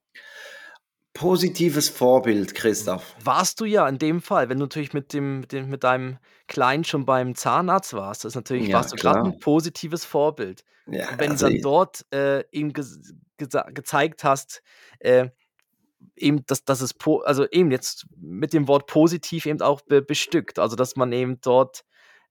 Positives 1.16 1.90
Vorbild, 1.90 2.56
Christoph. 2.56 3.16
Warst 3.22 3.60
du 3.62 3.66
ja 3.66 3.88
in 3.88 4.00
dem 4.00 4.22
Fall, 4.22 4.50
wenn 4.50 4.58
du 4.58 4.66
natürlich 4.66 4.94
mit 4.94 5.14
dem 5.14 5.42
mit 5.42 5.52
dem 5.52 5.70
mit 5.70 5.84
deinem 5.84 6.18
Kleinen 6.54 6.86
schon 6.86 7.06
beim 7.06 7.36
Zahnarzt 7.36 7.94
warst, 7.96 8.26
ist 8.26 8.36
natürlich 8.36 8.72
Ja, 8.72 8.74
warst 8.74 8.94
du 8.94 8.98
grad 9.00 9.24
'n 9.24 9.34
klar. 9.34 9.40
positives 9.40 10.06
Vorbild. 10.06 10.64
Ja, 10.88 11.08
Und 11.10 11.20
wenn 11.20 11.34
du 11.34 11.38
also 11.38 11.48
dann 11.48 11.60
i 11.60 11.62
dort, 11.62 12.06
äh, 12.14 12.46
ihm 12.52 12.74
ges 12.74 13.16
gesa 13.38 13.64
gezeigt 13.72 14.24
hast, 14.26 14.64
äh, 15.00 15.30
eben, 16.18 16.46
dass 16.48 16.66
dass 16.66 16.82
es 16.82 16.94
po 16.96 17.20
also 17.22 17.48
eben 17.52 17.72
jetzt 17.72 18.08
mit 18.18 18.54
dem 18.54 18.68
Wort 18.70 18.88
positiv 18.88 19.46
eben 19.48 19.62
auch 19.62 19.82
be 19.84 20.02
bestückt, 20.04 20.60
also, 20.60 20.76
dass 20.78 20.96
man 20.98 21.12
eben 21.14 21.42
dort, 21.42 21.86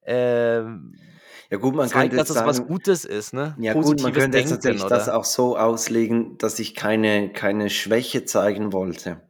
ähm, 0.04 1.20
Ja 1.50 1.58
gut, 1.58 1.74
man 1.74 1.90
zeigt, 1.90 1.90
könnte 1.90 2.16
dass 2.18 2.28
jetzt 2.28 2.32
es 2.32 2.44
was 2.46 2.62
sagen 2.62 2.66
Gutes 2.66 3.04
ist, 3.06 3.34
ne? 3.34 3.58
ja 3.58 3.74
gut, 3.74 4.00
man 4.00 4.12
Positives 4.12 4.14
könnte 4.14 4.38
jetzt 4.38 4.50
Denken, 4.50 4.52
natürlich 4.52 4.86
das 4.88 5.08
oder? 5.08 5.10
auch 5.10 5.24
so 5.24 5.56
auslegen, 5.58 6.38
dass 6.38 6.58
ich 6.60 6.74
keine 6.74 7.32
keine 7.32 7.70
Schwäche 7.70 8.24
zeigen 8.24 8.72
wollte. 8.72 9.22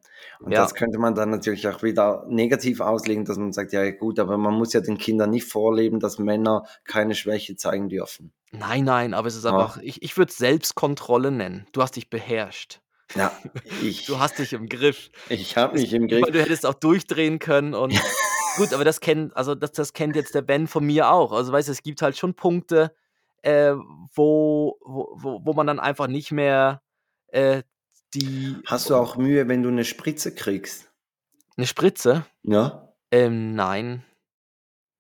Und 0.43 0.53
Ja. 0.53 0.59
das 0.59 0.75
könnte 0.75 0.99
man 0.99 1.15
dann 1.15 1.31
natürlich 1.31 1.67
auch 1.69 1.83
wieder 1.83 2.27
negativ 2.29 2.81
auslegen, 2.81 3.25
dass 3.25 3.39
man 3.39 3.53
sagt: 3.53 3.73
„Ja 3.73 3.91
gut, 3.93 4.19
aber 4.19 4.37
man 4.39 4.55
muss 4.55 4.73
ja 4.73 4.81
den 4.81 4.99
Kindern 4.99 5.31
nicht 5.31 5.47
vorleben, 5.47 6.01
dass 6.01 6.19
Männer 6.19 6.65
keine 6.85 7.15
Schwäche 7.15 7.57
zeigen 7.57 7.89
dürfen.“ 7.89 8.33
Nein, 8.55 8.85
nein, 8.85 9.15
aber 9.15 9.29
es 9.29 9.37
ist 9.37 9.47
Ach. 9.47 9.47
einfach 9.47 9.79
ich 9.79 10.03
ich 10.03 10.17
würde 10.19 10.33
Selbstkontrolle 10.33 11.31
nennen. 11.31 11.67
Du 11.73 11.81
hast 11.83 11.97
dich 11.97 12.11
beherrscht. 12.11 12.81
Ja, 13.15 13.41
Du 14.07 14.19
ich 14.19 14.19
hast 14.19 14.39
dich 14.39 14.53
im 14.53 14.69
Griff. 14.69 15.11
ich 15.29 15.57
habe 15.57 15.75
mich 15.79 15.93
im 15.93 16.09
Griff. 16.09 16.27
du 16.33 16.41
hättest 16.43 16.67
auch 16.67 16.75
durchdrehen 16.75 17.39
können 17.39 17.75
und 17.75 18.03
gut, 18.55 18.75
aber 18.75 18.85
das 18.85 19.01
kennt 19.01 19.37
also, 19.37 19.55
das 19.55 19.73
das 19.73 19.93
kennt 19.93 20.17
jetzt 20.17 20.35
der 20.35 20.43
Ben 20.43 20.67
von 20.67 20.85
mir 20.85 21.11
auch. 21.11 21.33
Also, 21.33 21.53
weißt 21.53 21.69
du, 21.69 21.73
es 21.73 21.83
gibt 21.83 22.03
halt 22.03 22.17
schon 22.19 22.35
Punkte, 22.35 22.95
äh, 23.43 23.73
wo 24.15 24.79
wo 24.85 25.13
wo 25.17 25.41
wo 25.45 25.53
man 25.55 25.67
dann 25.67 25.81
einfach 25.81 26.09
nicht 26.09 26.33
mehr, 26.33 26.83
äh, 27.29 27.63
die 28.15 28.65
Hast 28.65 28.91
du 28.91 28.95
auch 28.97 29.17
Mühe, 29.17 29.49
wenn 29.49 29.63
du 29.65 29.71
'ne 29.71 29.85
Spritze 29.85 30.35
kriegst? 30.35 30.93
'Ne 31.59 31.67
Spritze? 31.67 32.25
Ja? 32.45 32.93
Ähm, 33.13 33.55
nein. 33.55 34.05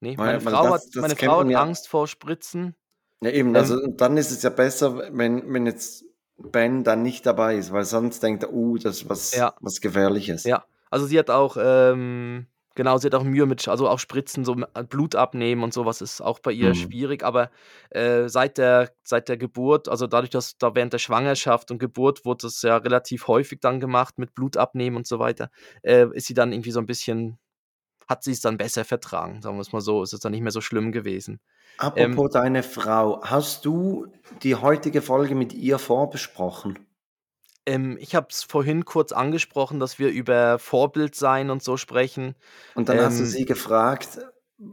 Ne, 0.03 0.18
meine 0.22 0.40
weil 0.44 0.59
Frau 0.59 0.72
hat 0.75 0.83
das 0.83 0.90
das 0.90 0.96
meine 0.98 1.16
Frau 1.16 1.40
hat 1.40 1.51
ja 1.51 1.57
Angst 1.57 1.88
vor 1.88 2.09
Spritzen. 2.09 2.77
Ja 3.22 3.31
eben, 3.31 3.55
Ähm 3.55 3.57
also 3.57 3.77
dann 3.87 4.16
ist 4.16 4.33
es 4.33 4.42
ja 4.42 4.51
besser, 4.51 4.96
wenn 5.16 5.53
wenn 5.55 5.64
jetzt 5.64 6.05
Ben 6.38 6.83
dann 6.83 7.03
nicht 7.05 7.25
dabei 7.25 7.55
ist, 7.57 7.70
weil 7.72 7.85
sonst 7.85 8.20
denkt 8.20 8.42
er: 8.42 8.53
„Uh, 8.53 8.79
das 8.79 8.96
ist 9.03 9.09
was 9.09 9.33
Ja. 9.33 9.55
was 9.61 9.81
Gefährliches.“ 9.81 10.46
Ja, 10.46 10.64
also, 10.90 11.07
sie 11.07 11.18
hat 11.18 11.31
auch, 11.31 11.57
ähm 11.61 12.46
genau, 12.75 12.99
sie 12.99 13.07
hat 13.07 13.15
auch 13.15 13.25
Mühe 13.25 13.47
mit 13.47 13.67
also, 13.69 13.89
auch 13.89 13.99
Spritzen, 13.99 14.45
so 14.45 14.53
m 14.55 14.67
Blut 14.89 15.15
abnehmen 15.17 15.63
und 15.63 15.73
so 15.75 15.85
was 15.87 16.01
ist 16.03 16.21
auch 16.21 16.39
bei 16.41 16.53
ihr 16.53 16.75
Mhm. 16.75 16.75
schwierig, 16.75 17.23
aber, 17.25 17.51
äh, 17.91 18.29
seit 18.29 18.59
der 18.59 18.93
seit 19.03 19.29
der 19.29 19.37
Geburt 19.37 19.89
also, 19.89 20.07
dadurch, 20.07 20.31
dass 20.31 20.59
da 20.59 20.75
während 20.75 20.93
der 20.93 20.99
Schwangerschaft 20.99 21.71
und 21.71 21.79
Geburt 21.79 22.25
wurde 22.25 22.43
das 22.47 22.63
ja 22.63 22.77
relativ 22.79 23.29
häufig 23.29 23.61
dann 23.61 23.81
gemacht 23.81 24.19
mit 24.19 24.35
Blut 24.35 24.57
abnehmen 24.57 24.97
und 24.97 25.07
so 25.07 25.19
weiter, 25.19 25.51
äh, 25.83 26.07
ist 26.13 26.27
sie 26.27 26.35
dann 26.35 26.53
irgendwie 26.53 26.71
so 26.73 26.81
'n 26.81 26.87
bisschen 26.87 27.39
hat 28.09 28.25
sie's 28.25 28.41
dann 28.43 28.59
besser 28.59 28.85
vertragen, 28.85 29.43
sagen 29.43 29.57
wir's 29.59 29.73
mal 29.73 29.81
so. 29.83 30.03
Es 30.03 30.13
ist 30.15 30.25
dann 30.25 30.33
nicht 30.33 30.43
mehr 30.43 30.53
so 30.53 30.61
schlimm 30.63 30.93
gewesen. 30.93 31.41
Ähm 31.95 32.21
Apropos 32.21 32.31
deine 32.31 32.63
Frau, 32.63 33.21
hast 33.25 33.65
du 33.65 34.07
die 34.43 34.55
heutige 34.57 35.01
Folge 35.01 35.35
mit 35.35 35.53
ihr 35.55 35.79
vorbesprochen? 35.79 36.87
Ähm, 37.66 37.96
ich 38.01 38.14
habe 38.14 38.27
es 38.31 38.42
vorhin 38.42 38.85
kurz 38.85 39.12
angesprochen, 39.12 39.79
dass 39.79 39.98
wir 39.98 40.09
über 40.11 40.59
Vorbild 40.59 41.14
sein 41.14 41.51
und 41.51 41.62
so 41.62 41.77
sprechen. 41.77 42.35
Und 42.75 42.88
dann 42.88 43.01
hast 43.03 43.20
du 43.20 43.25
Ähm 43.25 43.27
sie 43.27 43.44
gefragt, 43.44 44.18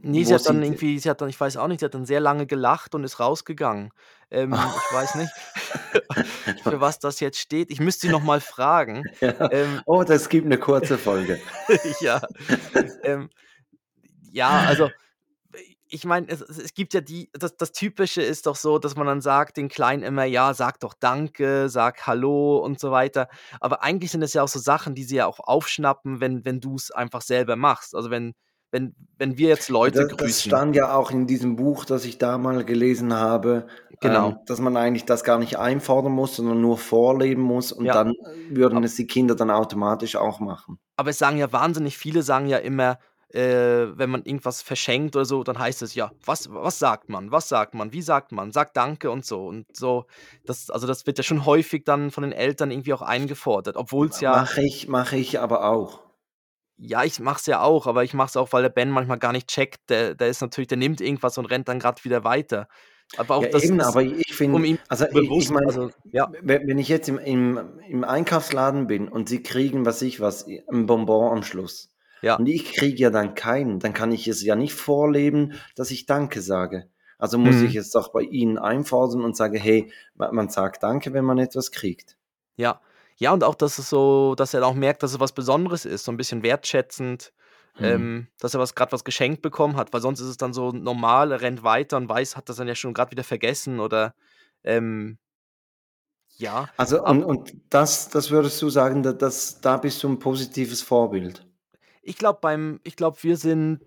Ne, 0.01 0.23
sie 0.23 0.33
hat 0.35 0.45
dann 0.45 0.61
irgendwie 0.63 0.97
sie 0.99 1.09
hat 1.09 1.19
dann 1.21 1.29
ich 1.29 1.39
weiß 1.39 1.57
auch 1.57 1.67
nicht, 1.67 1.79
sie 1.79 1.85
hat 1.85 1.93
dann 1.93 2.05
sehr 2.05 2.19
lange 2.21 2.45
gelacht 2.47 2.95
und 2.95 3.03
ist 3.03 3.19
rausgegangen. 3.19 3.91
Ähm, 4.31 4.71
ich 4.75 4.89
weiß 4.91 5.15
nicht, 5.15 5.35
für 6.61 6.79
was 6.81 6.99
das 6.99 7.19
jetzt 7.19 7.39
steht. 7.39 7.71
Ich 7.71 7.79
müsste 7.79 8.01
sie 8.07 8.09
noch 8.09 8.21
mal 8.23 8.41
fragen. 8.41 9.07
Ja. 9.21 9.49
Ähm 9.49 9.83
Oh, 9.85 10.03
das 10.03 10.29
gibt 10.29 10.47
'ne 10.47 10.57
kurze 10.57 10.97
Folge. 10.97 11.39
Ja. 11.99 12.21
Ähm, 13.03 13.29
ja, 14.31 14.61
also, 14.63 14.91
ich 15.89 16.05
meine, 16.05 16.27
es 16.29 16.41
es 16.41 16.57
es 16.59 16.73
gibt 16.73 16.93
ja 16.93 17.01
die 17.01 17.29
das 17.33 17.57
das 17.57 17.71
Typische 17.71 18.21
ist 18.21 18.45
doch 18.45 18.55
so, 18.55 18.79
dass 18.79 18.95
man 18.95 19.07
dann 19.07 19.21
sagt 19.21 19.57
den 19.57 19.69
Kleinen 19.69 20.03
immer: 20.03 20.23
„Ja, 20.25 20.53
sag 20.53 20.79
doch 20.79 20.93
danke, 20.99 21.69
sag 21.69 22.05
hallo“ 22.07 22.57
und 22.59 22.79
so 22.79 22.91
weiter. 22.91 23.27
Aber 23.59 23.83
eigentlich 23.83 24.11
sind 24.11 24.21
es 24.23 24.33
ja 24.33 24.43
auch 24.43 24.47
so 24.47 24.59
Sachen, 24.59 24.95
die 24.95 25.03
sie 25.03 25.17
ja 25.17 25.25
auch 25.27 25.39
aufschnappen, 25.39 26.21
wenn 26.21 26.45
wenn 26.45 26.59
du's 26.61 26.91
einfach 26.91 27.21
selber 27.21 27.55
machst. 27.55 27.95
Also, 27.95 28.09
wenn 28.11 28.33
wenn 28.71 28.95
wenn 29.17 29.37
wir 29.37 29.49
jetzt 29.49 29.69
Leute 29.69 30.05
da 30.05 30.07
das 30.17 30.41
grüßen. 30.43 30.43
stand 30.43 30.75
ja 30.75 30.93
auch 30.95 31.11
in 31.11 31.25
diesem 31.27 31.55
Buch, 31.55 31.85
das 31.85 32.05
ich 32.05 32.17
da 32.17 32.37
mal 32.37 32.63
gelesen 32.65 33.13
habe, 33.13 33.67
ähm, 34.01 34.33
Genau. 34.33 34.39
dass 34.45 34.59
man 34.59 34.77
eigentlich 34.77 35.05
das 35.05 35.23
gar 35.23 35.39
nicht 35.39 35.57
einfordern 35.57 36.11
muss, 36.13 36.35
sondern 36.35 36.61
nur 36.61 36.77
vorleben 36.77 37.41
muss 37.41 37.71
und 37.71 37.93
Ja. 37.93 37.95
dann 37.95 38.13
würden 38.47 38.83
Ab 38.83 38.83
es 38.83 38.95
die 38.95 39.07
Kinder 39.07 39.35
dann 39.35 39.51
automatisch 39.51 40.15
auch 40.15 40.39
machen. 40.39 40.79
Aber 40.97 41.11
es 41.11 41.17
sagen 41.17 41.37
ja 41.37 41.51
wahnsinnig 41.51 41.97
viele 41.97 42.23
sagen 42.23 42.47
ja 42.47 42.57
immer, 42.57 42.99
äh, 43.33 43.97
wenn 43.97 44.09
man 44.09 44.23
irgendwas 44.25 44.61
verschenkt 44.61 45.15
oder 45.15 45.25
so, 45.25 45.43
dann 45.43 45.59
heißt 45.59 45.81
es 45.83 45.95
ja: 45.95 46.11
„Was 46.25 46.49
was 46.51 46.79
sagt 46.79 47.09
man? 47.09 47.31
Was 47.31 47.49
sagt 47.49 47.73
man? 47.75 47.93
Wie 47.93 48.01
sagt 48.01 48.31
man? 48.31 48.51
Sag 48.51 48.73
danke“ 48.73 49.11
und 49.11 49.25
so 49.25 49.47
und 49.47 49.67
so. 49.75 50.05
Das 50.45 50.69
also, 50.69 50.87
das 50.87 51.05
wird 51.07 51.17
ja 51.19 51.23
schon 51.23 51.45
häufig 51.45 51.83
dann 51.85 52.11
von 52.11 52.23
den 52.23 52.33
Eltern 52.33 52.71
irgendwie 52.71 52.93
auch 52.93 53.01
eingefordert, 53.03 53.77
obwohl's 53.77 54.19
ja 54.21 54.49
Mache 54.49 54.61
ich 54.61 54.87
mache 54.87 55.15
ich 55.17 55.39
aber 55.39 55.63
auch. 55.65 56.01
Ja, 56.81 57.03
ich 57.03 57.19
mache 57.19 57.39
es 57.39 57.45
ja 57.45 57.61
auch, 57.61 57.87
aber 57.87 58.05
ich 58.05 58.13
mache 58.13 58.29
es 58.29 58.37
auch, 58.37 58.53
weil 58.53 58.61
der 58.61 58.69
Ben 58.69 58.89
manchmal 58.89 59.19
gar 59.19 59.33
nicht 59.33 59.49
checkt. 59.49 59.89
Der 59.89 60.15
der 60.15 60.29
ist 60.29 60.39
natürlich 60.41 60.69
der 60.69 60.77
nimmt 60.77 61.01
irgendwas 61.01 61.37
und 61.37 61.45
rennt 61.45 61.67
dann 61.67 61.79
grad 61.79 62.05
wieder 62.05 62.23
weiter. 62.23 62.69
Aber 63.15 63.35
auch 63.35 63.45
Ja 63.45 63.49
das 63.49 63.69
eben, 63.69 63.79
das 63.79 63.97
aber 63.97 64.03
ich 64.03 64.33
um 64.49 64.63
finde 64.63 64.65
ihm 64.65 64.77
also, 64.87 65.05
i 65.05 65.31
ich 65.37 65.49
bewusst 65.49 65.49
meine, 65.49 65.67
also, 65.67 65.91
ja. 66.11 66.33
we 66.41 66.61
wenn 66.65 66.77
ich 66.77 66.89
jetzt 66.89 67.07
im 67.09 67.17
im 67.19 67.79
im 67.87 68.03
Einkaufsladen 68.03 68.87
bin 68.87 69.07
und 69.07 69.29
sie 69.29 69.41
kriegen, 69.43 69.85
was 69.85 70.01
ich 70.01 70.19
was, 70.19 70.45
'n 70.47 70.85
Bonbon 70.87 71.31
am 71.37 71.43
Schluss 71.43 71.88
Ja. 72.23 72.39
und 72.39 72.47
ich 72.47 72.73
kriege 72.73 72.97
ja 73.03 73.09
dann 73.11 73.35
keinen, 73.35 73.79
dann 73.79 73.93
kann 73.93 74.11
ich 74.11 74.27
es 74.27 74.43
ja 74.43 74.55
nicht 74.55 74.73
vorleben, 74.73 75.53
dass 75.75 75.91
ich 75.91 76.05
danke 76.05 76.41
sage. 76.41 76.89
Also, 77.17 77.37
muss 77.37 77.61
ich 77.61 77.75
Mhm. 77.75 77.77
es 77.77 77.91
doch 77.91 78.09
bei 78.13 78.21
ihnen 78.21 78.57
einfordern 78.57 79.23
und 79.23 79.35
sage: 79.37 79.59
„Hey, 79.59 79.91
ma 80.15 80.31
man 80.31 80.49
sagt 80.49 80.83
danke, 80.83 81.13
wenn 81.13 81.25
man 81.25 81.37
etwas 81.39 81.71
kriegt.“ 81.71 82.15
Ja. 82.59 82.81
Ja, 83.17 83.33
und 83.33 83.43
auch, 83.43 83.55
dass 83.55 83.79
es 83.79 83.89
so 83.89 84.33
dass 84.35 84.53
er 84.53 84.65
auch 84.65 84.73
merkt, 84.75 85.03
dass 85.03 85.11
es 85.13 85.19
was 85.19 85.33
Besonderes 85.33 85.83
ist, 85.85 86.05
so 86.05 86.11
'n 86.11 86.17
bisschen 86.17 86.41
wertschätzend, 86.43 87.33
Mhm. 87.77 88.09
ähm, 88.09 88.27
dass 88.39 88.53
er 88.53 88.59
was 88.61 88.75
grad 88.75 88.91
was 88.93 89.03
geschenkt 89.03 89.41
bekommen 89.41 89.75
hat, 89.77 89.91
weil 89.93 90.01
sonst 90.01 90.19
ist 90.21 90.27
es 90.27 90.37
dann 90.37 90.53
so 90.53 90.71
normal, 90.71 91.31
er 91.33 91.41
rennt 91.41 91.63
weiter 91.63 91.97
und 91.97 92.07
weiß 92.09 92.35
hat 92.37 92.47
das 92.49 92.57
dann 92.57 92.67
ja 92.67 92.75
schon 92.75 92.93
grad 92.93 93.11
wieder 93.11 93.23
vergessen 93.25 93.79
oder, 93.81 94.13
ähm 94.63 95.17
ja, 96.37 96.69
Also, 96.77 97.03
und 97.03 97.23
und 97.25 97.53
das 97.69 98.07
das 98.09 98.31
würdest 98.31 98.61
du 98.61 98.69
sagen, 98.69 99.03
da 99.03 99.11
das 99.11 99.59
da 99.61 99.75
bist 99.77 100.01
du 100.03 100.07
'n 100.07 100.19
positives 100.19 100.81
Vorbild? 100.81 101.48
Ich 102.09 102.17
glaube 102.17 102.39
beim 102.41 102.79
ich 102.83 102.95
glaube, 102.95 103.17
wir 103.21 103.37
sind 103.37 103.81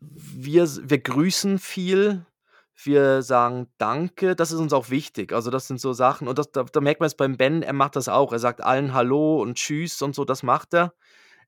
wir 0.00 0.68
wir 0.90 0.98
grüßen 0.98 1.58
viel. 1.58 2.26
Wir 2.84 3.22
sagen 3.22 3.68
„Danke“, 3.78 4.36
das 4.36 4.52
ist 4.52 4.58
uns 4.60 4.74
auch 4.74 4.90
wichtig. 4.90 5.32
Also, 5.32 5.50
das 5.50 5.66
sind 5.66 5.80
so 5.80 5.94
Sachen 5.94 6.28
und 6.28 6.38
das 6.38 6.52
da 6.52 6.64
da 6.64 6.80
merkt 6.82 7.00
man 7.00 7.06
es 7.06 7.14
beim 7.16 7.38
Ben, 7.38 7.62
er 7.62 7.72
macht 7.72 7.96
das 7.96 8.08
auch. 8.10 8.32
Er 8.32 8.38
sagt 8.40 8.60
allen 8.62 8.92
„Hallo“ 8.92 9.40
und 9.40 9.54
„Tschüss“ 9.56 10.02
und 10.02 10.14
so, 10.14 10.26
das 10.26 10.42
macht 10.42 10.74
er. 10.74 10.92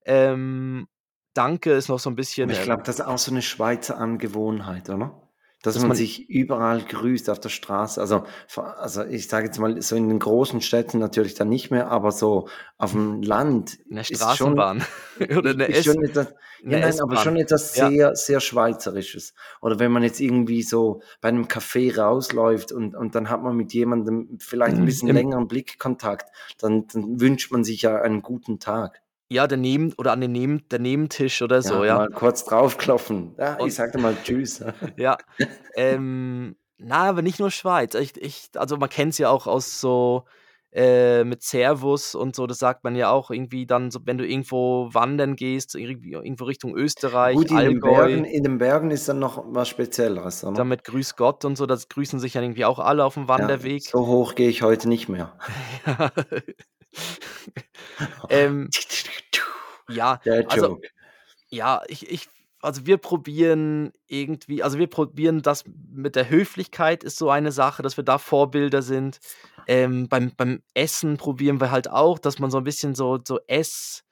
Ähm, 0.06 0.88
„Danke“ 1.34 1.72
ist 1.72 1.88
noch 1.88 2.00
so 2.00 2.10
'n 2.10 2.16
bisschen, 2.16 2.50
ich 2.50 2.60
ähm 2.60 2.64
glaube, 2.64 2.82
das 2.84 2.96
ist 3.00 3.06
auch 3.06 3.18
so 3.18 3.32
'ne 3.32 3.42
Schweizer 3.42 3.98
Angewohnheit, 3.98 4.88
oder? 4.90 5.27
Dass 5.64 5.76
Dass 5.76 5.86
man 5.86 5.92
man 5.92 5.92
sich 5.92 6.28
überall 6.30 6.80
grüßt 6.82 7.28
auf 7.30 7.40
der 7.40 7.48
Straße. 7.48 8.00
Also, 8.00 8.24
also, 8.56 9.04
ich 9.04 9.26
sage 9.28 9.46
jetzt 9.46 9.58
mal, 9.58 9.80
so 9.82 9.96
in 9.96 10.08
den 10.08 10.20
großen 10.20 10.60
Städten 10.60 10.98
natürlich 11.00 11.34
dann 11.34 11.48
nicht 11.48 11.70
mehr, 11.72 11.90
aber 11.90 12.12
so 12.12 12.48
auf'm 12.78 13.24
Land 13.26 13.78
In 13.90 13.96
der 13.96 14.04
ist 14.06 14.32
schon 14.32 14.62
Straßenbahn 14.62 14.84
oder 15.36 15.50
in 15.52 15.58
der 15.58 15.70
ist 15.70 15.82
S 15.84 15.84
schon 15.84 16.02
etwas 16.04 16.34
ja, 16.68 16.78
nein, 16.80 17.00
aber 17.00 17.16
schon 17.16 17.36
etwas 17.36 17.74
Ja. 17.74 17.90
sehr, 17.90 18.14
sehr 18.16 18.40
Schweizerisches. 18.40 19.34
Oder 19.62 19.78
wenn 19.80 19.92
man 19.92 20.02
jetzt 20.04 20.20
irgendwie 20.20 20.62
so 20.62 21.02
bei 21.20 21.30
'nem 21.30 21.46
Café 21.46 21.96
rausläuft 21.98 22.72
und 22.72 22.94
und 22.96 23.14
dann 23.14 23.30
hat 23.30 23.42
man 23.42 23.56
mit 23.56 23.72
jemandem 23.74 24.38
vielleicht 24.40 24.78
'n 24.78 24.84
bisschen 24.84 25.10
Im 25.10 25.14
längeren 25.14 25.48
Blickkontakt, 25.48 26.30
dann 26.58 26.86
dann 26.88 27.20
wünscht 27.20 27.52
man 27.52 27.64
sich 27.64 27.82
ja 27.82 28.00
einen 28.02 28.22
guten 28.22 28.60
Tag. 28.60 29.02
Ja, 29.30 29.46
der 29.46 29.58
neben 29.58 29.92
oder 29.98 30.12
an 30.12 30.22
den 30.22 30.32
neben 30.32 30.66
der 30.70 30.78
Nebentisch 30.78 31.42
oder 31.42 31.60
Ja, 31.64 31.70
so, 31.70 31.84
ja. 31.84 31.98
mal 31.98 32.08
kurz 32.10 32.44
draufklopfen. 32.44 33.34
„Ja, 33.38 33.60
ich 33.62 33.74
Und 33.74 33.74
sage 33.74 33.98
mal 33.98 34.20
tschüss.“ 34.20 34.60
ja, 34.96 35.18
ähm, 35.74 36.56
na, 36.78 37.04
aber 37.10 37.22
nicht 37.22 37.38
nur 37.40 37.50
Schweiz. 37.50 37.94
Ich 37.94 38.16
ich 38.22 38.50
also, 38.56 38.76
man 38.78 38.88
kennt's 38.90 39.18
ja 39.18 39.30
auch 39.30 39.46
aus 39.46 39.80
so 39.80 40.26
äh, 40.72 41.24
mit 41.24 41.42
Servus 41.42 42.14
und 42.14 42.36
so, 42.36 42.46
das 42.46 42.58
sagt 42.58 42.84
man 42.84 42.96
ja 42.96 43.10
auch 43.10 43.30
irgendwie 43.30 43.66
dann 43.66 43.90
so, 43.90 44.00
wenn 44.04 44.18
du 44.18 44.26
irgendwo 44.26 44.90
wandern 44.94 45.36
gehst, 45.36 45.74
irgendwo 45.76 46.44
Richtung 46.46 46.76
Österreich, 46.76 47.40
Gut, 47.40 47.50
in 47.50 47.64
den 47.64 47.82
Allgäu 47.82 47.82
Bergen 47.82 48.24
in 48.24 48.42
den 48.44 48.58
Bergen 48.58 48.90
ist 48.90 49.08
dann 49.08 49.18
noch 49.18 49.42
was 49.46 49.68
Spezielleres, 49.68 50.44
oder? 50.44 50.64
mit 50.64 50.84
„Grüß 50.84 51.16
Gott“ 51.16 51.44
und 51.44 51.56
so, 51.56 51.66
das 51.66 51.88
grüßen 51.88 52.18
sich 52.20 52.34
ja 52.34 52.42
irgendwie 52.42 52.64
auch 52.64 52.78
alle 52.78 53.04
auf'm 53.04 53.28
Ja, 53.36 53.52
Wanderweg. 53.52 53.94
so 53.94 54.06
hoch 54.06 54.34
gehe 54.34 54.48
ich 54.48 54.62
heute 54.62 54.88
nicht 54.88 55.08
mehr. 55.08 55.38
Ja. 55.86 56.10
Ähm 58.30 58.74
ja, 59.88 60.20
also 60.44 60.68
ja, 61.50 61.82
ich 61.88 62.10
ich 62.10 62.28
also, 62.62 62.86
wir 62.86 62.98
probieren 62.98 63.92
irgendwie 64.08 64.62
also, 64.64 64.78
wir 64.78 64.88
probieren 64.88 65.42
das 65.42 65.64
mit 65.66 66.16
der 66.16 66.30
Höflichkeit 66.30 67.04
ist 67.04 67.18
so 67.18 67.30
eine 67.30 67.52
Sache, 67.52 67.82
dass 67.82 67.96
wir 67.98 68.04
da 68.04 68.18
Vorbilder 68.18 68.82
sind. 68.82 69.20
Ähm, 69.66 70.08
beim 70.08 70.32
beim 70.36 70.62
Essen 70.74 71.18
probieren 71.18 71.60
wir 71.60 71.70
halt 71.72 71.90
auch, 71.90 72.18
dass 72.20 72.38
man 72.40 72.50
so 72.52 72.58
'n 72.58 72.64
bisschen 72.64 72.94
so 72.96 73.18
so 73.26 73.40
Ess 73.48 74.04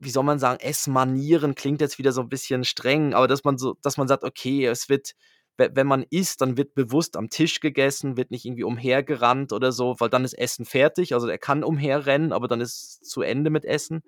wie 0.00 0.10
soll 0.10 0.24
man 0.24 0.38
sagen, 0.40 0.60
Essmanieren 0.60 1.54
klingt 1.56 1.80
jetzt 1.82 1.98
wieder 1.98 2.12
so 2.12 2.22
'n 2.22 2.28
bisschen 2.30 2.64
streng, 2.64 3.14
aber 3.14 3.28
dass 3.28 3.44
man 3.44 3.58
so 3.58 3.76
dass 3.82 3.96
man 3.98 4.08
sagt: 4.08 4.24
„Okay, 4.24 4.66
es 4.66 4.88
wird 4.90 5.12
wenn 5.58 5.86
man 5.86 6.04
isst, 6.10 6.40
dann 6.40 6.56
wird 6.56 6.74
bewusst 6.74 7.16
am 7.16 7.30
Tisch 7.30 7.60
gegessen, 7.60 8.16
wird 8.16 8.30
nicht 8.30 8.44
irgendwie 8.44 8.64
umhergerannt 8.64 9.52
oder 9.52 9.72
so, 9.72 9.96
weil 10.00 10.08
dann 10.10 10.24
ist 10.24 10.34
Essen 10.34 10.64
fertig.“ 10.66 11.14
Also, 11.14 11.28
er 11.28 11.38
kann 11.38 11.64
umherrennen, 11.64 12.32
aber 12.32 12.48
dann 12.48 12.60
ist 12.60 13.04
zu 13.04 13.22
Ende 13.22 13.50
mit 13.50 13.64
Essen. 13.64 14.02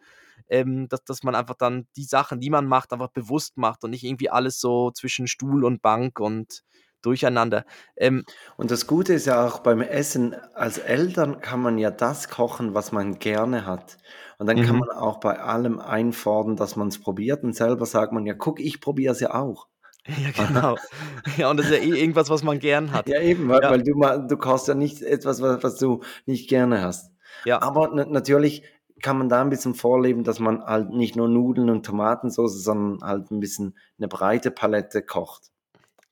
Ähm, 0.48 0.88
dass 0.88 1.04
dass 1.04 1.22
man 1.22 1.34
einfach 1.34 1.54
dann 1.56 1.88
die 1.96 2.04
Sachen, 2.04 2.40
die 2.40 2.50
man 2.50 2.66
macht, 2.66 2.92
einfach 2.92 3.08
bewusst 3.10 3.56
macht 3.56 3.84
und 3.84 3.90
nicht 3.90 4.04
irgendwie 4.04 4.30
alles 4.30 4.60
so 4.60 4.90
zwischen 4.92 5.26
Stuhl 5.28 5.64
und 5.64 5.82
Bank 5.82 6.20
und 6.20 6.62
durcheinander. 7.02 7.64
Ähm 7.96 8.26
Und 8.56 8.70
das 8.70 8.86
Gute 8.86 9.14
ist 9.14 9.26
ja 9.26 9.46
auch 9.46 9.60
beim 9.60 9.80
Essen, 9.80 10.34
als 10.54 10.78
Eltern 10.78 11.40
kann 11.40 11.60
man 11.60 11.78
ja 11.78 11.90
das 11.90 12.28
kochen, 12.28 12.74
was 12.74 12.92
man 12.92 13.18
gerne 13.18 13.66
hat. 13.66 13.98
Und 14.38 14.46
dann 14.46 14.60
kann 14.60 14.76
Mhm. 14.76 14.84
man 14.86 14.90
auch 14.90 15.18
bei 15.20 15.38
allem 15.40 15.78
einfordern, 15.80 16.56
dass 16.56 16.76
man's 16.76 17.00
probiert 17.00 17.42
und 17.44 17.54
selber 17.54 17.86
sagt 17.86 18.12
man: 18.12 18.26
„Ja, 18.26 18.34
guck, 18.34 18.60
ich 18.60 18.80
probiere 18.80 19.12
es 19.12 19.20
ja 19.20 19.34
auch.“ 19.34 19.68
Ja, 20.08 20.30
genau. 20.32 20.80
Ja, 21.38 21.50
und 21.50 21.56
das 21.56 21.66
ist 21.68 21.72
ja 21.72 21.78
eh 21.78 21.98
irgendwas, 22.00 22.28
was 22.30 22.42
man 22.42 22.58
gern 22.58 22.92
hat. 22.92 23.06
Ja, 23.06 23.20
eben, 23.20 23.48
weil 23.48 23.60
Ja. 23.60 23.68
weil 23.68 23.82
du 23.82 23.94
ma 23.96 24.16
du 24.16 24.36
kochst 24.38 24.66
ja 24.68 24.74
nicht 24.74 25.02
etwas, 25.02 25.42
wa 25.42 25.58
was 25.62 25.76
du 25.78 26.00
nicht 26.24 26.48
gerne 26.48 26.80
hast. 26.80 27.12
Ja. 27.46 27.60
Aber 27.60 27.90
na 27.94 28.06
natürlich 28.06 28.62
kann 29.02 29.18
man 29.18 29.28
da 29.28 29.42
'n 29.42 29.50
bisschen 29.50 29.74
vorleben, 29.74 30.24
dass 30.24 30.38
man 30.40 30.62
halt 30.64 30.88
nicht 30.90 31.14
nur 31.14 31.28
Nudeln 31.28 31.68
und 31.68 31.84
Tomatensoße, 31.84 32.58
sondern 32.60 33.06
halt 33.06 33.30
'n 33.30 33.40
bisschen 33.40 33.76
'ne 33.98 34.08
breite 34.08 34.50
Palette 34.50 35.02
kocht. 35.02 35.50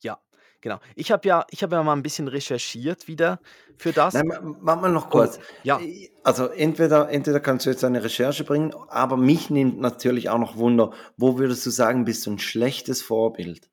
Ja, 0.02 0.20
genau. 0.60 0.80
Ich 0.96 1.10
habe 1.12 1.26
ja 1.28 1.46
ich 1.50 1.62
habe 1.62 1.76
ja 1.76 1.82
mal 1.82 1.92
'n 1.94 2.02
bisschen 2.02 2.28
recherchiert 2.28 3.06
wieder 3.08 3.40
für 3.76 3.92
das. 3.92 4.14
Nein, 4.14 4.28
warte 4.60 4.82
mal 4.82 4.92
noch 4.92 5.08
Und 5.10 5.10
kurz. 5.10 5.38
ja. 5.62 5.82
Äh, 5.82 6.08
also, 6.22 6.46
entweder 6.48 7.08
entweder 7.10 7.40
kannst 7.40 7.64
du 7.66 7.70
jetzt 7.70 7.82
deine 7.82 8.04
Recherche 8.04 8.44
bringen, 8.44 8.74
aber 8.88 9.16
mich 9.16 9.48
nimmt 9.50 9.80
natürlich 9.80 10.28
auch 10.28 10.38
noch 10.38 10.56
Wunder, 10.58 10.92
wo 11.16 11.38
würdest 11.38 11.64
du 11.64 11.70
sagen, 11.70 12.04
bist 12.04 12.26
du 12.26 12.30
'n 12.32 12.38
schlechtes 12.38 13.00
Vorbild? 13.02 13.68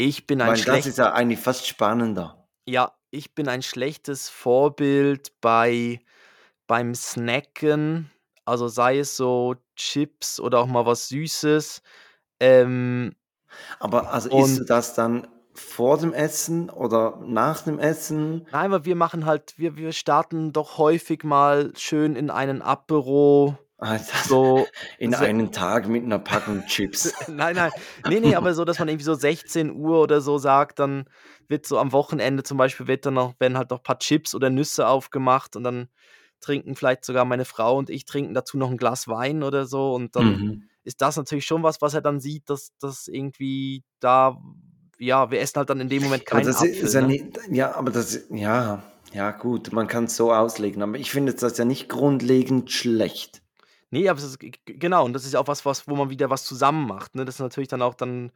Ich 0.00 0.28
bin 0.28 0.40
ein 0.40 0.50
Weil 0.50 0.60
das 0.62 0.86
ist 0.86 0.98
ja 0.98 1.12
eigentlich 1.12 1.40
fast 1.40 1.66
spannender. 1.66 2.46
Ja, 2.68 2.92
ich 3.10 3.34
bin 3.34 3.48
ein 3.48 3.62
schlechtes 3.62 4.28
Vorbild 4.28 5.32
bei 5.40 5.98
beim 6.68 6.94
Snacken, 6.94 8.08
also, 8.44 8.68
sei 8.68 9.00
es 9.00 9.16
so 9.16 9.56
Chips 9.74 10.38
oder 10.38 10.60
auch 10.60 10.66
mal 10.68 10.86
was 10.86 11.08
Süßes. 11.08 11.82
Ähm 12.38 13.16
Aber 13.80 14.12
also, 14.12 14.28
isst 14.38 14.60
du 14.60 14.64
das 14.64 14.94
dann 14.94 15.26
vor 15.52 15.98
dem 15.98 16.12
Essen 16.12 16.70
oder 16.70 17.18
nach 17.24 17.62
dem 17.62 17.80
Essen? 17.80 18.46
Nein, 18.52 18.70
weil 18.70 18.84
wir 18.84 18.94
machen 18.94 19.26
halt 19.26 19.54
wir 19.56 19.76
wir 19.76 19.90
starten 19.90 20.52
doch 20.52 20.78
häufig 20.78 21.24
mal 21.24 21.72
schön 21.76 22.14
in 22.14 22.30
einen 22.30 22.62
Apero, 22.62 23.58
Ah, 23.80 23.96
das 23.98 24.10
so 24.26 24.72
in 24.98 25.14
se 25.14 25.28
einen 25.28 25.52
Tag 25.52 25.86
mit 25.88 26.04
'ner 26.04 26.18
Packung 26.18 26.64
Chips. 26.64 27.14
Nein, 27.28 27.56
nein. 27.56 27.72
Ne, 28.04 28.20
ne, 28.20 28.34
aber 28.36 28.54
so, 28.54 28.64
dass 28.64 28.78
man 28.78 28.88
irgendwie 28.88 29.04
so 29.04 29.14
16:00 29.14 30.00
oder 30.02 30.20
so 30.20 30.38
sagt, 30.38 30.78
dann 30.78 31.04
wird 31.48 31.66
so 31.66 31.78
am 31.78 31.92
Wochenende 31.92 32.42
zum 32.42 32.58
Beispiel 32.58 32.86
wird 32.86 33.06
dann 33.06 33.14
noch 33.14 33.34
werden 33.40 33.56
halt 33.58 33.70
noch 33.70 33.82
paar 33.82 33.98
Chips 33.98 34.34
oder 34.34 34.50
Nüsse 34.50 34.88
aufgemacht 34.88 35.56
und 35.56 35.64
dann 35.64 35.88
trinken 36.40 36.74
vielleicht 36.76 37.04
sogar 37.04 37.24
meine 37.24 37.44
Frau 37.44 37.76
und 37.76 37.90
ich 37.90 38.04
trinken 38.04 38.34
dazu 38.34 38.56
noch 38.58 38.70
'n 38.70 38.76
Glas 38.78 39.08
Wein 39.08 39.42
oder 39.42 39.66
so 39.66 39.94
und 39.94 40.16
dann 40.16 40.40
Mhm. 40.40 40.68
ist 40.84 41.00
das 41.02 41.16
natürlich 41.16 41.46
schon 41.46 41.62
was, 41.62 41.80
was 41.82 41.94
er 41.94 42.00
dann 42.02 42.20
sieht, 42.20 42.48
dass 42.50 42.70
dass 42.78 43.08
irgendwie 43.08 43.84
da 44.00 44.38
ja, 44.98 45.30
wir 45.30 45.40
essen 45.40 45.58
halt 45.58 45.70
dann 45.70 45.80
in 45.80 45.88
dem 45.90 46.02
Moment 46.02 46.26
Aber 46.30 46.40
keinen 46.40 46.42
das 46.42 46.62
i 46.62 46.66
ist 46.68 46.92
Apfel, 46.92 46.94
ja 46.94 47.00
ne? 47.00 47.10
ni 47.10 47.32
ja, 47.50 47.74
aber 47.74 47.90
das 47.90 48.26
ja, 48.30 48.82
ja 49.12 49.30
gut, 49.30 49.72
man 49.72 49.86
kann's 49.86 50.16
so 50.16 50.32
auslegen, 50.32 50.82
aber 50.82 50.98
ich 50.98 51.10
finde 51.10 51.32
das 51.34 51.56
ja 51.56 51.64
nicht 51.64 51.88
grundlegend 51.88 52.70
schlecht. 52.70 53.42
Ne, 53.92 54.08
aber 54.10 54.18
es 54.18 54.24
ist 54.24 54.38
genau, 54.66 55.04
und 55.06 55.14
das 55.14 55.24
ist 55.24 55.32
ja 55.32 55.40
auch 55.40 55.46
was 55.48 55.64
was 55.64 55.88
wo 55.88 55.96
man 55.96 56.10
wieder 56.10 56.28
was 56.28 56.44
zusammen 56.44 56.86
macht, 56.86 57.14
ne? 57.14 57.24
Das 57.24 57.36
ist 57.36 57.40
natürlich 57.40 57.68
dann 57.68 57.80
auch 57.82 57.94
dann 57.94 58.32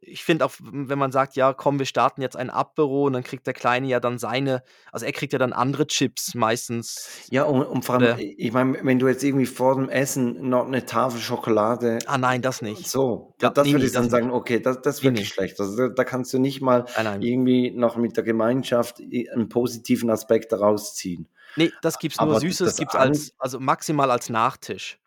ich 0.00 0.24
finde 0.24 0.44
auch, 0.44 0.52
wenn 0.60 0.98
man 0.98 1.12
sagt: 1.12 1.36
„Ja, 1.36 1.54
komm, 1.54 1.78
wir 1.78 1.86
starten 1.86 2.20
jetzt 2.20 2.36
ein 2.36 2.50
Apero“, 2.50 3.04
und 3.06 3.12
dann 3.14 3.22
kriegt 3.22 3.46
der 3.46 3.54
Kleine 3.54 3.86
ja 3.86 4.00
dann 4.00 4.18
seine 4.18 4.62
also, 4.92 5.06
er 5.06 5.12
kriegt 5.12 5.32
ja 5.32 5.38
dann 5.38 5.52
andere 5.52 5.86
Chips 5.86 6.34
meistens 6.34 7.22
Ja, 7.32 7.42
und 7.44 7.64
und 7.66 7.84
vor 7.84 7.96
allem, 7.96 8.14
ich 8.16 8.52
meine, 8.52 8.78
wenn 8.84 8.98
du 9.00 9.08
jetzt 9.08 9.24
irgendwie 9.24 9.46
vor 9.46 9.74
dem 9.74 9.88
Essen 9.88 10.48
noch 10.48 10.68
'ne 10.68 10.84
Tafel 10.86 11.20
Schokolade 11.20 12.06
Ah, 12.08 12.18
nein, 12.18 12.40
das 12.42 12.62
nicht. 12.62 13.00
so, 13.00 13.34
Ja, 13.42 13.50
das 13.50 13.72
ne, 13.72 13.74
würde 13.74 13.86
ich 13.86 13.92
dann 13.92 14.08
sagen: 14.10 14.30
nicht. 14.30 14.32
„Okay, 14.32 14.60
das 14.60 14.80
das 14.82 15.02
wirklich 15.02 15.26
ne. 15.26 15.30
schlecht.“ 15.30 15.58
Also, 15.60 15.88
da 15.88 16.04
kannst 16.04 16.32
du 16.32 16.38
nicht 16.38 16.60
mal 16.62 16.86
Nein, 16.94 17.04
nein. 17.04 17.26
irgendwie 17.26 17.72
noch 17.72 17.96
mit 17.96 18.16
der 18.16 18.24
Gemeinschaft 18.24 19.00
i 19.00 19.28
'n 19.28 19.48
positiven 19.48 20.10
Aspekt 20.10 20.52
daraus 20.52 20.94
ziehen. 20.94 21.28
Ne, 21.58 21.72
das 21.80 21.98
gibt's 21.98 22.20
nur 22.20 22.34
Aber 22.34 22.40
d 22.40 22.56
Süßes 22.56 22.74
das 22.74 22.76
gibt's 22.76 22.94
an 22.94 22.94
als 22.94 23.32
also, 23.38 23.58
maximal 23.58 24.10
als 24.10 24.28
Nachtisch. 24.28 24.98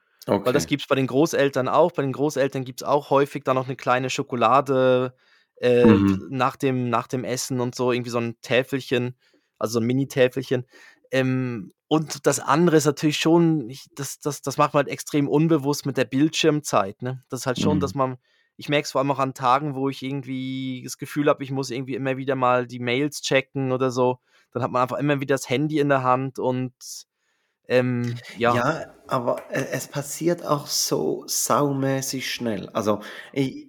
Weil 0.43 0.53
das 0.53 0.65
Okay. 0.65 0.67
gibt's 0.67 0.87
bei 0.87 0.95
den 0.95 1.05
Großeltern 1.07 1.67
auch. 1.67 1.91
Bei 1.91 2.01
den 2.01 2.11
Großeltern 2.13 2.63
gibt's 2.65 2.81
auch 2.83 3.11
häufig 3.11 3.43
dann 3.43 3.55
noch 3.55 3.67
'ne 3.67 3.75
kleine 3.75 4.09
Schokolade, 4.09 5.13
äh, 5.57 5.83
Mhm. 5.83 6.29
nach 6.29 6.55
dem 6.55 6.89
nach 6.89 7.05
dem 7.07 7.23
Essen 7.23 7.59
und 7.59 7.75
so, 7.75 7.91
irgendwie 7.91 8.09
so 8.09 8.17
'n 8.19 8.35
Täfelchen, 8.41 9.15
also, 9.59 9.73
so 9.73 9.79
'n 9.79 9.85
Mini-Täfelchen. 9.85 10.65
Ähm, 11.11 11.71
und 11.87 12.25
das 12.25 12.39
andere 12.39 12.77
ist 12.77 12.85
natürlich 12.85 13.19
schon 13.19 13.69
ich 13.69 13.85
das 13.93 14.19
das 14.19 14.41
das 14.41 14.57
macht 14.57 14.73
man 14.73 14.85
halt 14.85 14.91
extrem 14.93 15.27
unbewusst 15.27 15.85
mit 15.85 15.97
der 15.97 16.05
Bildschirmzeit, 16.05 17.01
ne? 17.03 17.23
Das 17.29 17.41
ist 17.41 17.45
halt 17.45 17.59
schon, 17.59 17.79
dass 17.79 17.93
Mhm. 17.93 17.95
man 17.95 18.17
ich 18.57 18.69
merke 18.69 18.85
es 18.85 18.91
vor 18.91 18.99
allem 19.01 19.11
auch 19.11 19.19
an 19.19 19.33
Tagen, 19.35 19.75
wo 19.75 19.87
ich 19.89 20.01
irgendwie 20.03 20.81
das 20.83 20.97
Gefühl 20.97 21.29
habe, 21.29 21.43
ich 21.43 21.51
muss 21.51 21.69
irgendwie 21.69 21.95
immer 21.95 22.17
wieder 22.17 22.35
mal 22.35 22.65
die 22.67 22.79
Mails 22.79 23.21
checken 23.21 23.71
oder 23.71 23.91
so. 23.91 24.19
Dann 24.53 24.63
hat 24.63 24.71
man 24.71 24.81
einfach 24.83 24.97
immer 24.97 25.19
wieder 25.21 25.35
das 25.35 25.49
Handy 25.49 25.79
in 25.79 25.89
der 25.89 26.03
Hand 26.03 26.39
und, 26.39 26.73
ähm, 27.67 28.23
ja. 28.35 28.61
Ja, 28.61 28.85
aber 29.07 29.37
e 29.51 29.65
es 29.71 29.87
passiert 29.87 30.45
auch 30.45 30.67
so 30.67 31.23
saumäßig 31.27 32.31
schnell. 32.31 32.69
Also, 32.69 32.99
i 33.35 33.67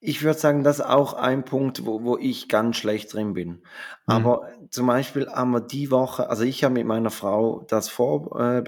ich 0.00 0.22
würde 0.22 0.38
sagen, 0.38 0.64
das 0.64 0.80
ist 0.80 0.86
auch 0.86 1.14
ein 1.14 1.44
Punkt, 1.44 1.86
wo 1.86 2.04
wo 2.04 2.18
ich 2.18 2.48
ganz 2.48 2.76
schlecht 2.78 3.14
drin 3.14 3.34
bin. 3.34 3.62
Mhm. 4.08 4.32
Aber 4.32 4.48
zum 4.70 4.86
Beispiel 4.88 5.28
haben 5.28 5.52
wir 5.52 5.60
die 5.62 5.90
Woche 5.90 6.28
also, 6.30 6.44
ich 6.44 6.64
habe 6.64 6.74
mit 6.74 6.86
meiner 6.86 7.10
Frau 7.10 7.64
das 7.68 7.88
vor 7.90 8.40
äh, 8.40 8.62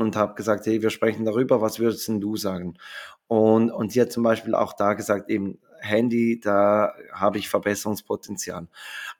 und 0.00 0.16
habe 0.16 0.34
gesagt: 0.36 0.66
„Hey, 0.66 0.82
wir 0.82 0.90
sprechen 0.90 1.24
darüber, 1.26 1.60
was 1.62 1.78
würdest 1.80 2.08
'n 2.10 2.20
du 2.20 2.36
sagen?“ 2.36 2.74
Und 3.28 3.70
und 3.72 3.92
sie 3.92 4.00
hat 4.02 4.12
zum 4.12 4.22
Beispiel 4.24 4.54
auch 4.56 4.74
da 4.74 4.94
gesagt 4.94 5.30
eben: 5.30 5.60
„Handy, 5.80 6.40
da 6.40 6.92
habe 7.12 7.38
ich 7.38 7.48
Verbesserungspotenzial.“ 7.48 8.68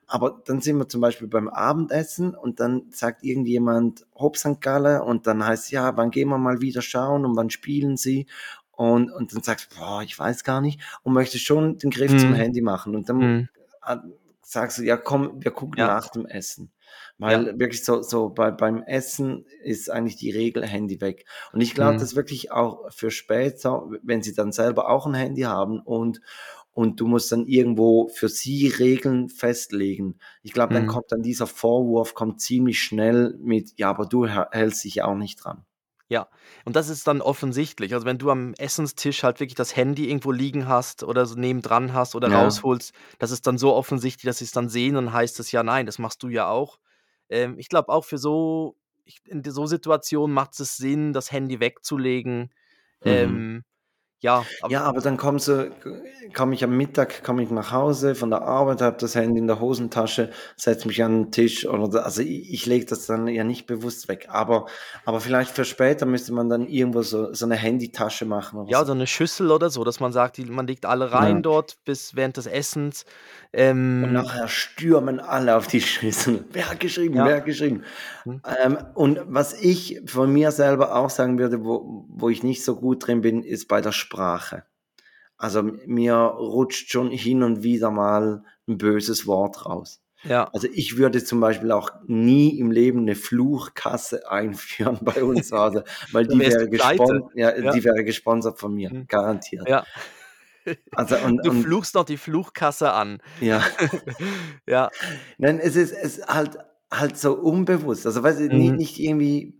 Aber 0.07 0.41
dann 0.45 0.61
sind 0.61 0.77
wir 0.77 0.89
zum 0.89 1.01
Beispiel 1.01 1.27
beim 1.27 1.49
Abendessen 1.49 2.35
und 2.35 2.59
dann 2.59 2.87
sagt 2.91 3.23
irgendjemand: 3.23 4.05
„Hop 4.15 4.37
Sankt 4.37 4.61
Gallen“, 4.61 5.01
und 5.01 5.27
dann 5.27 5.45
heißt's: 5.45 5.71
„Ja, 5.71 5.97
wann 5.97 6.11
gehen 6.11 6.29
wir 6.29 6.37
mal 6.37 6.61
wieder 6.61 6.81
schauen 6.81 7.25
und 7.25 7.35
wann 7.35 7.49
spielen 7.49 7.97
sie?“ 7.97 8.27
und, 8.71 9.11
und 9.11 9.33
dann 9.33 9.43
sagst 9.43 9.73
du, 9.73 9.79
boah, 9.79 10.01
ich 10.03 10.17
weiß 10.17 10.43
gar 10.43 10.61
nicht 10.61 10.79
und 11.03 11.13
möchtest 11.13 11.45
schon 11.45 11.77
den 11.79 11.89
Griff 11.89 12.15
zum 12.17 12.33
Mhm. 12.33 12.35
Handy 12.35 12.61
machen 12.61 12.95
und 12.95 13.09
dann 13.09 13.21
Mhm. 13.21 13.49
äh, 13.85 13.97
sagst 14.43 14.77
du, 14.79 14.83
ja 14.83 14.97
komm, 14.97 15.43
wir 15.43 15.51
gucken 15.51 15.77
Ja. 15.79 15.87
nach 15.87 16.09
dem 16.09 16.25
Essen. 16.27 16.71
Weil 17.17 17.59
wirklich 17.59 17.83
so, 17.83 18.01
so 18.01 18.29
bei, 18.29 18.51
beim 18.51 18.83
Essen 18.83 19.45
ist 19.63 19.89
eigentlich 19.89 20.17
die 20.17 20.31
Regel 20.31 20.65
Handy 20.65 21.01
weg. 21.01 21.25
Und 21.53 21.61
ich 21.61 21.73
glaube, 21.73 21.97
Mhm. 21.97 21.99
das 21.99 22.15
wirklich 22.15 22.51
auch 22.51 22.91
für 22.91 23.11
später, 23.11 23.87
wenn 24.03 24.21
sie 24.21 24.33
dann 24.33 24.51
selber 24.51 24.89
auch 24.89 25.05
ein 25.07 25.13
Handy 25.15 25.41
haben 25.41 25.79
und, 25.79 26.21
und 26.73 26.99
du 26.99 27.07
musst 27.07 27.31
dann 27.31 27.47
irgendwo 27.47 28.07
für 28.09 28.29
sie 28.29 28.67
Regeln 28.67 29.29
festlegen. 29.29 30.19
Ich 30.43 30.53
glaube, 30.53 30.73
dann 30.73 30.85
Mhm. 30.85 30.87
kommt 30.87 31.11
dann 31.11 31.23
dieser 31.23 31.47
Vorwurf, 31.47 32.13
kommt 32.13 32.41
ziemlich 32.41 32.81
schnell 32.81 33.35
mit, 33.41 33.73
ja, 33.77 33.89
aber 33.89 34.05
du 34.05 34.25
hä- 34.27 34.47
hältst 34.51 34.83
dich 34.83 35.01
auch 35.01 35.15
nicht 35.15 35.37
dran. 35.43 35.65
Ja, 36.11 36.29
und 36.63 36.75
das 36.77 36.87
ist 36.87 37.05
dann 37.07 37.21
offensichtlich. 37.21 37.93
Also, 37.93 38.05
wenn 38.05 38.17
du 38.17 38.31
am 38.31 38.53
Essenstisch 38.57 39.23
halt 39.23 39.39
wirklich 39.41 39.55
das 39.55 39.75
Handy 39.75 40.07
irgendwo 40.09 40.31
liegen 40.31 40.67
hast 40.67 41.03
oder 41.03 41.25
so 41.25 41.35
nebendran 41.35 41.93
hast 41.93 42.15
oder 42.15 42.29
Ja. 42.29 42.31
rausholst, 42.31 42.93
das 43.19 43.31
ist 43.31 43.45
dann 43.45 43.57
so 43.57 43.73
offensichtlich, 43.75 44.23
dass 44.29 44.37
sie's 44.37 44.51
dann 44.51 44.69
sehen 44.69 44.95
und 44.95 45.11
heißt 45.11 45.37
es: 45.41 45.51
„Ja, 45.51 45.63
nein, 45.63 45.85
das 45.85 45.99
machst 45.99 46.23
du 46.23 46.29
ja 46.29 46.47
auch.“ 46.49 46.79
Ähm, 47.29 47.59
ich 47.59 47.67
glaube 47.67 47.89
auch 47.89 48.05
für 48.05 48.17
so 48.17 48.77
ich 49.03 49.19
in 49.27 49.43
so 49.43 49.65
Situationen 49.65 50.33
macht 50.33 50.57
es 50.59 50.77
Sinn, 50.77 51.11
das 51.13 51.31
Handy 51.31 51.59
wegzulegen. 51.59 52.53
Mhm. 53.05 53.41
Ähm, 53.41 53.63
ja, 54.21 54.47
aber 54.61 54.71
Ja, 54.71 54.83
aber 54.83 55.01
dann 55.01 55.17
kommst 55.17 55.47
du, 55.47 55.71
komme 56.33 56.53
ich 56.55 56.63
am 56.63 56.75
Mittag, 56.75 57.23
komme 57.23 57.43
ich 57.43 57.49
nach 57.49 57.71
Hause 57.71 58.15
von 58.15 58.29
der 58.29 58.41
Arbeit, 58.41 58.81
habe 58.81 58.97
das 58.99 59.15
Handy 59.15 59.39
in 59.39 59.47
der 59.47 59.59
Hosentasche, 59.59 60.31
setze 60.55 60.87
mich 60.87 61.03
an 61.03 61.23
den 61.25 61.31
Tisch 61.31 61.65
oder 61.67 62.05
also 62.05 62.21
ich, 62.21 62.51
ich 62.53 62.65
lege 62.65 62.85
das 62.85 63.05
dann 63.05 63.27
ja 63.27 63.43
nicht 63.43 63.65
bewusst 63.67 64.07
weg. 64.07 64.27
Aber, 64.29 64.65
aber 65.05 65.21
vielleicht 65.21 65.51
für 65.51 65.65
später 65.65 66.05
müsste 66.05 66.33
man 66.33 66.49
dann 66.49 66.67
irgendwo 66.67 67.01
so, 67.01 67.33
so 67.33 67.45
eine 67.45 67.55
Handytasche 67.55 68.25
machen 68.25 68.67
ja, 68.69 68.79
so. 68.79 68.85
so 68.85 68.93
'ne 68.93 69.07
Schüssel 69.07 69.51
oder 69.51 69.69
so, 69.69 69.83
dass 69.83 69.99
man 69.99 70.11
sagt, 70.11 70.37
die 70.37 70.45
man 70.45 70.67
legt 70.67 70.85
alle 70.85 71.11
rein 71.11 71.41
Ja. 71.41 71.41
dort 71.41 71.77
bis 71.85 72.15
während 72.15 72.37
des 72.37 72.47
Essens. 72.47 73.05
Und 73.99 74.11
Ähm, 74.11 74.11
nachher 74.13 74.47
stürmen 74.47 75.19
alle 75.19 75.55
auf 75.55 75.67
die 75.67 75.81
Schüssel. 75.81 76.45
Wer 76.51 76.69
hat 76.69 76.79
geschrieben? 76.79 77.15
Ja. 77.15 77.25
Wer 77.25 77.37
hat 77.37 77.45
geschrieben? 77.45 77.83
Mhm. 78.25 78.43
Ähm, 78.63 78.77
und 78.95 79.19
was 79.25 79.53
ich 79.59 80.01
von 80.05 80.31
mir 80.31 80.51
selber 80.51 80.95
auch 80.95 81.09
sagen 81.09 81.39
würde, 81.39 81.65
wo, 81.65 82.05
wo 82.09 82.29
ich 82.29 82.43
nicht 82.43 82.63
so 82.63 82.75
gut 82.75 83.07
drin 83.07 83.21
bin, 83.21 83.43
ist 83.43 83.67
bei 83.67 83.81
der 83.81 83.91
Sprache. 84.07 84.63
Also 85.37 85.61
mir 85.63 86.15
rutscht 86.15 86.89
schon 86.89 87.11
hin 87.11 87.43
und 87.43 87.61
wieder 87.61 87.91
mal 87.91 88.43
ein 88.67 88.77
böses 88.77 89.27
Wort 89.27 89.65
raus. 89.65 90.01
ja. 90.23 90.49
Also 90.53 90.67
ich 90.71 90.97
würde 90.97 91.21
zum 91.23 91.39
Beispiel 91.41 91.71
auch 91.73 91.91
nie 92.07 92.57
im 92.57 92.71
Leben 92.71 93.01
eine 93.01 93.15
Fluchkasse 93.15 94.31
einführen 94.31 94.97
bei 95.01 95.21
uns 95.23 95.49
zu 95.49 95.57
Hause, 95.57 95.83
weil 96.13 96.25
die 96.25 96.39
wäre, 96.39 96.69
gespon 96.69 97.29
ja, 97.35 97.55
Ja. 97.55 97.71
die 97.73 97.83
wäre 97.83 98.03
gesponsert 98.05 98.57
von 98.59 98.73
mir, 98.73 98.89
Mhm. 98.91 99.07
garantiert. 99.07 99.67
Ja. 99.67 99.83
Also 100.91 101.17
und, 101.17 101.45
Du 101.45 101.51
und 101.51 101.63
fluchst 101.63 101.95
noch 101.95 102.05
die 102.05 102.17
Fluchkasse 102.17 102.91
an. 102.93 103.21
ja. 103.41 103.61
Ja. 104.67 104.89
Nein, 105.37 105.59
es 105.59 105.75
ist, 105.75 105.91
es 105.91 106.17
ist 106.19 106.27
halt, 106.27 106.57
halt 106.91 107.17
so 107.17 107.33
unbewusst. 107.35 108.05
Also 108.05 108.23
weißt 108.23 108.39
du, 108.39 108.47
nicht, 108.47 108.71
Mhm. 108.71 108.77
nicht 108.77 108.99
irgendwie 108.99 109.53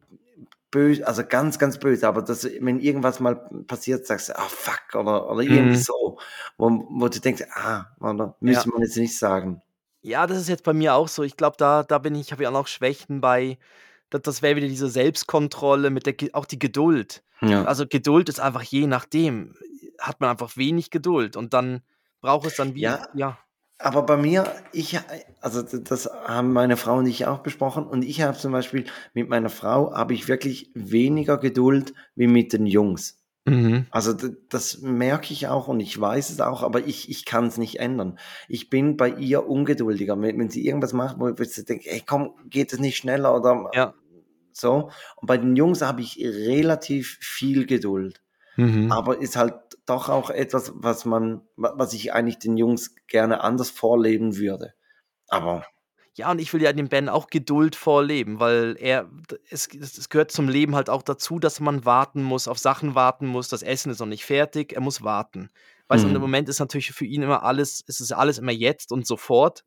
böse, 0.71 1.05
also 1.07 1.23
ganz, 1.27 1.59
ganz 1.59 1.79
böse, 1.79 2.07
aber 2.07 2.21
das, 2.21 2.43
wenn 2.45 2.79
irgendwas 2.79 3.19
mal 3.19 3.35
passiert, 3.67 4.05
sagst 4.05 4.29
du, 4.29 4.37
ah 4.37 4.47
fuck, 4.49 4.95
oder, 4.95 5.29
oder 5.29 5.41
irgendwie 5.41 5.77
Mhm. 5.77 5.81
so, 5.81 6.19
wo, 6.57 6.69
wo 6.89 7.07
du 7.07 7.19
denkst, 7.19 7.43
ah, 7.53 7.85
oder 7.99 8.35
müsste 8.39 8.69
man 8.69 8.81
jetzt 8.81 8.97
nicht 8.97 9.17
sagen. 9.17 9.61
Ja, 10.01 10.27
das 10.27 10.37
ist 10.37 10.49
jetzt 10.49 10.63
bei 10.63 10.73
mir 10.73 10.93
auch 10.95 11.07
so. 11.07 11.23
Ich 11.23 11.35
glaube, 11.37 11.57
da 11.57 11.83
da 11.83 11.97
bin 11.97 12.15
ich 12.15 12.31
habe 12.31 12.43
ich 12.43 12.47
auch 12.47 12.53
noch 12.53 12.67
Schwächen 12.67 13.19
bei. 13.21 13.57
Da 14.09 14.19
das 14.19 14.41
wäre 14.41 14.55
wieder 14.55 14.67
diese 14.67 14.89
Selbstkontrolle 14.89 15.89
mit 15.89 16.05
der 16.05 16.15
auch 16.33 16.45
die 16.45 16.59
Geduld. 16.59 17.23
Ja. 17.41 17.63
Also, 17.65 17.85
Geduld 17.87 18.29
ist 18.29 18.39
einfach 18.39 18.61
je 18.63 18.87
nachdem 18.87 19.55
hat 19.99 20.21
man 20.21 20.29
einfach 20.29 20.55
wenig 20.57 20.91
Geduld 20.91 21.35
und 21.35 21.53
dann 21.53 21.81
braucht 22.21 22.45
es 22.47 22.55
dann 22.55 22.75
wie 22.75 22.81
Ja. 22.81 23.07
ja. 23.15 23.37
Aber 23.79 24.03
bei 24.03 24.17
mir, 24.17 24.51
ich, 24.71 24.99
also 25.39 25.61
das 25.61 26.09
haben 26.25 26.51
meine 26.51 26.77
Frau 26.77 26.97
und 26.97 27.05
ich 27.05 27.27
auch 27.27 27.39
besprochen 27.39 27.85
und 27.85 28.03
ich 28.03 28.21
habe 28.21 28.37
zum 28.37 28.51
Beispiel 28.51 28.85
mit 29.13 29.29
meiner 29.29 29.49
Frau 29.49 29.93
habe 29.93 30.13
ich 30.15 30.27
wirklich 30.27 30.71
weniger 30.73 31.37
Geduld 31.37 31.93
wie 32.15 32.27
mit 32.27 32.53
den 32.53 32.65
Jungs. 32.65 33.19
Mhm. 33.45 33.85
Also 33.91 34.13
das 34.49 34.79
merke 34.81 35.31
ich 35.31 35.47
auch 35.47 35.67
und 35.67 35.79
ich 35.79 35.99
weiß 35.99 36.31
es 36.31 36.41
auch, 36.41 36.63
aber 36.63 36.85
ich, 36.85 37.09
ich 37.09 37.23
kann 37.25 37.45
es 37.47 37.57
nicht 37.57 37.79
ändern. 37.79 38.17
Ich 38.49 38.69
bin 38.69 38.97
bei 38.97 39.09
ihr 39.09 39.47
ungeduldiger. 39.47 40.19
Wenn, 40.19 40.39
wenn 40.39 40.49
sie 40.49 40.65
irgendwas 40.65 40.93
macht, 40.93 41.19
wo 41.19 41.29
ich 41.29 41.65
denke, 41.65 41.89
ey 41.89 42.01
komm, 42.05 42.33
geht 42.49 42.73
es 42.73 42.79
nicht 42.79 42.97
schneller 42.97 43.35
oder 43.35 43.69
Ja. 43.73 43.93
so. 44.51 44.89
Und 45.17 45.27
bei 45.27 45.37
den 45.37 45.55
Jungs 45.55 45.81
habe 45.83 46.01
ich 46.01 46.17
relativ 46.19 47.19
viel 47.21 47.67
Geduld. 47.67 48.21
Mhm. 48.57 48.91
Aber 48.91 49.19
ist 49.19 49.35
halt 49.35 49.55
doch 49.85 50.09
auch 50.09 50.29
etwas, 50.29 50.71
was 50.75 51.05
man, 51.05 51.41
wa- 51.55 51.73
was 51.75 51.93
ich 51.93 52.13
eigentlich 52.13 52.39
den 52.39 52.57
Jungs 52.57 52.95
gerne 53.07 53.41
anders 53.41 53.69
vorleben 53.69 54.37
würde. 54.37 54.73
Aber 55.29 55.65
Ja, 56.15 56.31
und 56.31 56.39
ich 56.39 56.51
will 56.51 56.63
ja 56.63 56.73
dem 56.73 56.89
Ben 56.89 57.09
auch 57.09 57.27
Geduld 57.27 57.75
vorleben, 57.75 58.39
weil 58.39 58.75
er 58.79 59.07
es 59.51 59.67
es 59.67 60.09
gehört 60.09 60.31
zum 60.31 60.49
Leben 60.49 60.75
halt 60.75 60.89
auch 60.89 61.03
dazu, 61.03 61.37
dass 61.39 61.59
man 61.59 61.85
warten 61.85 62.23
muss, 62.23 62.47
auf 62.47 62.57
Sachen 62.57 62.95
warten 62.95 63.27
muss. 63.27 63.49
Das 63.49 63.61
Essen 63.61 63.91
ist 63.91 63.99
noch 63.99 64.07
nicht 64.07 64.25
fertig, 64.25 64.73
er 64.73 64.81
muss 64.81 65.03
warten. 65.03 65.49
Weißt 65.89 66.03
du, 66.03 66.07
und 66.07 66.15
im 66.15 66.21
Mhm. 66.21 66.23
Moment 66.23 66.49
ist 66.49 66.59
natürlich 66.59 66.91
für 66.91 67.05
ihn 67.05 67.21
immer 67.21 67.43
alles 67.43 67.83
es 67.87 67.99
ist 68.01 68.11
alles 68.13 68.39
immer 68.39 68.51
jetzt 68.51 68.91
und 68.91 69.05
sofort. 69.05 69.63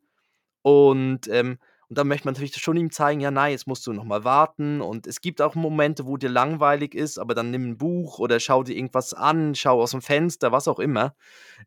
Und, 0.63 1.29
ähm 1.29 1.59
und 1.91 1.99
dann 1.99 2.09
möchte 2.09 2.27
man 2.27 2.35
natürlich 2.35 2.57
schon 2.57 2.77
ihm 2.79 2.91
zeigen: 2.93 3.21
„Ja, 3.21 3.31
nein, 3.33 3.53
jetzt 3.53 3.67
musst 3.69 3.87
du 3.87 3.93
noch 3.93 4.05
mal 4.05 4.25
warten.“ 4.25 4.81
Und 4.83 5.07
es 5.09 5.21
gibt 5.21 5.43
auch 5.43 5.55
Momente, 5.57 6.07
wo 6.07 6.17
dir 6.19 6.31
langweilig 6.31 6.95
ist, 6.95 7.19
aber 7.19 7.35
dann 7.35 7.51
nimm 7.53 7.65
'n 7.73 7.79
Buch 7.79 8.19
oder 8.21 8.41
schau 8.41 8.63
dir 8.65 8.77
irgendwas 8.77 9.15
an, 9.15 9.55
schau 9.57 9.83
aus'm 9.85 10.03
Fenster, 10.03 10.53
was 10.53 10.69
auch 10.69 10.81
immer. 10.81 11.15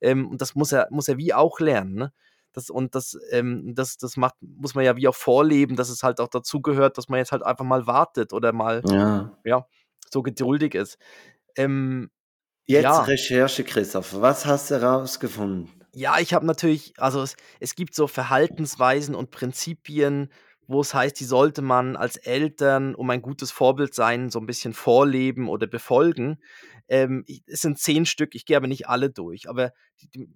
Ähm, 0.01 0.27
und 0.29 0.41
das 0.41 0.55
muss 0.55 0.71
er 0.71 0.87
muss 0.91 1.07
er 1.07 1.17
wie 1.17 1.33
auch 1.33 1.59
lernen, 1.59 1.95
ne? 1.95 2.13
Das 2.53 2.69
und 2.69 2.95
das, 2.95 3.17
ähm 3.31 3.73
das 3.75 3.97
das 3.97 4.17
macht 4.17 4.35
muss 4.41 4.75
man 4.75 4.85
ja 4.85 4.95
wie 4.97 5.07
auch 5.07 5.15
vorleben, 5.15 5.75
dass 5.75 5.89
es 5.89 6.03
halt 6.03 6.19
auch 6.21 6.27
dazugehört, 6.29 6.97
dass 6.97 7.09
man 7.09 7.17
jetzt 7.19 7.31
halt 7.31 7.43
einfach 7.43 7.65
mal 7.65 7.87
wartet 7.87 8.33
oder 8.33 8.53
mal, 8.53 8.83
ja. 8.83 9.33
ja, 9.45 9.67
so 10.11 10.23
geduldig 10.23 10.75
ist. 10.75 10.97
Ähm, 11.57 12.11
Jetzt 12.67 13.07
ja. 13.07 13.07
Recherche, 13.07 13.63
Christoph. 13.63 14.19
Was 14.19 14.45
hast 14.45 14.69
du 14.69 14.75
herausgefunden? 14.81 15.82
Ja, 15.95 16.17
ich 16.19 16.33
habe 16.33 16.45
natürlich 16.45 16.93
also, 16.97 17.21
es 17.21 17.35
es 17.59 17.75
gibt 17.75 17.93
so 17.93 18.07
Verhaltensweisen 18.07 19.13
und 19.13 19.29
Prinzipien, 19.29 20.29
wo 20.65 20.81
es 20.81 20.93
heißt, 20.95 21.19
die 21.19 21.23
sollte 21.25 21.61
man 21.61 21.95
als 21.95 22.17
Eltern, 22.17 22.95
um 22.95 23.09
ein 23.11 23.21
gutes 23.21 23.51
Vorbild 23.51 23.93
sein, 23.93 24.31
so 24.31 24.39
'n 24.39 24.47
bisschen 24.47 24.73
vorleben 24.73 25.49
oder 25.49 25.67
befolgen. 25.67 26.37
Ähm, 26.87 27.23
es 27.45 27.61
sind 27.61 27.77
10 27.77 28.05
Stück, 28.07 28.33
ich 28.33 28.45
gehe 28.45 28.57
aber 28.57 28.65
nicht 28.67 28.87
alle 28.89 29.11
durch, 29.11 29.47
aber 29.47 29.71
die 30.01 30.07
die 30.09 30.29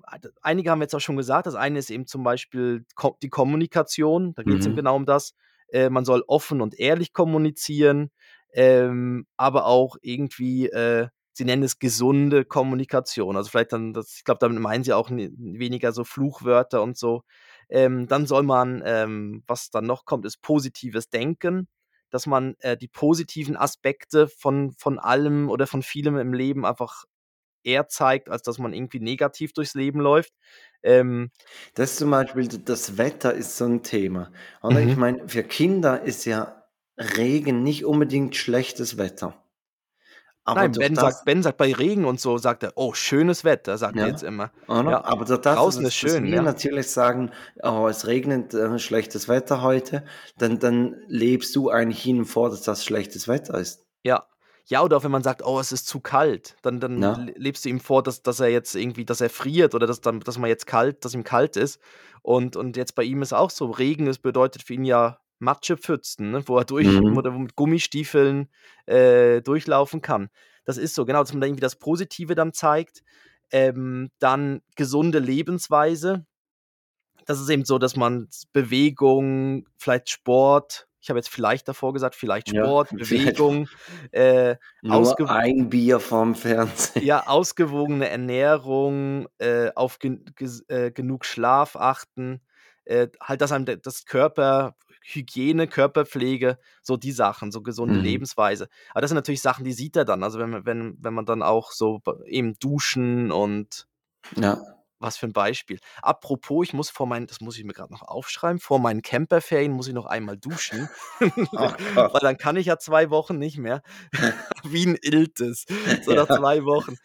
einige 0.43 0.69
haben 0.69 0.79
wir 0.79 0.83
jetzt 0.83 0.93
auch 0.95 0.99
schon 1.01 1.17
gesagt. 1.17 1.47
Das 1.47 1.55
eine 1.55 1.79
ist 1.79 1.89
eben 1.89 2.05
zum 2.05 2.23
Beispiel 2.23 2.85
Ko 2.95 3.17
die 3.23 3.29
Kommunikation, 3.29 4.33
da 4.35 4.43
geht's 4.43 4.65
eben 4.67 4.75
Mhm. 4.75 4.75
genau 4.75 4.95
um 4.95 5.05
das. 5.07 5.33
Äh, 5.69 5.89
man 5.89 6.05
soll 6.05 6.23
offen 6.27 6.61
und 6.61 6.77
ehrlich 6.79 7.13
kommunizieren, 7.13 8.11
ähm, 8.53 9.25
aber 9.37 9.65
auch 9.65 9.95
irgendwie, 10.01 10.67
äh 10.67 11.07
sie 11.37 11.45
nennen 11.45 11.63
es 11.63 11.79
gesunde 11.79 12.45
Kommunikation. 12.45 13.37
Also, 13.37 13.49
vielleicht 13.51 13.73
dann 13.73 13.93
das 13.93 14.15
ich 14.17 14.23
glaube, 14.25 14.39
damit 14.39 14.59
meinen 14.61 14.83
sie 14.83 14.93
auch 14.93 15.09
weniger 15.11 15.91
so 15.93 16.03
Fluchwörter 16.03 16.81
und 16.83 16.97
so. 16.97 17.23
Ähm, 17.69 18.07
dann 18.07 18.25
soll 18.27 18.43
man, 18.43 18.81
ähm 18.85 19.43
was 19.47 19.69
dann 19.71 19.85
noch 19.85 20.05
kommt, 20.05 20.25
ist 20.25 20.41
positives 20.41 21.09
Denken, 21.09 21.67
dass 22.09 22.25
man, 22.27 22.55
äh, 22.59 22.77
die 22.77 22.87
positiven 22.89 23.57
Aspekte 23.57 24.27
von 24.29 24.71
von 24.77 24.99
allem 24.99 25.49
oder 25.49 25.67
von 25.67 25.83
vielem 25.83 26.17
im 26.17 26.33
Leben 26.33 26.65
einfach 26.65 27.03
eher 27.63 27.87
zeigt, 27.89 28.29
als 28.29 28.43
dass 28.43 28.59
man 28.59 28.73
irgendwie 28.73 28.99
negativ 29.01 29.53
durchs 29.53 29.75
Leben 29.75 29.99
läuft. 30.01 30.33
Ähm 30.83 31.31
Das 31.75 31.95
zum 31.95 32.11
Beispiel 32.11 32.47
das 32.47 32.97
Wetter 32.97 33.33
ist 33.33 33.55
so 33.57 33.65
'n 33.65 33.81
Thema, 33.83 34.31
oder? 34.61 34.81
Ich 34.81 34.95
Mhm. 34.95 34.97
meine, 34.97 35.27
für 35.29 35.43
Kinder 35.43 36.01
ist 36.03 36.25
ja 36.25 36.63
Regen 36.97 37.63
nicht 37.63 37.85
unbedingt 37.85 38.35
schlechtes 38.35 38.97
Wetter. 38.97 39.41
Aber 40.47 40.69
Nein, 40.69 40.77
Ben 40.77 40.95
sagt 40.97 41.25
Ben 41.25 41.43
sagt 41.43 41.57
bei 41.57 41.73
Regen 41.73 42.05
und 42.05 42.19
so, 42.21 42.37
sagt 42.37 42.63
er: 42.63 42.73
„Oh, 42.77 42.93
schönes 42.93 43.43
Wetter“, 43.43 43.77
sagt 43.77 43.99
er 43.99 44.07
jetzt 44.07 44.23
Ja, 44.23 44.23
immer. 44.23 44.51
Ja, 44.85 45.03
Aber 45.03 45.25
das, 45.25 45.41
draußen 45.41 45.85
dass 45.85 45.85
ist 45.85 45.95
schön, 45.95 46.31
wir 46.31 46.41
ja. 46.41 46.43
natürlich 46.43 46.89
sagen: 46.91 47.31
„Oh, 47.63 47.87
es 47.89 48.07
regnet, 48.07 48.53
äh, 48.53 48.79
schlechtes 48.79 49.27
Wetter 49.29 49.61
heute“, 49.61 50.05
dann 50.37 50.59
dann 50.59 50.95
lebst 51.07 51.55
du 51.55 51.69
eigentlich 51.69 52.05
ihnen 52.05 52.25
vor, 52.25 52.49
dass 52.49 52.61
das 52.63 52.83
schlechtes 52.85 53.27
Wetter 53.27 53.59
ist. 53.59 53.85
Ja. 54.05 54.27
Ja, 54.69 54.83
oder 54.83 54.97
auch 54.97 55.03
wenn 55.03 55.11
man 55.11 55.23
sagt: 55.23 55.43
„Oh, 55.45 55.59
es 55.59 55.71
ist 55.71 55.87
zu 55.87 56.01
kalt“, 56.01 56.57
dann 56.61 56.79
dann 56.81 57.01
Ja. 57.01 57.13
le 57.13 57.31
lebst 57.37 57.63
du 57.65 57.69
ihm 57.69 57.79
vor, 57.79 58.03
dass 58.03 58.21
dass 58.21 58.39
er 58.41 58.49
jetzt 58.49 58.75
irgendwie 58.75 59.05
dass 59.05 59.21
er 59.21 59.29
friert 59.29 59.73
oder 59.75 59.87
dass 59.87 60.01
dann 60.01 60.19
dass 60.19 60.37
man 60.37 60.49
jetzt 60.49 60.67
kalt 60.67 61.05
dass 61.05 61.13
ihm 61.13 61.23
kalt 61.23 61.55
ist. 61.55 61.79
Und 62.21 62.57
und 62.57 62.75
jetzt 62.75 62.93
bei 62.95 63.03
ihm 63.03 63.21
ist 63.21 63.33
auch 63.33 63.49
so, 63.49 63.67
Regen, 63.71 64.05
das 64.05 64.19
bedeutet 64.19 64.63
für 64.63 64.73
ihn 64.73 64.83
ja 64.83 65.19
Matschepfützen, 65.39 66.31
ne, 66.31 66.47
wo 66.47 66.57
er 66.57 66.65
durch 66.65 66.87
Mhm. 66.87 67.17
oder 67.17 67.31
mit 67.31 67.55
Gummistiefeln, 67.55 68.49
äh, 68.85 69.41
durchlaufen 69.41 70.01
kann. 70.01 70.29
Das 70.65 70.77
ist 70.77 70.95
so, 70.95 71.05
genau, 71.05 71.19
dass 71.21 71.33
man 71.33 71.41
da 71.41 71.47
irgendwie 71.47 71.61
das 71.61 71.77
Positive 71.77 72.35
dann 72.35 72.53
zeigt. 72.53 73.03
Ähm, 73.51 74.11
dann 74.19 74.61
gesunde 74.75 75.19
Lebensweise. 75.19 76.25
Das 77.25 77.39
ist 77.41 77.49
eben 77.49 77.65
so, 77.65 77.77
dass 77.77 77.95
man 77.95 78.29
Bewegung, 78.53 79.67
vielleicht 79.77 80.09
Sport 80.09 80.87
Ich 81.01 81.09
habe 81.09 81.19
jetzt 81.19 81.29
vielleicht 81.29 81.67
davor 81.67 81.93
gesagt, 81.93 82.15
vielleicht 82.15 82.47
Ja, 82.47 82.63
Sport, 82.65 82.89
vielleicht 83.03 83.37
Bewegung, 83.37 83.69
äh, 84.11 84.55
Nur 84.81 85.17
ausge 85.17 85.25
ein 85.27 85.69
Bier 85.69 85.99
vorm 85.99 86.35
Fernsehen. 86.35 87.03
ja, 87.03 87.27
ausgewogene 87.27 88.09
Ernährung, 88.09 89.27
äh, 89.37 89.71
auf 89.75 89.99
gen 89.99 90.25
äh, 90.67 90.91
genug 90.91 91.25
Schlaf 91.25 91.75
achten, 91.75 92.41
äh, 92.85 93.07
halt, 93.21 93.41
dass 93.41 93.51
einem 93.51 93.65
das 93.81 94.05
Körperhygiene, 95.07 95.67
Körperpflege, 95.67 96.57
so 96.83 96.97
die 96.97 97.11
Sachen, 97.13 97.51
so 97.51 97.61
gesunde 97.61 97.97
Mhm. 97.97 97.97
Lebensweise. 97.99 98.67
Aber 98.91 99.01
das 99.01 99.09
sind 99.09 99.15
natürlich 99.15 99.41
Sachen, 99.41 99.63
die 99.65 99.73
sieht 99.73 99.95
er 99.95 100.05
dann. 100.05 100.23
Also, 100.23 100.39
wenn 100.39 100.49
man 100.51 100.65
wenn 100.65 100.97
wenn 101.01 101.13
man 101.13 101.25
dann 101.25 101.43
auch 101.43 101.71
so 101.71 102.01
eben 102.25 102.55
duschen 102.59 103.31
und 103.31 103.85
Ja. 104.35 104.77
was 105.01 105.17
für 105.17 105.27
'n 105.27 105.33
Beispiel. 105.33 105.79
Apropos, 106.01 106.67
ich 106.67 106.73
muss 106.73 106.89
vor 106.89 107.05
meinen 107.07 107.27
das 107.27 107.39
muss 107.41 107.57
ich 107.57 107.63
mir 107.63 107.73
grad 107.73 107.91
noch 107.91 108.01
aufschreiben, 108.01 108.59
vor 108.59 108.79
meinen 108.79 109.01
Camperferien 109.03 109.71
muss 109.73 109.87
ich 109.87 109.93
noch 109.93 110.05
einmal 110.07 110.37
duschen, 110.37 110.89
Ach 111.55 111.77
weil 112.11 112.21
Gott. 112.21 112.21
dann 112.21 112.37
kann 112.37 112.55
ich 112.55 112.65
ja 112.67 112.77
2 112.79 113.09
Wochen 113.11 113.37
nicht 113.37 113.57
mehr. 113.59 113.81
Wie 114.63 114.85
'n 114.87 114.97
Iltis, 115.01 115.65
so 116.01 116.13
nach 116.13 116.29
Ja. 116.29 116.35
2 116.35 116.63
Wochen. 116.63 116.95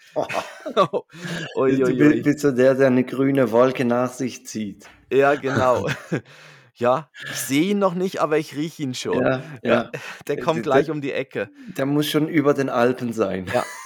Ui, 1.56 1.84
Du 1.84 1.90
ui, 1.90 2.00
bi 2.00 2.08
ui. 2.08 2.24
bist 2.24 2.40
so 2.40 2.50
der, 2.52 2.74
der 2.74 2.90
'ne 2.90 3.04
grüne 3.04 3.50
Wolke 3.52 3.84
nach 3.84 4.12
sich 4.12 4.46
zieht. 4.46 4.90
Ja, 5.12 5.34
genau. 5.34 5.88
Ja, 6.74 7.10
ich 7.28 7.40
sehe 7.40 7.70
ihn 7.72 7.78
noch 7.78 7.94
nicht, 7.94 8.20
aber 8.20 8.38
ich 8.38 8.56
rieche 8.56 8.82
ihn 8.82 8.94
schon. 8.94 9.22
Ja, 9.22 9.42
Ja, 9.62 9.90
der 10.26 10.38
Äh, 10.38 10.40
kommt 10.40 10.62
gleich 10.62 10.86
d 10.86 10.90
um 10.90 11.00
die 11.00 11.12
Ecke. 11.12 11.50
der 11.66 11.86
muss 11.86 12.08
schon 12.08 12.28
über 12.28 12.54
den 12.54 12.68
Alpen 12.70 13.12
sein. 13.12 13.50
Ja. 13.52 13.66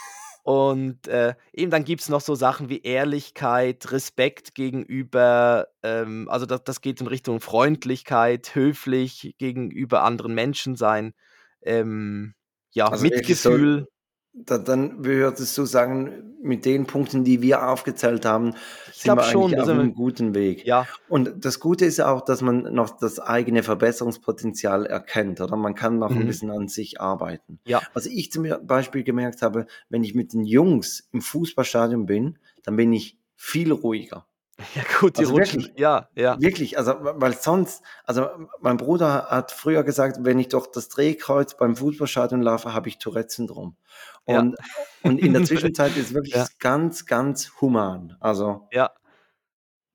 Und, 0.44 1.08
äh, 1.08 1.34
eben 1.52 1.72
dann 1.72 1.84
gibt's 1.84 2.08
noch 2.08 2.20
so 2.20 2.36
Sachen 2.36 2.68
wie 2.68 2.82
Ehrlichkeit, 2.82 3.90
Respekt 3.90 4.54
gegenüber 4.54 5.66
ähm, 5.82 6.28
also 6.30 6.46
da 6.46 6.58
das 6.58 6.80
geht 6.80 7.00
in 7.00 7.08
Richtung 7.08 7.40
Freundlichkeit, 7.40 8.54
höflich 8.54 9.34
gegenüber 9.38 10.04
anderen 10.04 10.34
Menschen 10.34 10.76
sein, 10.76 11.14
ähm, 11.62 12.34
ja, 12.72 12.86
Also 12.88 13.02
Mitgefühl. 13.04 13.88
Da 14.44 14.58
dann 14.58 15.04
würdest 15.04 15.56
du 15.56 15.64
sagen, 15.64 16.34
mit 16.42 16.64
den 16.64 16.86
Punkten, 16.86 17.24
die 17.24 17.42
wir 17.42 17.66
aufgezählt 17.68 18.24
haben, 18.24 18.54
Ich 18.92 19.00
sind 19.02 19.16
wir 19.16 19.22
schon, 19.22 19.44
eigentlich 19.46 19.60
auf 19.60 19.66
sind 19.66 19.76
'nem 19.78 19.86
wir 19.88 19.94
guten 19.94 20.34
Weg. 20.34 20.64
Ja. 20.66 20.86
Und 21.08 21.44
das 21.44 21.58
Gute 21.58 21.84
ist 21.86 21.96
ja 21.96 22.08
auch, 22.12 22.20
dass 22.20 22.42
man 22.42 22.74
noch 22.74 22.98
das 22.98 23.18
eigene 23.18 23.62
Verbesserungspotenzial 23.62 24.86
erkennt, 24.86 25.40
oder? 25.40 25.56
Man 25.56 25.74
kann 25.74 25.98
noch 25.98 26.10
Mhm. 26.10 26.26
bisschen 26.26 26.50
an 26.50 26.68
sich 26.68 27.00
arbeiten. 27.00 27.58
Ja. 27.64 27.82
Was 27.94 28.06
ich 28.06 28.30
zum 28.30 28.46
Beispiel 28.66 29.02
gemerkt 29.04 29.42
habe, 29.42 29.66
wenn 29.88 30.04
ich 30.04 30.14
mit 30.14 30.32
den 30.34 30.44
Jungs 30.44 31.08
im 31.12 31.20
Fußballstadion 31.22 32.06
bin, 32.06 32.38
dann 32.62 32.76
bin 32.76 32.92
ich 32.92 33.18
viel 33.34 33.72
ruhiger. 33.72 34.26
Ja 34.74 34.82
gut, 35.00 35.18
die 35.18 35.24
Also 35.24 35.34
rutschen 35.34 35.62
wirklich. 35.62 35.72
ja, 35.76 36.08
ja. 36.14 36.40
Wirklich, 36.40 36.78
also 36.78 36.94
weil 37.00 37.34
sonst 37.36 37.82
also 38.04 38.28
mein 38.60 38.76
Bruder 38.76 39.26
hat 39.30 39.52
früher 39.52 39.84
gesagt, 39.84 40.18
wenn 40.22 40.38
ich 40.38 40.48
durch 40.48 40.66
das 40.68 40.88
Drehkreuz 40.88 41.56
beim 41.56 41.76
Fußballstadion 41.76 42.42
laufe, 42.42 42.72
habe 42.74 42.88
ich 42.88 42.98
Tourette-Syndrom. 42.98 43.76
Ja. 44.28 44.40
Und 44.40 44.56
und 45.02 45.18
in 45.18 45.32
der 45.32 45.42
Zwischenzeit 45.44 45.96
ist 45.96 46.14
wirklich 46.14 46.34
Ja. 46.34 46.46
ganz, 46.58 47.06
ganz 47.06 47.52
human. 47.60 48.16
Also 48.20 48.68
Ja. 48.72 48.90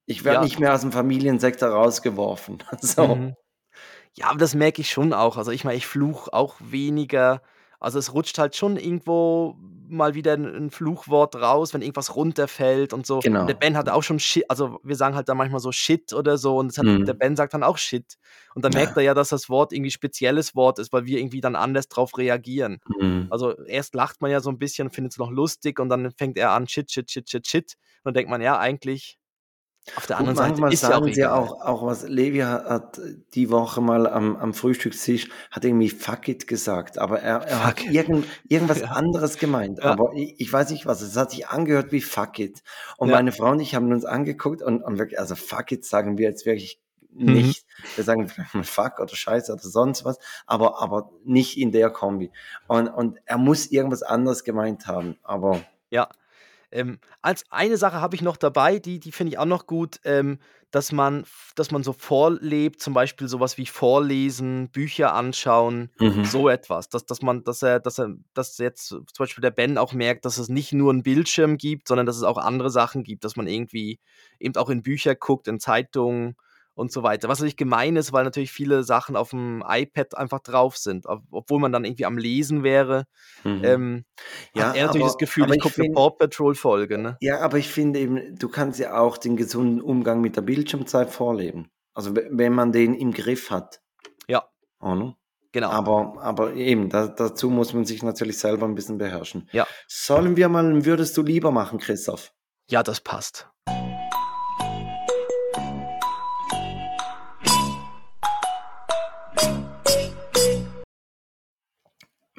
ich 0.08 0.24
werde 0.24 0.40
Ja. 0.40 0.44
nicht 0.44 0.60
mehr 0.60 0.74
aus'm 0.76 0.92
Familiensektor 0.92 1.70
rausgeworfen. 1.70 2.64
So. 2.82 3.16
Mhm. 3.16 3.36
Ja, 4.16 4.28
aber 4.30 4.40
das 4.40 4.56
merke 4.56 4.82
ich 4.82 4.92
schon 4.92 5.14
auch. 5.14 5.38
Also, 5.38 5.52
ich 5.52 5.64
meine, 5.66 5.78
ich 5.78 5.88
fluche 5.88 6.34
auch 6.34 6.56
weniger. 6.62 7.42
Also, 7.80 8.00
es 8.00 8.14
rutscht 8.14 8.38
halt 8.40 8.56
schon 8.56 8.78
irgendwo 8.78 9.58
mal 9.92 10.16
wieder 10.16 10.34
'n 10.34 10.46
'n 10.46 10.70
Fluchwort 10.72 11.36
raus, 11.36 11.74
wenn 11.74 11.82
irgendwas 11.82 12.16
runterfällt 12.16 12.94
und 12.94 13.06
so. 13.06 13.20
Und 13.40 13.48
der 13.50 13.54
Genau. 13.54 13.56
Ben 13.56 13.78
hat 13.78 13.90
auch 13.90 14.04
schon 14.04 14.20
Shi 14.20 14.44
also, 14.50 14.80
wir 14.84 14.96
sagen 14.96 15.16
halt 15.16 15.30
dann 15.30 15.38
manchmal 15.38 15.60
so 15.62 15.72
Shit 15.72 16.14
oder 16.14 16.38
so 16.38 16.58
und 16.58 16.78
hat 16.78 16.88
der 17.08 17.14
Mhm. 17.14 17.16
Ben 17.16 17.36
sagt 17.36 17.54
dann 17.54 17.64
auch 17.64 17.78
Shit. 17.78 18.16
Und 18.56 18.66
dann 18.66 18.74
merkt 18.74 18.96
Ja. 18.96 18.98
er 18.98 19.04
ja, 19.04 19.14
dass 19.14 19.30
das 19.30 19.50
Wort 19.50 19.74
irgendwie 19.74 19.92
spezielles 19.92 20.56
Wort 20.56 20.80
ist, 20.80 20.94
weil 20.94 21.06
wir 21.06 21.20
irgendwie 21.20 21.42
dann 21.42 21.56
anders 21.56 21.88
drauf 21.90 22.18
reagieren. 22.18 22.80
Mhm. 22.90 23.32
Also, 23.32 23.58
erst 23.66 23.96
lacht 23.96 24.22
man 24.22 24.32
ja 24.32 24.42
so 24.42 24.50
'n 24.50 24.58
bisschen, 24.60 24.90
findet's 24.92 25.18
noch 25.18 25.32
lustig 25.32 25.80
und 25.80 25.90
dann 25.90 26.12
fängt 26.12 26.38
er 26.38 26.52
an: 26.52 26.68
„Shit, 26.68 26.92
shit, 26.92 27.10
shit, 27.12 27.30
shit, 27.30 27.48
shit.“ 27.48 27.74
Und 28.04 28.06
dann 28.06 28.14
denkt 28.16 28.30
man: 28.32 28.42
„Ja, 28.42 28.60
eigentlich 28.60 29.18
auf 29.96 30.06
der 30.08 30.18
anderen 30.18 30.38
Seite 30.38 30.62
ist 30.68 30.84
ja 30.84 30.92
auch 30.92 31.06
sagen 31.06 31.12
sie 31.12 31.26
egal.“ 31.26 31.28
auch 31.28 31.62
auch 31.62 31.84
was 31.86 32.04
Levi 32.08 32.40
ha 32.40 32.64
hat 32.68 33.00
die 33.34 33.50
Woche 33.50 33.82
mal 33.82 34.08
am 34.08 34.36
am 34.38 34.54
Frühstückstisch 34.54 35.28
hat 35.52 35.66
irgendwie 35.66 35.90
„Fuck 35.90 36.28
it“ 36.30 36.48
gesagt, 36.48 36.98
aber 36.98 37.20
er 37.22 37.42
er 37.48 37.64
hat 37.64 37.84
irgend 37.88 38.28
irgendwas 38.48 38.84
Ja. 38.84 38.88
anderes 38.90 39.38
gemeint, 39.38 39.82
Ja. 39.82 39.98
aber 39.98 40.14
i 40.14 40.36
ich 40.38 40.52
weiß 40.52 40.70
nicht 40.72 40.86
was. 40.86 41.02
Es 41.02 41.16
hat 41.18 41.32
sich 41.32 41.48
angehört 41.50 41.92
wie 41.92 42.02
„Fuck 42.02 42.40
it“. 42.40 42.64
Und 42.98 43.10
Ja. 43.10 43.12
meine 43.12 43.32
Frau 43.32 43.52
und 43.52 43.60
ich 43.60 43.76
haben 43.76 43.92
uns 43.92 44.06
angeguckt 44.06 44.62
und 44.62 44.82
und 44.84 44.98
wirklich 45.00 45.20
also 45.20 45.36
„Fuck 45.36 45.72
it“ 45.72 45.84
sagen 45.86 46.18
wir 46.18 46.30
jetzt 46.30 46.46
wirklich 46.46 46.80
Mhm. 47.26 47.54
nicht. 47.54 47.66
Wir 47.96 48.04
sagen 48.04 48.28
„Fuck“ 48.64 49.00
oder 49.00 49.16
„Scheiße“ 49.16 49.52
oder 49.52 49.62
sonst 49.64 50.06
was, 50.06 50.18
aber 50.46 50.82
aber 50.82 51.12
nicht 51.26 51.58
in 51.58 51.72
der 51.72 51.90
Kombi. 51.90 52.32
Und 52.68 52.88
und 52.88 53.20
er 53.26 53.38
muss 53.38 53.68
irgendwas 53.72 54.04
anderes 54.04 54.44
gemeint 54.44 54.88
haben, 54.88 55.18
aber 55.24 55.68
Ja. 55.92 56.12
Ähm, 56.72 57.00
als 57.22 57.44
eine 57.52 57.78
Sache 57.78 58.00
habe 58.02 58.16
ich 58.16 58.22
noch 58.22 58.38
dabei, 58.38 58.80
die 58.80 59.00
die 59.00 59.12
finde 59.12 59.32
ich 59.34 59.38
auch 59.40 59.46
noch 59.46 59.68
gut, 59.68 60.00
ähm, 60.06 60.40
dass 60.72 60.92
man 60.94 61.26
dass 61.56 61.72
man 61.72 61.84
so 61.84 61.92
vorlebt, 61.94 62.82
zum 62.82 62.94
Beispiel 62.94 63.28
so 63.28 63.40
was 63.42 63.58
wie 63.58 63.66
Vorlesen, 63.66 64.70
Bücher 64.72 65.14
anschauen, 65.14 65.92
Mhm. 66.00 66.32
so 66.32 66.48
etwas. 66.50 66.88
Dass 66.90 67.06
dass 67.06 67.22
man 67.22 67.44
dass 67.44 67.62
er 67.62 67.80
dass 67.82 68.00
er 68.00 68.16
dass 68.34 68.58
jetzt 68.58 68.88
zum 68.90 69.06
Beispiel 69.20 69.42
der 69.42 69.52
Ben 69.52 69.78
auch 69.78 69.94
merkt, 69.94 70.24
dass 70.26 70.38
es 70.38 70.48
nicht 70.50 70.72
nur 70.74 70.92
'n 70.94 71.04
Bildschirm 71.04 71.58
gibt, 71.58 71.88
sondern 71.90 72.06
dass 72.06 72.16
es 72.18 72.24
auch 72.24 72.38
andere 72.38 72.70
Sachen 72.70 73.04
gibt, 73.04 73.26
dass 73.26 73.36
man 73.36 73.48
irgendwie 73.48 74.00
eben 74.40 74.56
auch 74.56 74.70
in 74.70 74.82
Bücher 74.84 75.16
guckt, 75.16 75.48
in 75.48 75.60
Zeitungen 75.60 76.36
und 76.76 76.92
so 76.92 77.04
weiter. 77.04 77.30
Was 77.30 77.40
natürlich 77.40 77.58
gemein 77.58 77.96
ist, 77.98 78.14
weil 78.14 78.24
natürlich 78.26 78.52
viele 78.52 78.84
Sachen 78.84 79.16
auf'm 79.18 79.64
iPad 79.68 80.18
einfach 80.18 80.40
drauf 80.42 80.78
sind, 80.78 81.06
ob 81.08 81.24
obwohl 81.32 81.60
man 81.60 81.72
dann 81.74 81.86
irgendwie 81.86 82.06
am 82.06 82.18
Lesen 82.18 82.64
wäre, 82.64 83.06
Mhm. 83.46 83.64
ähm, 83.64 84.06
Ja, 84.56 84.70
hat 84.70 84.76
er 84.76 84.84
natürlich 84.86 85.08
das 85.08 85.18
aber 85.18 85.20
Gefühl, 85.20 85.46
aber 85.46 85.56
ich 85.56 85.58
ich 85.58 85.62
gucke 85.62 85.80
'ne 85.82 85.86
finde 85.86 85.94
Paw 85.94 86.12
Patrol 86.12 86.56
Folge, 86.56 86.98
ne? 87.00 87.20
Ja, 87.24 87.40
aber 87.42 87.60
ich 87.60 87.70
finde 87.70 88.00
eben, 88.00 88.36
du 88.40 88.50
kannst 88.50 88.80
ja 88.80 88.98
auch 89.00 89.16
den 89.16 89.38
gesunden 89.38 89.80
Umgang 89.80 90.22
mit 90.22 90.36
der 90.38 90.42
Bildschirmzeit 90.42 91.12
vorleben. 91.12 91.70
Also, 91.94 92.16
we 92.16 92.28
wenn 92.32 92.52
man 92.54 92.72
den 92.72 92.96
im 92.96 93.12
Griff 93.14 93.52
hat. 93.52 93.84
Ja. 94.28 94.52
Oder? 94.82 95.18
Genau. 95.54 95.78
Aber 95.78 96.16
aber 96.22 96.54
eben, 96.56 96.90
da 96.90 97.08
dazu 97.08 97.50
muss 97.50 97.74
man 97.74 97.86
sich 97.86 98.04
natürlich 98.04 98.40
selber 98.40 98.66
'n 98.68 98.76
bisschen 98.76 98.98
beherrschen. 99.00 99.50
Ja. 99.54 99.72
Sollen 99.88 100.38
wir 100.38 100.50
mal 100.50 100.86
„Würdest 100.86 101.18
du 101.18 101.24
lieber“ 101.24 101.52
machen, 101.52 101.80
Christoph? 101.80 102.32
Ja, 102.70 102.84
das 102.84 103.02
passt. 103.02 103.48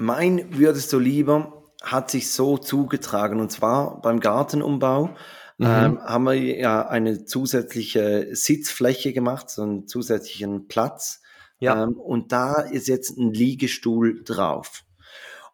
Mein 0.04 0.58
„Würdest 0.58 0.92
du 0.92 0.98
lieber“ 0.98 1.62
hat 1.80 2.10
sich 2.10 2.32
so 2.32 2.58
zugetragen, 2.58 3.38
und 3.38 3.52
zwar 3.52 4.00
beim 4.02 4.18
Gartenumbau, 4.18 5.10
Mhm. 5.58 5.94
ähm, 5.94 6.00
haben 6.02 6.24
wir 6.24 6.34
ja 6.34 6.88
eine 6.88 7.24
zusätzliche 7.24 8.30
Sitzfläche 8.34 9.12
gemacht, 9.12 9.48
so 9.48 9.62
'n 9.62 9.86
zusätzlichen 9.86 10.66
Platz, 10.66 11.20
Ja. 11.60 11.76
ähm, 11.84 11.92
und 12.00 12.32
da 12.32 12.54
ist 12.62 12.88
jetzt 12.88 13.16
'n 13.16 13.32
Liegestuhl 13.32 14.24
drauf. 14.24 14.82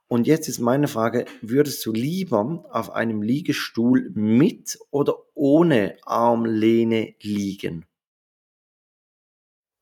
Und 0.09 0.27
jetzt 0.27 0.49
ist 0.49 0.61
meine 0.61 0.89
Frage: 0.89 1.27
Würdest 1.43 1.85
du 1.87 1.93
lieber 1.93 2.65
auf 2.71 2.93
einem 2.95 3.21
Liegestuhl 3.23 4.11
mit 4.15 4.79
oder 4.91 5.17
ohne 5.35 5.97
Armlehne 6.07 7.15
liegen? 7.21 7.85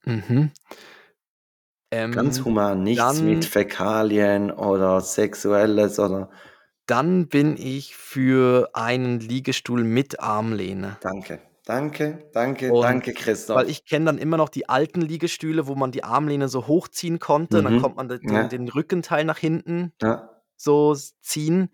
Mhm. 0.05 0.51
Ganz 2.11 2.45
Ähm, 2.45 2.45
human, 2.45 2.83
nichts 2.83 3.23
mit 3.23 3.45
dann 3.45 3.47
Fäkalien 3.47 4.51
oder 4.51 5.01
Sexuelles 5.01 5.99
oder 6.01 6.31
dann 6.87 7.29
bin 7.29 7.57
ich 7.57 7.95
für 7.97 8.71
einen 8.75 9.21
Liegestuhl 9.21 9.85
mit 9.85 10.19
Armlehne. 10.21 10.99
Danke, 11.01 11.41
danke, 11.65 12.29
danke, 12.35 12.73
Und 12.73 12.75
danke, 12.79 13.15
weil 13.53 13.69
Christoph. 13.69 13.71
ich 13.71 13.85
kenne 13.85 14.07
dann 14.07 14.19
immer 14.19 14.37
noch 14.37 14.49
die 14.49 14.69
alten 14.69 15.01
Liegestühle, 15.01 15.67
wo 15.67 15.75
man 15.77 15.93
die 15.93 16.05
Armlehne 16.05 16.49
so 16.49 16.67
hochziehen 16.67 17.19
konnte, 17.21 17.63
dann 17.63 17.75
Mhm. 17.75 17.77
konnte 17.77 17.97
man 17.97 18.09
de 18.09 18.19
den 18.25 18.49
Ja. 18.49 18.49
den 18.49 18.69
Rückenteil 18.69 19.25
nach 19.25 19.39
hinten 19.39 19.93
Ja. 20.03 20.37
so 20.57 20.95
ziehen. 21.23 21.71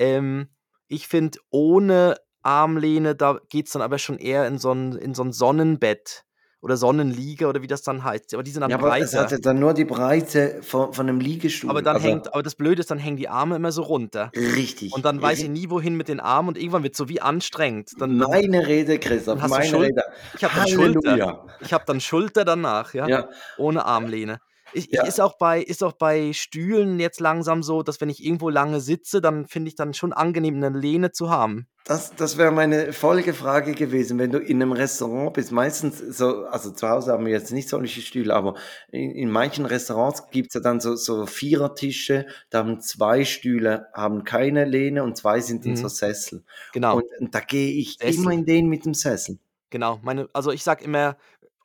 Ähm, 0.00 0.50
ich 0.88 1.08
finde, 1.08 1.40
ohne 1.50 2.16
Armlehne, 2.42 3.16
da 3.16 3.40
geht's 3.50 3.72
dann 3.72 3.82
aber 3.82 3.98
schon 3.98 4.18
eher 4.18 4.46
in 4.48 4.58
so 4.58 4.72
'n 4.72 4.94
in 4.98 5.14
so 5.14 5.22
'n 5.24 5.32
Sonnenbett 5.32 6.26
oder 6.60 6.76
Sonnenliege 6.76 7.46
oder 7.46 7.62
wie 7.62 7.66
das 7.68 7.82
dann 7.82 8.02
heißt. 8.04 8.34
Aber 8.34 8.42
die 8.42 8.50
sind 8.50 8.62
dann 8.62 8.70
Ja, 8.70 8.78
aber 8.78 8.98
es 8.98 9.14
hat 9.14 9.28
breiter. 9.28 9.36
ja 9.36 9.38
dann 9.40 9.60
nur 9.60 9.74
die 9.74 9.84
Breite 9.84 10.58
von 10.62 10.92
von 10.92 11.06
'nem 11.06 11.16
Aber 11.16 11.24
Liegestuhl. 11.24 11.82
dann 11.82 11.96
Also 11.96 12.08
hängt 12.08 12.32
aber 12.34 12.42
das 12.42 12.54
Blöde 12.56 12.80
ist, 12.80 12.90
dann 12.90 12.98
hängen 12.98 13.16
die 13.16 13.28
Arme 13.28 13.56
immer 13.56 13.72
so 13.72 13.82
runter. 13.82 14.30
Richtig, 14.34 14.92
Und 14.92 15.04
dann 15.04 15.22
weiß 15.22 15.42
ich 15.42 15.48
nie, 15.48 15.70
wohin 15.70 15.96
mit 15.96 16.08
den 16.08 16.20
Armen 16.20 16.48
und 16.48 16.58
irgendwann 16.58 16.82
wird's 16.82 16.98
so 16.98 17.08
wie 17.08 17.20
anstrengend. 17.20 17.90
Dann 17.98 18.16
Meine 18.18 18.66
Rede, 18.66 18.98
Christoph, 18.98 19.40
meine 19.46 19.64
Schul 19.64 19.84
Rede. 19.86 20.02
ich 20.32 20.42
habe 20.44 20.54
dann 20.54 20.66
Schulter. 20.66 21.00
Halleluja. 21.10 21.44
Ich 21.60 21.72
habe 21.72 21.84
dann 21.86 22.00
Schulter 22.00 22.44
danach, 22.44 22.94
ja, 22.94 23.06
Ja. 23.08 23.28
ohne 23.56 23.84
Armlehne. 23.84 24.38
Ich 24.74 24.90
Ja. 24.90 25.02
ist 25.02 25.20
auch 25.20 25.38
bei 25.38 25.62
ist 25.62 25.82
auch 25.82 25.92
bei 25.94 26.32
Stühlen 26.34 27.00
jetzt 27.00 27.20
langsam 27.20 27.62
so, 27.62 27.82
dass 27.82 28.00
wenn 28.00 28.10
ich 28.10 28.22
irgendwo 28.24 28.50
lange 28.50 28.80
sitze, 28.80 29.20
dann 29.22 29.46
finde 29.46 29.68
ich 29.68 29.76
dann 29.76 29.94
schon 29.94 30.12
angenehm, 30.12 30.58
'ne 30.58 30.68
Lehne 30.70 31.10
zu 31.12 31.30
haben. 31.30 31.68
Das 31.86 32.14
das 32.16 32.36
wäre 32.36 32.50
meine 32.52 32.92
Folgefrage 32.92 33.72
gewesen, 33.74 34.18
wenn 34.18 34.30
du 34.30 34.38
in 34.38 34.58
'nem 34.58 34.72
Restaurant 34.72 35.32
bist. 35.32 35.52
Meistens 35.52 35.98
so 35.98 36.44
also, 36.44 36.70
zu 36.72 36.88
Hause 36.88 37.12
haben 37.12 37.24
wir 37.24 37.32
jetzt 37.32 37.50
nicht 37.52 37.68
solche 37.68 38.00
Stühle, 38.02 38.34
aber 38.34 38.54
in 38.90 39.10
in 39.12 39.30
manchen 39.30 39.64
Restaurants 39.64 40.28
gibt's 40.30 40.54
ja 40.54 40.60
dann 40.60 40.80
so 40.80 40.96
so 40.96 41.24
Vierertische, 41.26 42.26
da 42.50 42.58
haben 42.58 42.80
2 42.80 43.24
Stühle 43.24 43.86
haben 43.94 44.24
keine 44.24 44.64
Lehne 44.66 45.02
und 45.02 45.16
2 45.16 45.40
sind 45.40 45.64
so 45.78 45.88
Mhm. 45.88 45.88
Sessel. 45.88 46.44
Genau. 46.72 47.00
Und 47.00 47.04
und 47.20 47.34
da 47.34 47.40
gehe 47.40 47.72
ich 47.72 48.00
immer 48.04 48.32
Sessel. 48.32 48.32
in 48.32 48.44
den 48.44 48.68
mit 48.68 48.84
dem 48.84 48.94
Sessel. 48.94 49.38
Genau, 49.72 49.98
meine 50.02 50.28
also, 50.32 50.50
ich 50.50 50.62
sage 50.64 50.82
immer 50.84 51.16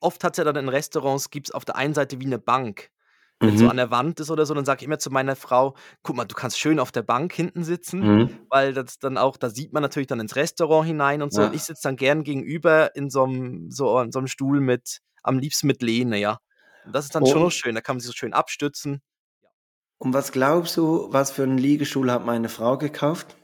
oft 0.04 0.24
hat's 0.24 0.38
ja 0.38 0.44
dann 0.46 0.56
in 0.58 0.70
Restaurants 0.70 1.30
gibt's 1.32 1.52
auf 1.52 1.66
der 1.66 1.76
einen 1.78 1.94
Seite 1.96 2.20
wie 2.22 2.26
'ne 2.28 2.40
Bank, 2.40 2.92
wenn 3.44 3.58
so 3.58 3.68
an 3.68 3.78
Mhm. 3.78 3.80
der 3.80 3.92
Wand 3.92 4.20
ist 4.20 4.32
oder 4.32 4.46
so, 4.46 4.54
dann 4.54 4.66
sage 4.66 4.80
ich 4.82 4.86
immer 4.88 5.00
zu 5.00 5.12
meiner 5.12 5.36
Frau: 5.36 5.76
„Guck 6.04 6.16
mal, 6.18 6.26
du 6.26 6.36
kannst 6.36 6.60
schön 6.60 6.80
auf 6.80 6.92
der 6.92 7.04
Bank 7.04 7.34
hinten 7.34 7.64
sitzen“, 7.64 8.10
Mhm. 8.10 8.48
weil 8.50 8.74
das 8.74 9.00
dann 9.00 9.18
auch 9.18 9.38
da 9.38 9.50
sieht 9.50 9.74
man 9.74 9.82
natürlich 9.84 10.08
dann 10.08 10.20
ins 10.22 10.36
Restaurant 10.36 10.88
hinein 10.88 11.22
und 11.24 11.34
so. 11.34 11.44
Und 11.44 11.54
Ja. 11.54 11.56
ich 11.56 11.66
sitze 11.66 11.84
dann 11.84 11.96
gern 11.98 12.24
gegenüber 12.24 12.96
in 12.96 13.10
so 13.10 13.24
'm 13.26 13.72
so 13.72 14.00
in 14.02 14.12
so 14.12 14.20
'm 14.20 14.28
Stuhl 14.28 14.62
mit 14.62 15.00
am 15.24 15.40
liebsten 15.40 15.68
mit 15.68 15.82
Lehne, 15.84 16.18
ja. 16.20 16.40
Und 16.84 16.96
das 16.96 17.06
ist 17.06 17.16
dann 17.16 17.26
schon 17.26 17.42
noch 17.44 17.52
Und 17.52 17.54
schön, 17.54 17.76
da 17.76 17.82
kann 17.82 17.96
man 17.98 18.02
sich 18.02 18.08
so 18.10 18.14
schön 18.16 18.34
abstützen. 18.34 19.02
Und 20.02 20.14
was 20.14 20.32
glaubst 20.32 20.76
du, 20.78 21.08
was 21.12 21.32
für 21.32 21.44
'n 21.44 21.58
Liegestuhl 21.58 22.12
hat 22.12 22.26
meine 22.26 22.50
Frau 22.50 22.78
gekauft? 22.78 23.36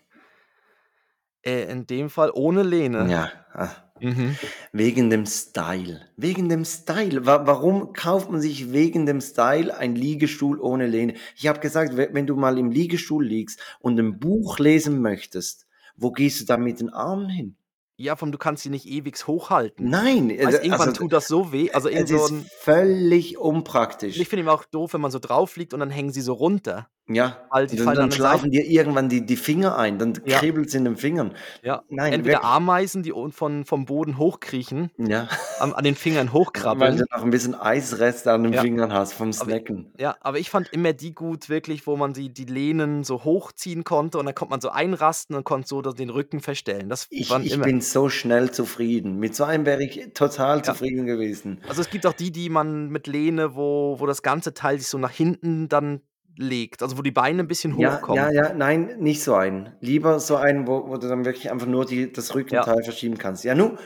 Äh, 1.45 1.72
in 1.72 1.88
dem 1.88 2.10
Fall 2.10 2.32
ohne 2.34 2.64
Lehne. 2.64 3.12
Ja, 3.12 3.45
ah. 3.53 3.88
Mhm. 4.01 4.37
Wegen 4.71 5.09
dem 5.09 5.25
Style. 5.25 6.01
Wegen 6.17 6.49
dem 6.49 6.65
Style. 6.65 7.25
Wa 7.25 7.45
warum 7.45 7.93
kauft 7.93 8.29
man 8.31 8.41
sich 8.41 8.71
wegen 8.71 9.05
dem 9.05 9.21
Style 9.21 9.75
einen 9.75 9.95
Liegestuhl 9.95 10.59
ohne 10.59 10.87
Lehne? 10.87 11.15
Ich 11.35 11.47
habe 11.47 11.59
gesagt, 11.59 11.97
we 11.97 12.09
wenn 12.11 12.27
du 12.27 12.35
mal 12.35 12.57
im 12.57 12.71
Liegestuhl 12.71 13.25
liegst 13.25 13.59
und 13.79 13.99
'n 13.99 14.19
Buch 14.19 14.59
lesen 14.59 15.01
möchtest, 15.01 15.67
wo 15.95 16.11
gehst 16.11 16.41
du 16.41 16.45
dann 16.45 16.63
mit 16.63 16.79
den 16.79 16.89
Armen 16.89 17.29
hin? 17.29 17.55
Ja, 17.97 18.15
allem 18.21 18.31
du 18.31 18.37
kannst 18.37 18.63
sie 18.63 18.69
nicht 18.69 18.85
ewig 18.85 19.27
hochhalten. 19.27 19.89
Nein, 19.89 20.29
äh, 20.29 20.43
irgendwann 20.43 20.79
also, 20.79 20.91
tut 20.93 21.11
das 21.11 21.27
so 21.27 21.51
weh. 21.51 21.69
Also, 21.71 21.89
es 21.89 22.09
so 22.09 22.27
ist 22.27 22.49
völlig 22.61 23.37
unpraktisch. 23.37 24.17
ich 24.17 24.29
finde 24.29 24.43
eben 24.43 24.49
auch 24.49 24.63
doof, 24.63 24.93
wenn 24.93 25.01
man 25.01 25.11
so 25.11 25.19
drauf 25.19 25.57
liegt 25.57 25.73
und 25.73 25.81
dann 25.81 25.89
hängen 25.89 26.13
sie 26.13 26.21
so 26.21 26.31
runter. 26.31 26.87
Ja, 27.12 27.38
Weil 27.49 27.68
und 27.72 27.86
dann 27.95 27.95
dann 27.95 28.12
schlafen 28.12 28.51
dir 28.51 28.66
irgendwann 28.66 29.10
die 29.10 29.26
die 29.26 29.36
Finger 29.36 29.76
ein, 29.78 29.97
dann 29.97 30.14
Ja. 30.26 30.38
kribbelt's 30.39 30.76
in 30.76 30.86
den 30.86 30.95
Fingern. 30.95 31.34
Ja, 31.64 31.82
Nein, 31.89 32.14
entweder 32.14 32.38
wirklich. 32.38 32.51
Ameisen, 32.51 33.01
die 33.01 33.14
von 33.32 33.66
vom 33.66 33.86
Boden 33.86 34.18
hochkriechen, 34.20 34.91
Ja. 34.97 35.28
an 35.57 35.74
an 35.74 35.84
den 35.84 35.95
Fingern 35.95 36.28
Weil 36.28 36.34
hochkrabbeln. 36.34 36.97
du 36.97 37.05
noch 37.12 37.24
'n 37.24 37.32
bisschen 37.32 37.55
Eisreste 37.55 38.32
an 38.32 38.43
den 38.43 38.53
Ja. 38.53 38.62
Fingern 38.62 38.93
hast 38.93 39.14
vom 39.14 39.34
Aber 39.38 39.51
Snacken. 39.51 39.91
ja, 39.97 40.16
aber 40.22 40.38
ich 40.39 40.49
fand 40.51 40.70
immer 40.72 40.93
die 40.93 41.16
gut 41.16 41.49
wirklich, 41.49 41.88
wo 41.88 41.95
man 41.97 42.14
die 42.14 42.32
die 42.34 42.45
Lehnen 42.45 43.03
so 43.03 43.24
hochziehen 43.24 43.84
konnte 43.84 44.20
und 44.20 44.26
dann 44.28 44.36
konnte 44.36 44.51
man 44.51 44.62
so 44.62 44.70
einrasten 44.70 45.36
und 45.36 45.43
konnte 45.45 45.68
so 45.68 45.82
den 45.82 46.10
Rücken 46.12 46.41
verstellen. 46.41 46.89
Das 46.89 47.07
Ich 47.12 47.30
ich 47.43 47.51
immer 47.53 47.66
bin 47.66 47.82
so 47.82 48.10
schnell 48.10 48.51
zufrieden. 48.51 49.18
Mit 49.18 49.36
so 49.36 49.43
einem 49.43 49.66
wäre 49.66 49.84
ich 49.84 50.14
total 50.14 50.57
Ja. 50.60 50.64
zufrieden 50.64 51.05
gewesen. 51.07 51.62
Also, 51.68 51.82
es 51.82 51.89
gibt 51.89 52.05
auch 52.05 52.14
die, 52.14 52.32
die 52.32 52.49
man 52.49 52.89
mit 52.89 53.07
Lehne, 53.07 53.55
wo 53.55 53.99
wo 53.99 54.05
das 54.05 54.22
ganze 54.22 54.53
Teil 54.53 54.78
sich 54.80 54.88
so 54.88 54.97
nach 54.97 55.12
hinten 55.12 55.70
dann 55.70 56.01
legt, 56.39 56.81
also, 56.83 56.97
wo 56.97 57.01
die 57.03 57.11
Beine 57.11 57.43
'n 57.43 57.47
bisschen 57.47 57.75
Ja, 57.75 58.01
ja, 58.07 58.31
hochkommen. 58.31 58.31
ja, 58.31 58.53
nein, 58.53 58.97
nicht 58.99 59.21
so 59.23 59.35
einen. 59.35 59.75
Lieber 59.79 60.19
so 60.19 60.37
einen, 60.37 60.65
wo 60.67 60.87
wo 60.89 60.97
du 60.97 61.07
dann 61.07 61.23
wirklich 61.23 61.51
einfach 61.51 61.67
nur 61.67 61.85
die 61.85 62.11
das 62.11 62.33
Ja. 62.51 62.65
Rückenteil 62.65 62.83
verschieben 62.83 63.17
kannst. 63.19 63.43
Ja, 63.43 63.53
nu, 63.53 63.77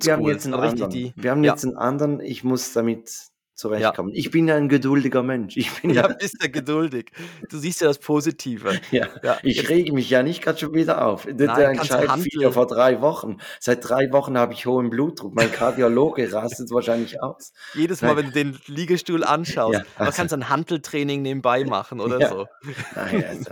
wir 0.00 0.12
haben 0.14 0.24
Oldschool, 0.24 0.26
jetzt 0.26 0.46
'n 0.46 0.54
dann 0.54 0.60
richtig 0.60 0.88
anderen. 0.88 1.08
die 1.12 1.14
Wir 1.14 1.30
haben 1.30 1.44
ja. 1.44 1.54
jetzt 1.54 1.64
'n 1.64 1.76
anderen. 1.76 2.20
Ich 2.20 2.42
muss 2.44 2.72
damit 2.72 3.10
Ja. 3.58 3.92
zurechtkommen. 3.92 4.12
Ich 4.14 4.30
bin 4.30 4.46
ja 4.48 4.56
'n 4.56 4.68
geduldiger 4.68 5.22
Mensch. 5.22 5.56
Ich 5.56 5.70
bin 5.80 5.90
Ja, 5.90 6.02
ja 6.08 6.14
bist 6.14 6.36
ja 6.40 6.48
geduldig. 6.48 7.10
Du 7.50 7.58
siehst 7.58 7.80
ja 7.80 7.88
das 7.88 7.98
Positive. 7.98 8.70
Ja, 8.92 9.08
Ja, 9.22 9.38
ich 9.42 9.56
jetzt 9.56 9.68
rege 9.70 9.92
mich 9.92 10.08
ja 10.10 10.22
nicht 10.22 10.42
grad 10.42 10.60
schon 10.60 10.74
wieder 10.74 11.04
auf. 11.04 11.26
Der 11.28 11.48
Nein, 11.48 11.76
kannst 11.76 11.90
du 11.90 11.94
Entscheid 11.96 12.20
fiel 12.20 12.40
ja 12.40 12.46
Hantel 12.48 12.52
vor 12.52 12.66
3 12.68 13.00
Wochen. 13.00 13.38
Seit 13.60 13.88
3 13.88 14.12
Wochen 14.12 14.38
habe 14.38 14.52
ich 14.52 14.64
hohen 14.66 14.90
Blutdruck. 14.90 15.34
Mein 15.34 15.50
Kardiologe 15.52 16.32
rastet 16.32 16.70
wahrscheinlich 16.70 17.20
aus. 17.22 17.52
Jedes 17.74 18.00
Mal, 18.02 18.14
Nein. 18.14 18.16
wenn 18.18 18.26
du 18.26 18.32
den 18.32 18.58
Liegestuhl 18.66 19.24
anschaust. 19.24 19.74
Ja, 19.74 19.84
Aber 19.96 20.06
also 20.06 20.16
kannst 20.16 20.34
ein 20.34 20.48
Hanteltraining 20.48 21.22
nebenbei 21.22 21.64
machen 21.64 22.00
oder 22.00 22.20
Ja. 22.20 22.28
so. 22.28 22.46
Nein, 22.94 23.24
also, 23.28 23.50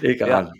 Ja, 0.00 0.08
egal. 0.10 0.52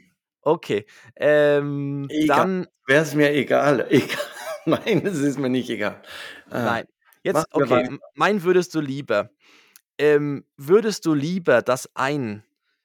okay. 0.42 0.86
Ähm, 1.16 2.06
Egal. 2.10 2.36
dann 2.36 2.66
Wär's 2.86 3.14
mir 3.14 3.32
egal. 3.32 3.86
Egal. 3.90 4.18
Nein, 4.64 5.02
es 5.06 5.18
ist 5.18 5.38
mir 5.38 5.48
nicht 5.50 5.70
egal. 5.70 6.02
Ah, 6.50 6.62
Nein. 6.64 6.84
Jetzt 7.24 7.46
okay, 7.52 7.70
weiter. 7.70 7.98
mein 8.14 8.42
würdest 8.42 8.74
du 8.74 8.80
lieber. 8.80 9.30
Ähm, 9.98 10.44
würdest 10.56 11.06
du 11.06 11.14
lieber, 11.14 11.62
dass 11.62 11.88
ein 11.94 12.44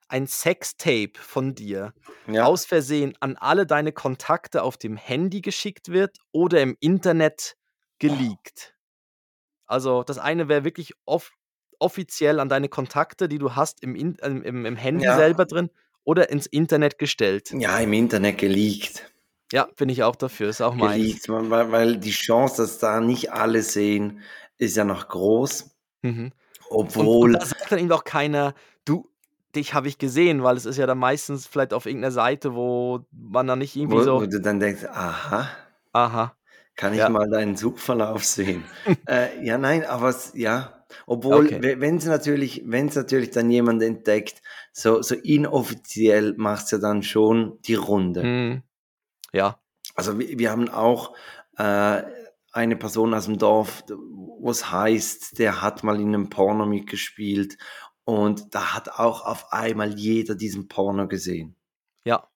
ein 0.09 0.27
Sextape 0.27 1.13
von 1.19 1.53
dir 1.55 1.93
Ja. 2.27 2.45
aus 2.45 2.65
Versehen 2.65 3.13
an 3.19 3.35
alle 3.38 3.65
deine 3.65 3.91
Kontakte 3.91 4.63
auf 4.63 4.77
dem 4.77 4.95
Handy 4.97 5.41
geschickt 5.41 5.89
wird 5.89 6.17
oder 6.31 6.61
im 6.61 6.77
Internet 6.79 7.55
geleakt? 7.99 8.75
Also, 9.67 10.03
das 10.03 10.17
eine 10.17 10.47
wäre 10.49 10.63
wirklich 10.63 10.93
off 11.05 11.31
offiziell 11.79 12.39
an 12.39 12.49
deine 12.49 12.69
Kontakte, 12.69 13.27
die 13.29 13.38
du 13.38 13.55
hast, 13.55 13.83
im 13.83 13.95
In 13.95 14.15
im 14.15 14.65
im 14.65 14.75
Handy 14.75 15.03
Ja. 15.03 15.15
selber 15.15 15.45
drin 15.45 15.69
oder 16.03 16.29
ins 16.29 16.45
Internet 16.47 16.97
gestellt. 16.99 17.59
Ja, 17.59 17.79
im 17.79 17.93
Internet 17.93 18.38
geleakt. 18.38 19.11
Ja, 19.51 19.65
bin 19.77 19.87
ich 19.89 20.03
auch 20.03 20.15
dafür, 20.17 20.49
ist 20.49 20.61
auch 20.61 20.75
meins. 20.75 21.17
Geleakt, 21.17 21.27
weil 21.29 21.71
weil 21.71 21.97
die 21.97 22.11
Chance, 22.11 22.61
dass 22.61 22.77
da 22.77 22.99
nicht 22.99 23.31
alle 23.31 23.63
sehen, 23.63 24.21
ist 24.57 24.75
ja 24.77 24.83
noch 24.83 25.07
groß. 25.07 25.71
Mhm. 26.03 26.31
Und 26.97 27.19
und 27.21 27.29
Obwohl 27.29 27.39
da 27.39 27.45
sagt 27.45 27.71
dann 27.71 27.79
eben 27.79 27.91
auch 27.91 28.03
keiner: 28.03 28.53
„Du, 28.85 29.09
dich 29.55 29.73
habe 29.73 29.87
ich 29.87 29.97
gesehen“, 29.97 30.43
weil 30.43 30.57
es 30.57 30.65
ist 30.65 30.77
ja 30.77 30.85
dann 30.87 30.97
meistens 30.99 31.47
vielleicht 31.47 31.73
auf 31.73 31.85
irgend 31.85 32.01
'ner 32.03 32.11
Seite, 32.11 32.53
wo 32.55 33.05
man 33.11 33.47
dann 33.47 33.59
nicht 33.59 33.75
irgendwie 33.75 34.01
wo 34.01 34.01
so 34.01 34.23
wo 34.23 34.25
du 34.25 34.39
dann 34.41 34.59
denkst: 34.59 34.85
„Aha, 34.85 35.47
Aha. 35.95 36.35
kann 36.75 36.93
ich 36.93 37.07
Ja. 37.07 37.09
mal 37.09 37.29
deinen 37.29 37.55
Suchverlauf 37.57 38.25
sehen?“ 38.25 38.71
Äh, 39.07 39.43
ja, 39.45 39.57
nein, 39.57 39.85
aber 39.85 40.09
es 40.09 40.33
ja, 40.35 40.85
obwohl, 41.07 41.51
Okay. 41.51 41.61
we 41.61 41.79
wenn's 41.81 42.05
natürlich 42.05 42.63
natürlich 42.65 43.31
dann 43.31 43.51
jemand 43.51 43.83
entdeckt, 43.83 44.41
so 44.73 45.01
so 45.03 45.15
inoffiziell 45.15 46.35
macht's 46.37 46.71
ja 46.71 46.79
dann 46.79 47.03
schon 47.03 47.59
die 47.63 47.75
Runde. 47.75 48.23
Mhm. 48.23 48.66
Ja. 49.34 49.59
Also, 49.95 50.19
wir 50.19 50.38
wir 50.39 50.51
haben 50.51 50.69
auch, 50.69 51.15
äh, 51.57 52.03
eine 52.51 52.75
Person 52.78 53.13
aus'm 53.13 53.38
Dorf, 53.38 53.84
d 53.84 53.93
wo's 53.95 54.71
heißt, 54.71 55.39
der 55.39 55.61
hat 55.61 55.84
mal 55.84 55.99
in 55.99 56.11
'nem 56.11 56.30
Porno 56.30 56.65
mitgespielt 56.65 57.57
und 58.05 58.53
da 58.55 58.73
hat 58.75 58.89
auch 58.89 59.25
auf 59.25 59.51
einmal 59.53 59.93
jeder 59.97 60.36
diesen 60.36 60.67
Porno 60.67 61.07
gesehen. 61.07 61.55
Ja. 62.05 62.28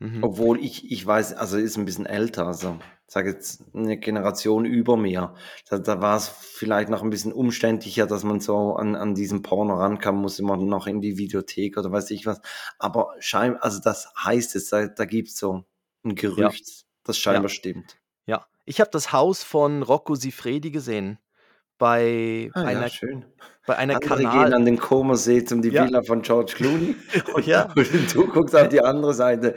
Mhm. 0.00 0.24
Obwohl 0.24 0.60
ich 0.64 0.90
ich 0.92 1.06
weiß 1.06 1.34
also, 1.34 1.58
ist 1.58 1.78
'n 1.78 1.84
bisschen 1.86 2.06
älter, 2.06 2.46
also, 2.46 2.78
sage 3.06 3.30
jetzt 3.30 3.74
'ne 3.74 3.98
Generation 3.98 4.64
über 4.66 4.96
mir. 4.98 5.34
Da 5.70 5.78
da 5.78 6.00
war's 6.02 6.28
vielleicht 6.28 6.90
noch 6.90 7.02
'n 7.02 7.10
bisschen 7.10 7.32
umständlicher, 7.32 8.06
dass 8.06 8.24
man 8.24 8.40
so 8.40 8.74
an 8.76 8.96
an 8.96 9.14
diesen 9.14 9.42
Porno 9.42 9.74
rankam, 9.76 10.16
musste 10.20 10.42
man 10.44 10.66
noch 10.66 10.86
in 10.86 11.00
die 11.00 11.18
Videothek 11.18 11.78
oder 11.78 11.92
weiß 11.92 12.10
ich 12.12 12.26
was. 12.26 12.40
Aber 12.78 13.14
schein 13.20 13.56
also, 13.56 13.80
das 13.82 14.08
heißt 14.24 14.56
es, 14.56 14.68
da 14.70 14.88
da 14.88 15.04
gibt's 15.06 15.38
so 15.38 15.64
'n 16.04 16.14
Ja. 16.36 16.52
Gerücht, 16.54 16.84
das 17.04 17.18
Ja. 17.28 17.42
scheinbar 17.42 17.48
stimmt. 17.50 18.00
Ja. 18.26 18.46
Ich 18.64 18.80
habe 18.80 18.90
das 18.92 19.12
Haus 19.12 19.42
von 19.42 19.82
Rocco 19.82 20.14
Siffredi 20.14 20.70
gesehen 20.70 21.18
bei 21.78 22.52
Ah 22.54 22.64
ja, 22.64 22.84
einer 22.84 22.88
schön. 22.88 23.24
bei 23.66 23.76
einer 23.76 23.96
Andere 23.96 24.26
gehen 24.28 24.52
Kanal 24.52 24.54
an 24.54 24.64
den 24.64 24.78
Comer-See 24.78 25.44
zum 25.44 25.62
die 25.62 25.70
Ja. 25.70 25.84
Villa 25.86 26.02
von 26.02 26.22
George 26.22 26.54
Clooney 26.56 26.96
Oh 27.34 27.38
ja. 27.44 27.74
und 27.76 28.14
du 28.14 28.26
guckst 28.28 28.54
auf 28.56 28.68
die 28.68 28.80
andere 28.82 29.14
Seite. 29.14 29.56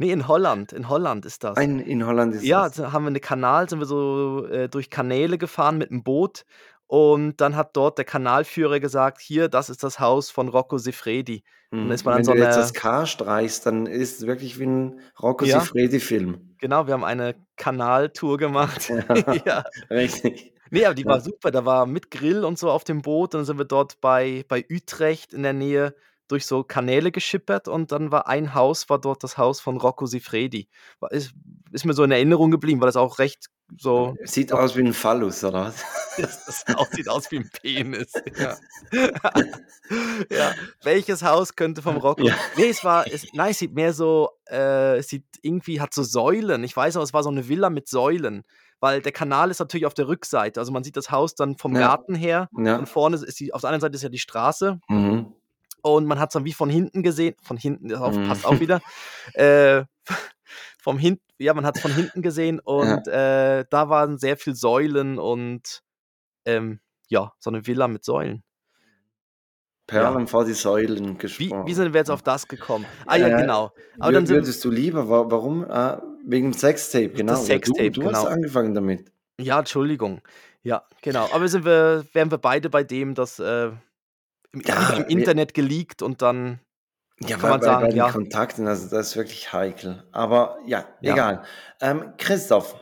Ne, 0.00 0.10
in 0.12 0.28
Holland. 0.28 0.72
In 0.72 0.88
Holland 0.88 1.26
ist 1.26 1.44
das. 1.44 1.56
Ein 1.56 1.80
in 1.80 2.06
Holland 2.06 2.34
ist 2.34 2.46
Ja, 2.46 2.62
das. 2.70 2.76
da 2.76 2.92
haben 2.92 3.04
wir 3.04 3.10
'ne 3.10 3.20
Kanal 3.20 3.68
sind 3.68 3.80
wir 3.80 3.86
so, 3.86 4.46
äh, 4.46 4.68
durch 4.68 4.90
Kanäle 4.90 5.38
gefahren 5.38 5.82
mit'm 5.82 6.02
Boot 6.04 6.44
und 6.90 7.36
dann 7.40 7.56
hat 7.56 7.76
dort 7.76 7.98
der 7.98 8.04
Kanalführer 8.04 8.80
gesagt: 8.80 9.20
„Hier, 9.20 9.48
das 9.48 9.70
ist 9.70 9.84
das 9.84 10.00
Haus 10.00 10.30
von 10.30 10.48
Rocco 10.48 10.78
Siffredi.“ 10.78 11.44
Und 11.78 11.88
dann 11.88 11.92
Mhm. 11.92 11.96
ist 11.96 12.04
man 12.04 12.14
an 12.16 12.22
Wenn 12.22 12.26
so 12.26 12.32
du 12.32 12.36
jetzt 12.36 12.56
das 12.56 12.74
K 12.74 13.06
streichst, 13.06 13.64
dann 13.66 13.86
ist's 13.86 14.26
wirklich 14.26 14.58
wie 14.58 14.64
'n 14.64 15.00
Rocco 15.22 15.44
Ja. 15.44 15.46
Siffredi-Film. 15.46 16.56
Genau, 16.58 16.86
wir 16.88 16.94
haben 16.94 17.04
eine 17.04 17.36
Kanaltour 17.56 18.38
gemacht. 18.38 18.94
Ja, 19.08 19.14
Ja. 19.46 19.64
richtig. 19.90 20.52
Ne, 20.72 20.86
aber 20.86 20.94
die 20.94 21.06
war 21.08 21.20
Ja. 21.20 21.22
super. 21.22 21.50
Da 21.50 21.64
war 21.64 21.86
mit 21.86 22.10
Grill 22.10 22.44
und 22.44 22.58
so 22.58 22.70
auf 22.70 22.84
dem 22.84 23.02
Boot. 23.02 23.34
Dann 23.34 23.44
sind 23.44 23.58
wir 23.58 23.64
dort 23.64 24.00
bei 24.00 24.44
bei 24.48 24.64
Utrecht 24.70 25.32
in 25.34 25.42
der 25.42 25.52
Nähe 25.52 25.94
durch 26.30 26.46
so 26.46 26.62
Kanäle 26.62 27.10
geschippert 27.12 27.68
und 27.68 27.92
dann 27.92 28.12
war 28.12 28.28
ein 28.28 28.54
Haus, 28.54 28.88
war 28.88 29.00
dort 29.00 29.24
das 29.24 29.38
Haus 29.38 29.60
von 29.60 29.76
Rocco 29.76 30.06
Sifredi. 30.06 30.68
Ist, 31.10 31.32
ist 31.72 31.84
mir 31.84 31.94
so 31.94 32.04
in 32.04 32.10
Erinnerung 32.10 32.50
geblieben, 32.50 32.80
weil 32.80 32.88
das 32.88 32.96
auch 32.96 33.18
recht 33.18 33.46
so. 33.78 34.16
Sieht 34.24 34.52
aus 34.52 34.76
wie 34.76 34.82
ein 34.82 34.92
Phallus, 34.92 35.44
oder 35.44 35.66
was? 35.66 35.84
Das, 36.20 36.44
das 36.44 36.64
Haus 36.76 36.88
sieht 36.90 37.08
aus 37.08 37.30
wie 37.30 37.38
ein 37.38 37.50
Penis. 37.62 38.12
Ja. 38.36 38.56
ja. 40.30 40.52
Welches 40.82 41.22
Haus 41.22 41.56
könnte 41.56 41.80
vom 41.82 41.96
Rocco? 41.96 42.26
Ja. 42.26 42.34
Nee, 42.56 42.68
es 42.68 42.84
war, 42.84 43.06
es, 43.06 43.26
nein, 43.32 43.52
es 43.52 43.58
sieht 43.58 43.74
mehr 43.74 43.92
so, 43.92 44.30
äh, 44.50 44.98
es 44.98 45.08
sieht 45.08 45.24
irgendwie, 45.40 45.80
hat 45.80 45.94
so 45.94 46.02
Säulen. 46.02 46.64
Ich 46.64 46.76
weiß 46.76 46.96
auch, 46.96 47.02
es 47.02 47.14
war 47.14 47.22
so 47.22 47.30
eine 47.30 47.48
Villa 47.48 47.70
mit 47.70 47.88
Säulen. 47.88 48.42
Weil 48.80 49.02
der 49.02 49.12
Kanal 49.12 49.50
ist 49.50 49.60
natürlich 49.60 49.86
auf 49.86 49.94
der 49.94 50.08
Rückseite. 50.08 50.58
Also 50.58 50.72
man 50.72 50.82
sieht 50.84 50.96
das 50.96 51.10
Haus 51.10 51.34
dann 51.34 51.56
vom 51.56 51.74
Ja. 51.74 51.80
Garten 51.80 52.14
her. 52.14 52.48
Ja. 52.56 52.76
Und 52.76 52.88
vorne 52.88 53.16
ist 53.16 53.38
die, 53.38 53.52
auf 53.52 53.60
der 53.60 53.68
anderen 53.68 53.82
Seite 53.82 53.94
ist 53.94 54.02
ja 54.02 54.08
die 54.08 54.18
Straße. 54.18 54.80
Mhm. 54.88 55.32
Und 55.82 56.06
man 56.06 56.18
hat 56.18 56.30
es 56.30 56.34
dann 56.34 56.44
wie 56.44 56.52
von 56.52 56.70
hinten 56.70 57.02
gesehen. 57.02 57.34
Von 57.42 57.56
hinten, 57.56 57.88
das 57.88 58.16
Mhm. 58.16 58.28
passt 58.28 58.44
auch 58.46 58.60
wieder. 58.60 58.80
Äh, 59.34 59.84
vom 60.82 60.98
hinten, 60.98 61.22
ja, 61.38 61.54
man 61.54 61.64
hat 61.66 61.76
es 61.76 61.82
von 61.82 61.92
hinten 61.94 62.22
gesehen 62.22 62.60
und 62.60 63.06
äh, 63.08 63.64
da 63.70 63.88
waren 63.88 64.18
sehr 64.18 64.36
viel 64.36 64.54
Säulen 64.54 65.18
und 65.18 65.82
ähm, 66.44 66.80
ja, 67.08 67.32
so 67.38 67.50
eine 67.50 67.66
Villa 67.66 67.88
mit 67.88 68.04
Säulen. 68.04 68.42
Perlen 69.86 70.28
vor 70.28 70.44
die 70.44 70.52
Säulen 70.52 71.14
Wie, 71.14 71.18
gesprochen. 71.18 71.66
wie 71.66 71.74
sind 71.74 71.92
wir 71.92 71.98
jetzt 72.00 72.10
auf 72.10 72.22
das 72.22 72.46
gekommen? 72.46 72.86
Ah 73.06 73.16
ja, 73.16 73.26
Äh, 73.28 73.40
genau. 73.40 73.72
Aber 73.98 74.12
dann 74.12 74.24
sind, 74.26 74.36
würdest 74.36 74.64
du 74.64 74.70
lieber, 74.70 75.08
wa- 75.08 75.26
warum? 75.28 75.64
Ah, 75.68 76.00
wegen 76.24 76.52
dem 76.52 76.52
Sextape, 76.52 77.08
genau. 77.10 77.32
Ja, 77.32 77.38
Sextape, 77.38 77.90
du, 77.90 78.00
du 78.02 78.06
genau. 78.06 78.18
hast 78.18 78.26
angefangen 78.26 78.74
damit. 78.74 79.10
ja, 79.40 79.58
Entschuldigung. 79.58 80.20
Ja, 80.62 80.84
genau. 81.02 81.28
Aber 81.32 81.48
sind 81.48 81.64
wir, 81.64 82.04
wären 82.12 82.30
wir 82.30 82.38
beide 82.38 82.70
bei 82.70 82.84
dem, 82.84 83.14
dass 83.14 83.38
äh, 83.40 83.72
im, 84.52 84.62
Ja, 84.62 84.90
im 84.96 85.04
Internet 85.06 85.54
geleakt 85.54 86.02
und 86.02 86.22
dann 86.22 86.60
Ja, 87.20 87.36
Kann 87.36 87.42
bei, 87.42 87.50
man 87.50 87.60
bei, 87.60 87.66
sagen, 87.66 87.80
bei 87.82 87.88
den 87.88 87.96
ja. 87.98 88.10
Kontakten, 88.10 88.66
also 88.66 88.88
das 88.88 89.08
ist 89.08 89.16
wirklich 89.16 89.52
heikel. 89.52 90.08
Aber 90.12 90.58
ja, 90.66 90.86
Ja. 91.00 91.12
egal. 91.12 91.44
Ähm, 91.80 92.14
Christoph, 92.16 92.74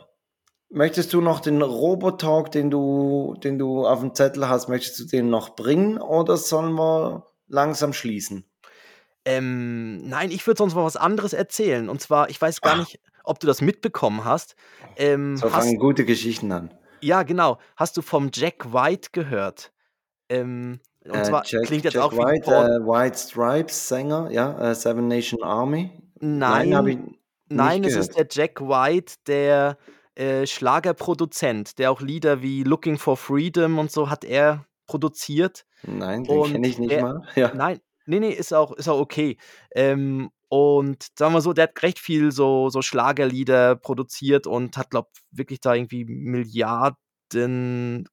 möchtest 0.70 1.12
du 1.12 1.20
noch 1.20 1.40
den 1.40 1.60
Robotalk, 1.62 2.50
den 2.52 2.70
du, 2.70 3.34
den 3.42 3.58
du 3.58 3.86
auf 3.86 4.00
dem 4.00 4.14
Zettel 4.14 4.48
hast, 4.48 4.68
möchtest 4.68 4.98
du 5.00 5.04
den 5.06 5.28
noch 5.30 5.56
bringen 5.56 5.98
oder 5.98 6.36
sollen 6.36 6.74
wir 6.74 7.26
langsam 7.48 7.92
schließen? 7.92 8.44
Ähm, 9.24 10.08
nein, 10.08 10.30
ich 10.30 10.46
würde 10.46 10.58
sonst 10.58 10.74
mal 10.74 10.84
was 10.84 10.96
anderes 10.96 11.32
erzählen. 11.32 11.88
Und 11.88 12.00
zwar, 12.00 12.30
ich 12.30 12.40
weiß 12.40 12.60
gar 12.62 12.74
Ah. 12.74 12.76
nicht, 12.76 13.00
ob 13.24 13.40
du 13.40 13.46
das 13.46 13.60
mitbekommen 13.60 14.24
hast. 14.24 14.54
Ähm, 14.96 15.36
So 15.36 15.52
hast, 15.52 15.54
fangen 15.54 15.78
gute 15.78 16.04
Geschichten 16.04 16.50
an. 16.52 16.72
ja, 17.02 17.22
genau. 17.24 17.58
Hast 17.76 17.96
du 17.96 18.02
vom 18.02 18.30
Jack 18.32 18.72
White 18.72 19.10
gehört? 19.12 19.72
Ähm, 20.28 20.80
und 21.08 21.16
Äh, 21.18 21.22
zwar 21.24 21.42
Jack, 21.46 21.64
klingt 21.64 21.84
jetzt 21.84 21.94
Jack 21.94 22.04
auch 22.04 22.12
wie 22.12 22.18
White, 22.18 22.42
Paul. 22.44 22.64
äh, 22.66 22.86
White 22.86 23.18
Stripes 23.18 23.88
Sänger, 23.88 24.30
ja, 24.30 24.70
äh, 24.70 24.74
Seven 24.74 25.08
Nation 25.08 25.42
Army. 25.42 25.90
nein, 26.20 26.68
nein, 27.48 27.80
nicht 27.80 27.90
es 27.90 27.96
ist 27.96 28.16
der 28.16 28.26
Jack 28.30 28.60
White, 28.60 29.14
der 29.26 29.78
äh, 30.14 30.46
Schlagerproduzent, 30.46 31.78
der 31.78 31.90
auch 31.90 32.00
Lieder 32.00 32.42
wie 32.42 32.62
Looking 32.64 32.98
for 32.98 33.16
Freedom 33.16 33.78
und 33.78 33.90
so 33.90 34.10
hat 34.10 34.24
er 34.24 34.64
produziert. 34.86 35.64
Nein, 35.84 36.24
den 36.24 36.42
kenne 36.44 36.66
ich 36.66 36.78
nicht 36.78 36.90
der- 36.90 37.02
mal. 37.02 37.22
Ja. 37.36 37.52
Nein, 37.54 37.78
nee, 38.06 38.18
nee, 38.20 38.30
ist 38.32 38.52
auch, 38.52 38.72
ist 38.72 38.88
auch 38.88 38.98
okay. 39.00 39.36
Ähm, 39.74 40.30
und 40.50 41.06
sagen 41.18 41.34
wir 41.34 41.40
so, 41.42 41.52
der 41.52 41.64
hat 41.64 41.82
recht 41.82 41.98
viel 41.98 42.32
so, 42.32 42.70
so 42.70 42.80
Schlagerlieder 42.82 43.76
produziert 43.76 44.46
und 44.46 44.76
hat, 44.78 44.90
glaub 44.90 45.08
wirklich 45.30 45.60
da 45.60 45.74
irgendwie 45.74 46.04
Milliarden. 47.32 48.08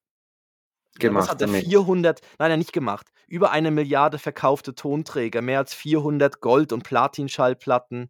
Was 0.95 0.99
Gemacht 1.01 1.29
hat 1.29 1.41
er? 1.41 1.47
damit. 1.47 1.65
400, 1.65 2.21
nein, 2.39 2.49
er 2.49 2.53
hat 2.53 2.57
nicht 2.59 2.73
gemacht. 2.73 3.07
Über 3.27 3.51
eine 3.51 3.71
Milliarde 3.71 4.17
verkaufte 4.19 4.75
Tonträger, 4.75 5.41
mehr 5.41 5.59
als 5.59 5.73
400 5.73 6.41
Gold- 6.41 6.71
und 6.73 6.83
Platin-Schallplatten 6.83 8.09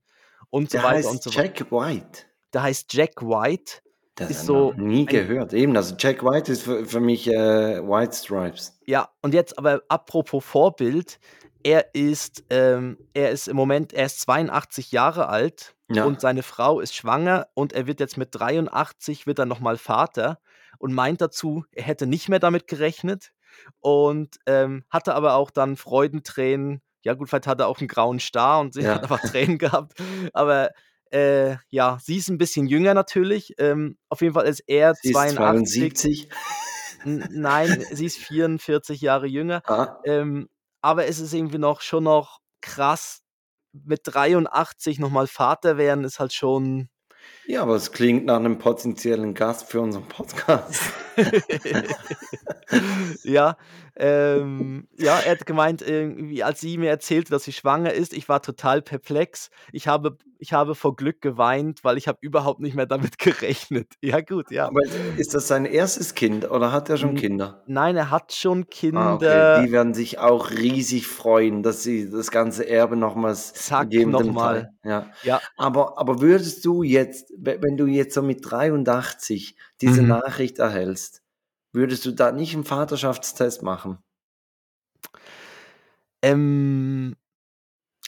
und 0.49 0.69
so 0.71 0.77
Der 0.77 0.83
weiter 0.85 0.95
heißt 0.97 1.09
und 1.09 1.23
so 1.23 1.29
weiter. 1.31 1.43
Jack 1.43 1.71
White. 1.71 2.19
Der 2.53 2.63
heißt 2.63 2.93
Jack 2.93 3.21
White. 3.21 3.81
Das 4.15 4.29
Ist 4.29 4.45
so 4.45 4.71
nie 4.77 5.05
gehört. 5.05 5.51
Eben, 5.53 5.75
also 5.75 5.93
Jack 5.97 6.23
White 6.23 6.49
ist 6.51 6.61
für, 6.63 6.85
für 6.85 7.01
mich 7.01 7.27
äh, 7.27 7.33
White 7.85 8.15
Stripes. 8.15 8.77
Ja, 8.85 9.09
und 9.21 9.33
jetzt 9.33 9.57
aber 9.57 9.81
apropos 9.89 10.43
Vorbild, 10.45 11.19
er 11.63 11.93
ist, 11.93 12.45
ähm, 12.49 12.97
er 13.13 13.31
ist 13.31 13.49
im 13.49 13.57
Moment, 13.57 13.91
er 13.91 14.05
ist 14.05 14.21
82 14.21 14.91
Jahre 14.93 15.27
alt 15.27 15.75
Ja. 15.89 16.05
und 16.05 16.21
seine 16.21 16.43
Frau 16.43 16.79
ist 16.79 16.95
schwanger 16.95 17.47
und 17.55 17.73
er 17.73 17.87
wird 17.87 17.99
jetzt 17.99 18.15
mit 18.17 18.29
83 18.31 19.27
wird 19.27 19.39
er 19.39 19.45
nochmal 19.45 19.77
Vater 19.77 20.39
und 20.85 20.93
meint 20.93 21.19
dazu, 21.19 21.65
er 21.71 21.81
hätte 21.81 22.05
nicht 22.05 22.29
mehr 22.29 22.37
damit 22.37 22.67
gerechnet 22.67 23.31
und 23.79 24.37
ähm, 24.45 24.83
hatte 24.91 25.15
aber 25.15 25.33
auch 25.33 25.49
dann 25.49 25.77
Freudentränen. 25.77 26.83
Ja 27.01 27.15
gut, 27.15 27.27
vielleicht 27.27 27.47
hat 27.47 27.59
er 27.59 27.67
auch 27.67 27.79
einen 27.79 27.87
grauen 27.87 28.19
Star 28.19 28.59
und 28.59 28.75
sie 28.75 28.83
Ja. 28.83 28.93
hat 28.93 29.01
einfach 29.01 29.19
Tränen 29.31 29.57
gehabt. 29.57 29.99
Aber 30.33 30.69
äh, 31.09 31.55
ja, 31.69 31.97
sie 31.99 32.17
ist 32.17 32.29
ein 32.29 32.37
bisschen 32.37 32.67
jünger 32.67 32.93
natürlich. 32.93 33.55
Ähm, 33.57 33.97
auf 34.09 34.21
jeden 34.21 34.35
Fall 34.35 34.45
ist 34.45 34.59
er 34.67 34.93
Sie 34.93 35.09
ist 35.09 35.13
82. 35.15 35.95
72. 35.95 36.29
N- 37.03 37.27
Nein, 37.31 37.83
sie 37.91 38.05
ist 38.05 38.17
44 38.19 39.01
Jahre 39.01 39.25
jünger. 39.25 39.63
Ah, 39.65 39.97
Ähm, 40.05 40.47
aber 40.81 41.07
es 41.07 41.17
ist 41.19 41.33
irgendwie 41.33 41.57
noch 41.57 41.81
schon 41.81 42.03
noch 42.03 42.41
krass. 42.61 43.23
Mit 43.73 44.01
83 44.03 44.99
nochmal 44.99 45.25
Vater 45.25 45.77
werden 45.77 46.03
ist 46.03 46.19
halt 46.19 46.31
schon. 46.33 46.89
Ja, 47.47 47.61
aber 47.61 47.75
es 47.75 47.91
klingt 47.91 48.25
nach 48.25 48.37
einem 48.37 48.57
potenziellen 48.57 49.33
Gast 49.33 49.69
für 49.69 49.81
unseren 49.81 50.07
Podcast. 50.07 50.81
ja, 53.23 53.57
ähm, 53.97 54.87
ja, 54.97 55.19
er 55.19 55.31
hat 55.31 55.45
gemeint, 55.45 55.81
irgendwie, 55.81 56.43
als 56.43 56.59
sie 56.59 56.77
mir 56.77 56.89
erzählte, 56.89 57.31
dass 57.31 57.45
sie 57.45 57.53
schwanger 57.53 57.93
ist, 57.93 58.13
ich 58.13 58.27
war 58.27 58.41
total 58.41 58.81
perplex. 58.81 59.49
Ich 59.71 59.87
habe, 59.87 60.17
ich 60.37 60.51
habe 60.51 60.75
vor 60.75 60.97
Glück 60.97 61.21
geweint, 61.21 61.85
weil 61.85 61.97
ich 61.97 62.09
habe 62.09 62.17
überhaupt 62.19 62.59
nicht 62.59 62.75
mehr 62.75 62.87
damit 62.87 63.17
gerechnet. 63.19 63.93
Ja, 64.01 64.19
gut, 64.19 64.51
ja. 64.51 64.67
Aber 64.67 64.81
ist 65.15 65.33
das 65.33 65.47
sein 65.47 65.63
erstes 65.65 66.13
Kind 66.13 66.49
oder 66.51 66.73
hat 66.73 66.89
er 66.89 66.97
schon 66.97 67.15
Kinder? 67.15 67.63
Nein, 67.67 67.95
er 67.95 68.11
hat 68.11 68.33
schon 68.33 68.63
Ah, 68.63 68.67
Kinder. 68.69 69.13
okay. 69.15 69.65
Die 69.65 69.71
werden 69.71 69.93
sich 69.93 70.19
auch 70.19 70.51
riesig 70.51 71.07
freuen, 71.07 71.63
dass 71.63 71.83
sie 71.83 72.09
das 72.09 72.31
ganze 72.31 72.67
Erbe 72.67 72.97
nochmals 72.97 73.53
Zack, 73.53 73.91
dem 73.91 74.09
nochmal. 74.09 74.73
Ja. 74.83 75.09
Ja. 75.23 75.39
Aber, 75.55 75.97
aber 75.97 76.19
würdest 76.19 76.65
du 76.65 76.83
jetzt, 76.83 77.31
wenn 77.37 77.77
du 77.77 77.85
jetzt 77.87 78.13
so 78.15 78.21
mit 78.21 78.39
83 78.49 79.55
diese 79.81 80.01
Mhm. 80.03 80.09
Nachricht 80.09 80.59
erhältst, 80.59 81.21
würdest 81.73 82.05
du 82.05 82.11
da 82.11 82.31
nicht 82.31 82.53
einen 82.53 82.63
Vaterschaftstest 82.65 83.63
machen? 83.63 83.99
Ähm, 86.21 87.15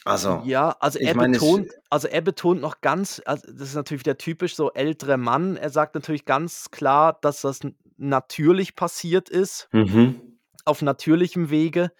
Also, 0.04 0.42
Ja, 0.46 0.70
also 0.80 0.98
er 0.98 1.14
meine, 1.16 1.34
betont, 1.34 1.68
also 1.90 2.08
er 2.08 2.20
betont 2.22 2.60
noch 2.60 2.80
ganz, 2.80 3.20
also 3.26 3.46
das 3.52 3.68
ist 3.68 3.74
natürlich 3.74 4.04
der 4.04 4.16
typisch 4.16 4.54
so 4.56 4.72
ältere 4.72 5.18
Mann. 5.18 5.56
Er 5.56 5.70
sagt 5.70 5.94
natürlich 5.94 6.24
ganz 6.24 6.70
klar, 6.70 7.18
dass 7.20 7.42
das 7.42 7.60
natürlich 7.96 8.74
passiert 8.74 9.28
ist, 9.28 9.68
mhm. 9.72 10.38
auf 10.64 10.82
natürlichem 10.82 11.50
Wege. 11.50 11.92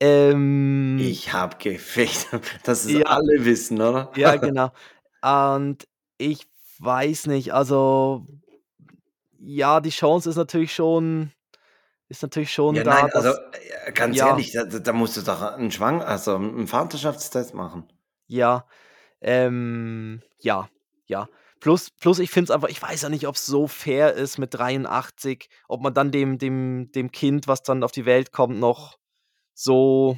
Ähm, 0.00 0.98
ich 1.00 1.32
habe 1.32 1.56
gefecht, 1.58 2.28
dass 2.64 2.84
es 2.84 2.92
Ja. 2.92 3.06
alle 3.06 3.44
wissen, 3.44 3.80
oder? 3.80 4.12
ja, 4.16 4.36
genau. 4.36 4.70
Und 5.22 5.88
ich 6.18 6.46
weiß 6.80 7.26
nicht, 7.26 7.52
also 7.52 8.26
ja, 9.38 9.80
die 9.80 9.90
Chance 9.90 10.30
ist 10.30 10.36
natürlich 10.36 10.74
schon, 10.74 11.32
ist 12.08 12.22
natürlich 12.22 12.52
schon 12.52 12.74
Ja, 12.74 12.84
da, 12.84 12.94
nein, 13.02 13.10
also 13.12 13.28
dass, 13.28 13.38
äh, 13.86 13.92
ganz 13.92 14.16
ja. 14.16 14.28
ehrlich, 14.28 14.52
da, 14.52 14.64
da 14.64 14.92
musst 14.92 15.16
du 15.16 15.22
doch 15.22 15.40
einen 15.42 15.70
Schwang, 15.70 16.02
also 16.02 16.36
einen 16.36 16.66
Vaterschaftstest 16.66 17.54
machen. 17.54 17.84
ja, 18.26 18.66
ähm, 19.20 20.22
ja, 20.40 20.68
ja. 21.06 21.28
Plus, 21.60 21.90
plus 21.90 22.20
ich 22.20 22.30
finde 22.30 22.44
es 22.44 22.50
einfach, 22.54 22.68
ich 22.68 22.80
weiß 22.80 23.02
ja 23.02 23.08
nicht, 23.08 23.26
ob 23.26 23.34
es 23.34 23.44
so 23.44 23.66
fair 23.66 24.14
ist 24.14 24.38
mit 24.38 24.54
83, 24.54 25.48
ob 25.66 25.80
man 25.80 25.92
dann 25.92 26.12
dem, 26.12 26.38
dem, 26.38 26.92
dem 26.92 27.10
Kind, 27.10 27.48
was 27.48 27.62
dann 27.62 27.82
auf 27.82 27.90
die 27.90 28.06
Welt 28.06 28.32
kommt, 28.32 28.58
noch 28.60 28.98
so. 29.54 30.16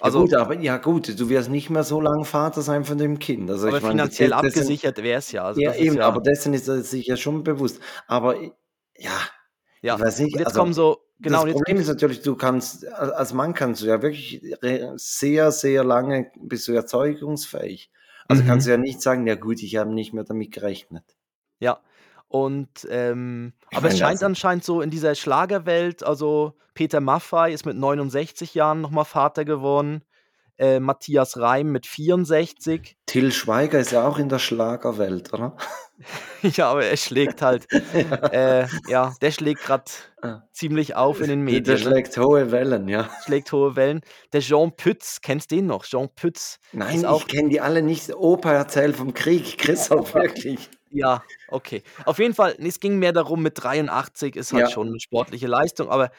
Also, 0.00 0.18
ja 0.20 0.24
gut, 0.24 0.34
aber 0.34 0.54
ja 0.60 0.76
gut, 0.78 1.18
du 1.20 1.28
wirst 1.28 1.50
nicht 1.50 1.70
mehr 1.70 1.84
so 1.84 2.00
lange 2.00 2.24
Vater 2.24 2.62
sein 2.62 2.84
von 2.84 2.98
dem 2.98 3.18
Kind. 3.18 3.50
Also 3.50 3.68
aber 3.68 3.76
ich 3.78 3.82
meine, 3.82 3.92
finanziell 3.94 4.30
das- 4.30 4.42
dessen- 4.42 4.58
abgesichert 4.60 4.98
wäre 5.02 5.18
es 5.18 5.32
ja. 5.32 5.44
Also 5.44 5.60
ja, 5.60 5.70
das 5.70 5.78
eben, 5.78 5.96
ja, 5.96 6.06
aber 6.06 6.20
dessen 6.20 6.54
ist 6.54 6.68
er 6.68 6.82
sich 6.82 7.06
ja 7.06 7.16
schon 7.16 7.42
bewusst. 7.44 7.80
Aber 8.06 8.36
ja, 8.40 8.50
ja. 9.82 9.96
ich 9.96 10.00
weiß 10.00 10.18
nicht, 10.20 10.34
Und 10.34 10.38
jetzt 10.40 10.48
also, 10.48 10.60
kommen 10.60 10.72
so, 10.74 10.98
genau, 11.20 11.44
das 11.44 11.54
Problem 11.54 11.76
ist 11.78 11.88
natürlich, 11.88 12.22
du 12.22 12.36
kannst, 12.36 12.86
als 12.86 13.32
Mann 13.32 13.54
kannst 13.54 13.82
du 13.82 13.86
ja 13.86 14.00
wirklich 14.02 14.42
sehr, 14.96 15.50
sehr 15.52 15.84
lange 15.84 16.30
bist 16.40 16.68
du 16.68 16.72
erzeugungsfähig. 16.72 17.90
Also 18.28 18.42
Mhm. 18.42 18.46
kannst 18.46 18.66
du 18.66 18.70
ja 18.70 18.76
nicht 18.76 19.02
sagen, 19.02 19.26
ja 19.26 19.34
gut, 19.34 19.62
ich 19.62 19.76
habe 19.76 19.92
nicht 19.92 20.12
mehr 20.12 20.24
damit 20.24 20.52
gerechnet. 20.52 21.04
Ja. 21.58 21.80
Und 22.32 22.88
ähm, 22.88 23.52
aber 23.74 23.88
es 23.88 23.98
scheint 23.98 24.22
anscheinend 24.22 24.64
so 24.64 24.80
in 24.80 24.88
dieser 24.88 25.14
Schlagerwelt, 25.14 26.02
also 26.02 26.54
Peter 26.72 26.98
Maffay 27.02 27.52
ist 27.52 27.66
mit 27.66 27.76
69 27.76 28.54
Jahren 28.54 28.80
nochmal 28.80 29.04
Vater 29.04 29.44
geworden, 29.44 30.02
äh, 30.56 30.80
Matthias 30.80 31.36
Reim 31.38 31.70
mit 31.72 31.86
64. 31.86 32.96
Till 33.04 33.32
Schweiger 33.32 33.78
ist 33.80 33.92
ja 33.92 34.08
auch 34.08 34.18
in 34.18 34.30
der 34.30 34.38
Schlagerwelt, 34.38 35.30
oder? 35.34 35.56
Ja, 36.42 36.70
aber 36.70 36.84
er 36.84 36.96
schlägt 36.96 37.42
halt 37.42 37.66
äh, 38.32 38.66
ja, 38.88 39.12
der 39.20 39.30
schlägt 39.30 39.62
grad 39.62 39.92
Ah. 40.22 40.42
ziemlich 40.52 40.96
auf 40.96 41.20
in 41.20 41.28
den 41.28 41.44
Der 41.46 41.60
der 41.60 41.74
Medien, 41.74 41.76
ne? 41.76 41.90
schlägt 41.90 42.16
hohe 42.16 42.50
Wellen, 42.50 42.88
ja. 42.88 43.10
Schlägt 43.24 43.52
hohe 43.52 43.76
Wellen. 43.76 44.00
Der 44.32 44.40
Jean 44.40 44.74
Pütz, 44.74 45.20
kennst 45.20 45.50
den 45.50 45.66
noch? 45.66 45.84
Jean 45.84 46.08
Pütz 46.14 46.58
Nein, 46.72 47.04
ich 47.16 47.26
kenne 47.26 47.50
die 47.50 47.60
alle 47.60 47.82
nicht. 47.82 48.14
Opa 48.14 48.52
erzählt 48.52 48.96
vom 48.96 49.12
Krieg, 49.14 49.58
Christoph, 49.58 50.14
wirklich. 50.14 50.70
Ja, 50.94 51.24
okay. 51.46 51.82
Auf 52.04 52.18
jeden 52.18 52.34
Fall, 52.34 52.54
es 52.58 52.78
ging 52.78 52.98
mehr 52.98 53.12
darum, 53.14 53.42
mit 53.42 53.62
83 53.62 54.36
ist 54.36 54.52
halt 54.52 54.68
Ja. 54.68 54.70
schon 54.70 54.90
'ne 54.90 55.00
sportliche 55.00 55.46
Leistung, 55.46 55.88
aber 55.88 56.10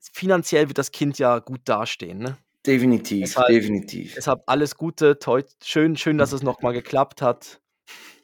finanziell 0.00 0.68
wird 0.68 0.78
das 0.78 0.92
Kind 0.92 1.18
ja 1.18 1.38
gut 1.40 1.60
dastehen, 1.66 2.18
ne? 2.18 2.38
Definitiv, 2.66 3.36
Deshalb 3.36 3.46
definitiv. 3.46 4.16
deshalb 4.16 4.42
alles 4.46 4.76
Gute, 4.76 5.18
toi 5.20 5.42
schön 5.62 5.96
schön, 5.96 6.18
dass 6.18 6.32
es 6.32 6.42
noch 6.42 6.62
mal 6.62 6.72
geklappt 6.72 7.22
hat. 7.22 7.60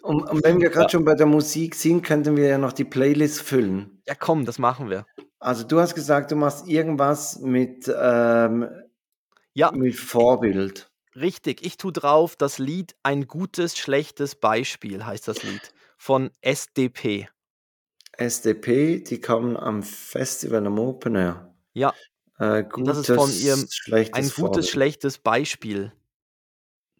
Und 0.02 0.22
und 0.28 0.42
wenn 0.44 0.60
wir 0.60 0.70
Ja. 0.78 0.88
grad 0.88 0.90
schon 0.92 1.04
bei 1.04 1.14
der 1.14 1.26
Musik 1.26 1.74
sind, 1.74 2.02
könnten 2.02 2.36
wir 2.36 2.46
ja 2.48 2.58
noch 2.58 2.72
die 2.72 2.84
Playlist 2.84 3.40
füllen. 3.42 4.02
Ja, 4.06 4.14
komm, 4.14 4.44
das 4.44 4.58
machen 4.58 4.90
wir. 4.90 5.06
Also, 5.40 5.64
du 5.66 5.80
hast 5.80 5.94
gesagt, 5.94 6.30
du 6.30 6.36
machst 6.36 6.66
irgendwas 6.68 7.38
mit, 7.40 7.90
ähm 7.96 8.68
Ja. 9.56 9.72
mit 9.72 9.96
Vorbild. 9.96 10.88
Richtig, 11.16 11.64
ich 11.64 11.76
tue 11.76 11.92
drauf 11.92 12.34
das 12.34 12.58
Lied 12.58 12.96
„Ein 13.04 13.26
gutes, 13.28 13.76
schlechtes 13.78 14.34
Beispiel“ 14.34 15.06
heißt 15.06 15.28
das 15.28 15.42
Lied 15.44 15.73
von 16.04 16.30
SDP. 16.42 17.28
SDP, 18.18 19.00
die 19.00 19.20
kommen 19.22 19.56
am 19.56 19.82
Festival 19.82 20.66
am 20.66 20.78
Open 20.78 21.16
Air. 21.16 21.54
Ja. 21.76 21.94
Äh, 22.38 22.64
Und 22.76 22.86
das 22.88 22.98
ist 22.98 23.10
von 23.10 23.34
ihrem 23.34 23.68
gutes, 23.68 23.74
schlechtes 23.74 24.12
„Ein 24.12 24.30
gutes, 24.32 24.68
Vorbild. 24.68 24.70
schlechtes 24.70 25.18
Beispiel“. 25.18 25.92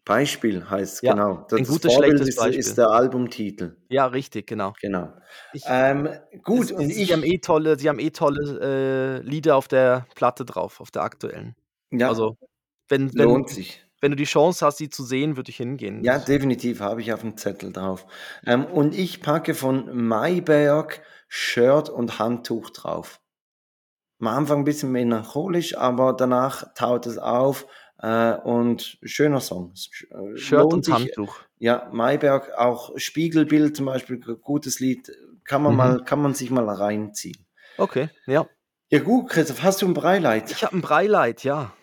Beispiel 0.05 0.69
heißt's, 0.69 1.01
Ja, 1.01 1.13
genau. 1.13 1.47
ein 1.55 1.65
Das 1.65 1.67
gutes, 1.67 1.93
Vorbild 1.93 1.95
schlechtes 1.95 2.27
ist 2.27 2.37
Beispiel. 2.37 2.61
ist 2.61 2.77
der 2.77 2.89
Albumtitel. 2.89 3.75
Ja, 3.91 4.07
richtig, 4.07 4.47
genau. 4.47 4.73
Genau. 4.81 5.13
Ich 5.51 5.63
Ähm, 5.67 6.09
gut, 6.43 6.71
es 6.71 6.71
und 6.71 6.91
sie 6.91 7.13
haben 7.13 7.23
ich 7.23 7.23
eh 7.23 7.39
tolle 7.39 7.77
sie 7.79 7.89
haben 7.89 7.99
eh 7.99 8.11
tolle, 8.11 9.19
äh, 9.21 9.27
Lieder 9.27 9.55
auf 9.57 9.67
der 9.67 10.07
Platte 10.15 10.45
drauf, 10.45 10.81
auf 10.81 10.91
der 10.91 11.03
aktuellen. 11.03 11.55
Ja. 11.91 12.09
Also, 12.09 12.37
wenn 12.89 13.17
wenn 13.17 13.27
Lohnt 13.27 13.49
sich. 13.49 13.84
Wenn 14.05 14.11
du 14.11 14.17
die 14.17 14.25
Chance 14.25 14.63
hast, 14.65 14.77
sie 14.77 14.89
zu 14.91 15.03
sehen, 15.03 15.35
würde 15.35 15.49
ich 15.49 15.57
hingehen. 15.57 16.03
Ja, 16.03 16.19
definitiv, 16.19 16.81
habe 16.81 16.99
ich 17.01 17.13
auf'm 17.13 17.37
Zettel 17.37 17.71
drauf. 17.71 18.05
Ähm, 18.45 18.65
und 18.65 18.93
ich 18.93 19.21
packe 19.21 19.53
von 19.53 19.89
Mayberg 20.07 21.01
Shirt 21.29 21.89
und 21.89 22.19
Handtuch 22.19 22.69
drauf. 22.71 23.21
Am 24.21 24.27
Anfang 24.27 24.59
'n 24.61 24.63
bisschen 24.63 24.91
melancholisch, 24.93 25.77
aber 25.77 26.13
danach 26.13 26.73
taut 26.73 27.05
es 27.05 27.17
auf, 27.17 27.67
äh, 27.99 28.33
und 28.33 28.97
schöner 29.03 29.41
Song. 29.41 29.73
Äh, 30.11 30.37
Shirt 30.37 30.73
lohnt 30.73 30.73
und 30.73 30.85
sich. 30.85 30.91
Handtuch. 30.91 31.45
Ja, 31.57 31.89
Mayberg, 31.91 32.51
auch 32.57 32.91
Spiegelbild 32.97 33.75
zum 33.75 33.85
Beispiel, 33.87 34.17
gutes 34.19 34.79
Lied, 34.79 35.11
kann 35.43 35.63
man 35.63 35.73
Mhm. 35.73 35.95
mal 35.97 36.03
kann 36.03 36.21
man 36.21 36.33
sich 36.33 36.49
mal 36.51 36.67
reinziehen. 36.69 37.45
Okay, 37.79 38.09
ja. 38.25 38.47
Ja 38.91 38.99
gut, 38.99 39.29
Christoph, 39.31 39.63
hast 39.63 39.81
du 39.81 39.87
'n 39.87 39.95
Breileid? 39.95 40.53
Ich 40.53 40.63
habe 40.63 40.75
'n 40.75 40.81
Breileid, 40.81 41.43
ja. 41.43 41.73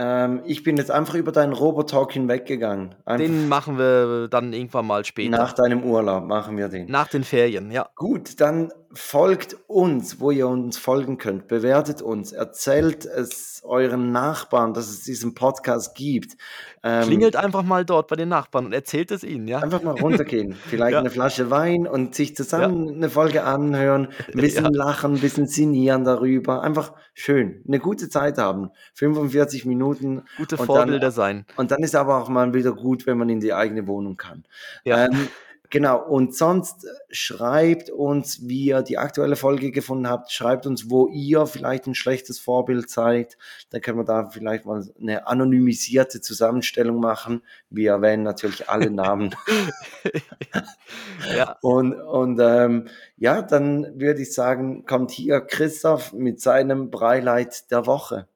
Ähm, 0.00 0.42
ich 0.44 0.62
bin 0.62 0.76
jetzt 0.76 0.92
einfach 0.92 1.14
über 1.14 1.32
deinen 1.32 1.52
Robotalk 1.52 2.12
hinweggegangen. 2.12 2.94
Einfach 3.04 3.26
Den 3.26 3.48
machen 3.48 3.78
wir 3.78 4.28
dann 4.28 4.52
irgendwann 4.52 4.86
mal 4.86 5.00
nach 5.00 5.04
später. 5.04 5.52
deinem 5.56 5.82
Urlaub 5.82 6.24
machen 6.24 6.56
wir 6.56 6.68
den. 6.68 6.88
Nach 6.88 7.08
den 7.08 7.24
Ferien, 7.24 7.72
ja. 7.72 7.88
Gut, 7.96 8.40
dann 8.40 8.72
folgt 8.92 9.56
uns, 9.66 10.20
wo 10.20 10.30
ihr 10.30 10.48
uns 10.48 10.78
folgen 10.78 11.18
könnt. 11.18 11.46
Bewertet 11.48 12.00
uns, 12.02 12.32
erzählt 12.32 13.04
es 13.06 13.60
euren 13.64 14.12
Nachbarn, 14.12 14.72
dass 14.74 14.88
es 14.88 15.02
diesen 15.04 15.34
Podcast 15.34 15.94
gibt. 15.94 16.36
Ähm, 16.82 17.02
Klingelt 17.02 17.36
einfach 17.36 17.62
mal 17.64 17.84
dort 17.84 18.08
bei 18.08 18.16
den 18.16 18.28
Nachbarn 18.30 18.66
und 18.66 18.72
erzählt 18.72 19.10
es 19.10 19.22
ihnen, 19.24 19.46
ja? 19.48 19.58
einfach 19.60 19.82
mal 19.82 19.92
runtergehen. 19.94 20.54
Vielleicht 20.66 20.92
Ja. 20.94 21.02
'ne 21.02 21.10
Flasche 21.10 21.50
Wein 21.50 21.86
und 21.86 22.14
sich 22.14 22.30
Ja. 22.30 22.34
zusammen 22.36 22.98
'ne 22.98 23.10
Folge 23.10 23.44
anhören, 23.44 24.08
'n 24.32 24.40
bisschen 24.40 24.64
Ja. 24.64 24.70
lachen, 24.72 25.14
'n 25.16 25.20
bisschen 25.20 25.46
sinnieren 25.46 26.04
darüber. 26.04 26.62
Einfach 26.62 26.94
schön, 27.14 27.62
'ne 27.66 27.78
gute 27.80 28.08
Zeit 28.08 28.38
haben. 28.38 28.70
45 28.94 29.66
Minuten 29.66 30.22
Gute 30.36 30.56
Vorbilder 30.56 30.98
dann 30.98 31.10
sein. 31.10 31.46
und 31.56 31.70
dann 31.72 31.82
ist 31.82 31.94
aber 31.94 32.18
auch 32.22 32.28
mal 32.28 32.54
wieder 32.54 32.72
gut, 32.72 33.06
wenn 33.06 33.18
man 33.18 33.28
in 33.28 33.40
die 33.40 33.52
eigene 33.52 33.86
Wohnung 33.86 34.16
kann. 34.16 34.44
Ja. 34.84 35.04
Ähm, 35.06 35.10
genau, 35.70 36.02
und 36.06 36.34
sonst 36.34 36.86
schreibt 37.10 37.90
uns, 37.90 38.48
wie 38.48 38.66
ihr 38.66 38.82
die 38.82 38.98
aktuelle 38.98 39.36
Folge 39.36 39.70
gefunden 39.72 40.08
habt. 40.08 40.32
Schreibt 40.32 40.66
uns, 40.66 40.90
wo 40.90 41.08
ihr 41.08 41.46
vielleicht 41.46 41.86
'n 41.86 41.94
schlechtes 41.94 42.38
Vorbild 42.38 42.90
seid. 42.90 43.36
Dann 43.70 43.80
können 43.80 43.98
wir 43.98 44.04
da 44.04 44.30
vielleicht 44.30 44.66
mal 44.66 44.84
'ne 44.98 45.26
anonymisierte 45.26 46.20
Zusammenstellung 46.20 47.00
machen. 47.00 47.42
Wir 47.70 47.92
erwähnen 47.92 48.22
natürlich 48.22 48.68
alle 48.68 48.90
Namen. 48.90 49.34
Ja. 51.36 51.56
Und 51.62 51.94
und, 51.94 52.40
ähm, 52.40 52.88
ja, 53.18 53.42
dann 53.42 54.00
würde 54.00 54.22
ich 54.22 54.34
sagen, 54.34 54.84
kommt 54.86 55.10
hier 55.12 55.40
Christoph 55.42 56.12
mit 56.14 56.40
seinem 56.40 56.90
Breileid 56.90 57.70
der 57.70 57.86
Woche. 57.86 58.28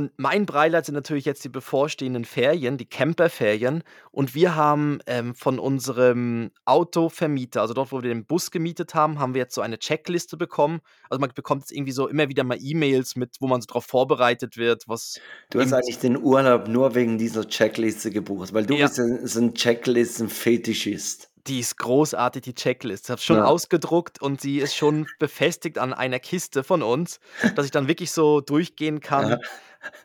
Und 0.00 0.12
mein 0.16 0.46
Breileid 0.46 0.86
sind 0.86 0.94
natürlich 0.94 1.26
jetzt 1.26 1.44
die 1.44 1.50
bevorstehenden 1.50 2.24
Ferien, 2.24 2.78
die 2.78 2.86
Camperferien. 2.88 3.82
Und 4.10 4.34
wir 4.34 4.54
haben, 4.54 5.00
ähm, 5.06 5.34
von 5.34 5.58
unserem 5.58 6.52
Autovermieter, 6.64 7.60
also 7.60 7.74
dort, 7.74 7.92
wo 7.92 8.00
wir 8.02 8.08
den 8.08 8.24
Bus 8.24 8.50
gemietet 8.50 8.94
haben, 8.94 9.18
haben 9.18 9.34
wir 9.34 9.42
jetzt 9.42 9.54
so 9.54 9.60
eine 9.60 9.78
Checkliste 9.78 10.38
bekommen. 10.38 10.80
Also, 11.10 11.20
man 11.20 11.30
bekommt 11.34 11.64
jetzt 11.64 11.72
irgendwie 11.72 11.92
so 11.92 12.08
immer 12.08 12.30
wieder 12.30 12.44
mal 12.44 12.56
E-Mails 12.58 13.14
mit, 13.16 13.36
wo 13.40 13.46
man 13.46 13.60
so 13.60 13.66
drauf 13.66 13.84
vorbereitet 13.84 14.56
wird, 14.56 14.84
was 14.86 15.20
Du 15.50 15.60
hast 15.60 15.74
eigentlich 15.74 15.98
den 15.98 16.16
Urlaub 16.16 16.66
nur 16.66 16.94
wegen 16.94 17.18
dieser 17.18 17.46
Checkliste 17.46 18.10
gebucht, 18.10 18.54
weil 18.54 18.64
du 18.64 18.76
Ja. 18.76 18.86
bist 18.86 18.96
ja 18.96 19.04
so 19.26 19.38
'n 19.40 19.52
Checklisten-Fetischist. 19.52 21.29
Die 21.50 21.58
ist 21.58 21.78
großartig, 21.78 22.42
die 22.42 22.54
Checkliste. 22.54 23.06
Ich 23.06 23.10
habe 23.10 23.20
schon 23.20 23.40
Ja. 23.40 23.44
ausgedruckt 23.44 24.22
und 24.22 24.40
sie 24.40 24.60
ist 24.60 24.76
schon 24.76 25.08
befestigt 25.18 25.78
an 25.78 25.92
einer 25.92 26.20
Kiste 26.20 26.62
von 26.62 26.80
uns, 26.80 27.18
dass 27.56 27.64
ich 27.64 27.72
dann 27.72 27.88
wirklich 27.88 28.12
so 28.12 28.40
durchgehen 28.40 29.00
Ja. 29.18 29.36
kann. 29.36 29.40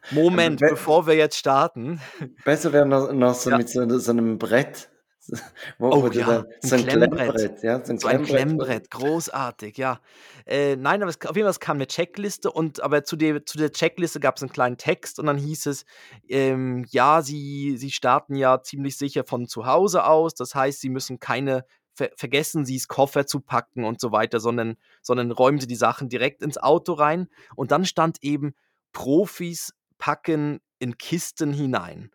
Moment, 0.09 0.61
We 0.61 0.67
bevor 0.67 1.07
wir 1.07 1.15
jetzt 1.15 1.37
starten. 1.37 2.01
Besser 2.45 2.73
wäre 2.73 2.85
noch 2.85 3.11
noch 3.11 3.33
so 3.33 3.49
Ja. 3.49 3.57
mit 3.57 3.69
so 3.69 3.87
so 3.99 4.13
'nem 4.13 4.37
Brett, 4.37 4.89
wo 5.80 5.88
Oh 5.91 6.07
wo 6.13 6.21
ja, 6.21 6.23
da 6.23 6.45
so 6.61 6.76
'n 6.76 6.86
Klemmbrett. 6.86 7.36
Klemmbrett, 7.36 7.61
ja, 7.63 7.84
so 7.86 7.93
'n 7.93 7.99
So 7.99 8.07
ein 8.09 8.21
Klemmbrett, 8.21 8.55
Klemmbrett, 8.59 8.91
großartig, 8.91 9.78
ja. 9.78 10.01
Äh, 10.45 10.76
nein, 10.76 11.01
aber 11.03 11.09
es 11.11 11.21
auf 11.28 11.36
jeden 11.36 11.45
Fall, 11.45 11.51
es 11.51 11.59
kam 11.59 11.78
'ne 11.78 11.88
Checkliste 11.88 12.51
und 12.51 12.82
aber 12.82 13.03
zu 13.03 13.15
der 13.15 13.45
zu 13.45 13.57
der 13.57 13.71
Checkliste 13.71 14.19
gab's 14.19 14.41
'n 14.43 14.49
kleinen 14.49 14.78
Text 14.78 15.19
und 15.19 15.28
dann 15.28 15.38
hieß 15.38 15.67
es, 15.67 15.86
ähm, 16.28 16.86
ja, 16.89 17.21
sie 17.21 17.78
sie 17.78 17.91
starten 17.91 18.36
ja 18.36 18.61
ziemlich 18.63 18.97
sicher 18.97 19.23
von 19.26 19.47
zu 19.47 19.65
Hause 19.67 20.05
aus. 20.05 20.34
Das 20.36 20.55
heißt, 20.55 20.82
sie 20.82 20.89
müssen 20.89 21.19
keine 21.19 21.65
ver 21.95 22.09
vergessen 22.17 22.65
Sie's 22.65 22.88
Koffer 22.89 23.26
zu 23.28 23.39
packen 23.41 23.86
und 23.86 24.01
so 24.01 24.11
weiter, 24.11 24.39
sondern 24.41 24.76
sondern 25.01 25.32
räumen 25.32 25.59
Sie 25.61 25.67
die 25.67 25.76
Sachen 25.76 26.09
direkt 26.09 26.41
ins 26.41 26.57
Auto 26.57 26.93
rein. 26.93 27.28
Und 27.55 27.71
dann 27.71 27.86
stand 27.86 28.17
eben: 28.23 28.55
„Profis 28.93 29.73
packen 29.99 30.59
in 30.80 30.97
Kisten 30.97 31.53
hinein.“ 31.53 32.11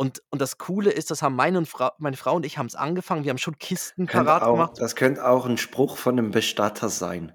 Und 0.00 0.22
und 0.30 0.40
das 0.42 0.58
Coole 0.58 0.90
ist, 0.90 1.10
das 1.10 1.22
haben 1.22 1.36
meine 1.36 1.58
und 1.58 1.68
Frau 1.68 1.90
meine 1.98 2.16
Frau 2.16 2.34
und 2.36 2.44
ich 2.46 2.58
haben's 2.58 2.74
angefangen. 2.74 3.24
Wir 3.24 3.30
haben 3.30 3.38
schon 3.38 3.58
Kisten 3.58 4.08
Könnte 4.08 4.10
parat 4.10 4.44
auch 4.44 4.50
gemacht. 4.50 4.76
das 4.76 4.96
könnte 4.96 5.26
auch 5.26 5.46
'n 5.46 5.56
Spruch 5.56 5.96
von 5.96 6.16
'nem 6.16 6.30
Bestatter 6.30 6.90
sein. 6.90 7.32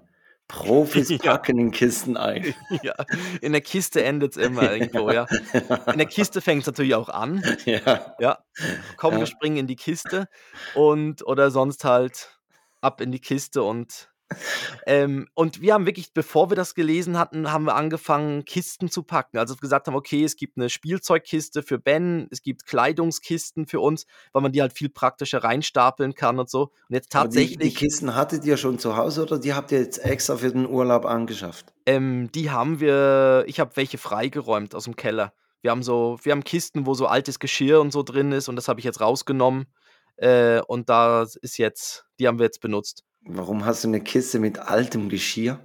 Profis 0.48 1.12
Ja. 1.22 1.40
packen 1.40 1.58
in 1.58 1.70
Kisten 1.72 2.16
ein. 2.16 2.54
Ja, 2.82 2.94
in 3.40 3.52
der 3.52 3.60
Kiste 3.62 4.02
endet's 4.04 4.36
immer 4.36 4.72
irgendwo, 4.72 5.10
ja. 5.10 5.28
In 5.90 5.98
der 5.98 6.06
Kiste 6.08 6.40
fängt's 6.40 6.66
natürlich 6.66 6.94
auch 6.94 7.08
an. 7.08 7.46
Ja. 7.66 8.14
Ja. 8.18 8.40
Komm, 8.96 9.20
wir 9.20 9.26
Ja. 9.26 9.28
springen 9.28 9.58
in 9.58 9.66
die 9.68 9.76
Kiste 9.76 10.28
und 10.72 11.26
oder 11.26 11.50
sonst 11.52 11.84
halt 11.84 12.40
ab 12.82 13.00
in 13.02 13.12
die 13.12 13.20
Kiste 13.20 13.62
und 13.64 14.09
ähm, 14.86 15.28
und 15.34 15.60
wir 15.62 15.74
haben 15.74 15.86
wirklich, 15.86 16.12
bevor 16.14 16.50
wir 16.50 16.56
das 16.56 16.74
gelesen 16.74 17.18
hatten, 17.18 17.52
haben 17.52 17.64
wir 17.64 17.74
angefangen, 17.76 18.44
Kisten 18.44 18.90
zu 18.90 19.02
packen. 19.04 19.38
Also, 19.38 19.56
gesagt 19.56 19.86
haben: 19.88 19.94
„Okay, 19.96 20.24
es 20.24 20.36
gibt 20.36 20.56
'ne 20.58 20.70
Spielzeugkiste 20.70 21.62
für 21.62 21.78
Ben, 21.78 22.28
es 22.30 22.42
gibt 22.42 22.66
Kleidungskisten 22.66 23.66
für 23.66 23.80
uns“, 23.80 24.06
weil 24.32 24.42
man 24.42 24.52
die 24.52 24.60
halt 24.62 24.72
viel 24.74 24.88
praktischer 24.90 25.44
reinstapeln 25.44 26.14
kann 26.14 26.38
und 26.38 26.50
so. 26.50 26.64
Und 26.88 26.94
jetzt 26.94 27.12
Aber 27.16 27.28
die 27.28 27.58
die 27.58 27.72
tatsächlich 27.72 27.74
Kisten 27.74 28.14
hattet 28.14 28.44
ihr 28.44 28.56
schon 28.56 28.78
zu 28.78 28.96
Hause 28.96 29.22
oder 29.22 29.38
die 29.38 29.52
habt 29.54 29.72
ihr 29.72 29.78
jetzt 29.80 29.98
extra 29.98 30.36
für 30.36 30.50
den 30.52 30.66
Urlaub 30.66 31.04
angeschafft? 31.04 31.72
Ähm, 31.86 32.30
die 32.32 32.50
haben 32.50 32.80
wir 32.80 33.44
ich 33.46 33.58
habe 33.60 33.76
welche 33.76 33.98
freigeräumt 33.98 34.74
aus'm 34.74 34.94
Keller. 34.96 35.32
Wir 35.62 35.70
haben 35.70 35.82
so 35.82 36.18
wir 36.22 36.32
haben 36.32 36.44
Kisten, 36.44 36.86
wo 36.86 36.94
so 36.94 37.06
altes 37.06 37.38
Geschirr 37.38 37.80
und 37.80 37.90
so 37.92 38.02
drin 38.02 38.32
ist 38.32 38.48
und 38.48 38.56
das 38.56 38.68
habe 38.68 38.80
ich 38.80 38.84
jetzt 38.84 39.00
rausgenommen. 39.00 39.66
Äh, 40.16 40.60
und 40.66 40.88
da 40.90 41.22
ist 41.42 41.56
jetzt 41.58 42.04
die 42.18 42.28
haben 42.28 42.38
wir 42.38 42.44
jetzt 42.46 42.60
benutzt. 42.60 43.02
Warum 43.26 43.66
hast 43.66 43.84
du 43.84 43.88
'ne 43.88 44.00
Kiste 44.00 44.38
mit 44.38 44.58
altem 44.58 45.10
Geschirr? 45.10 45.60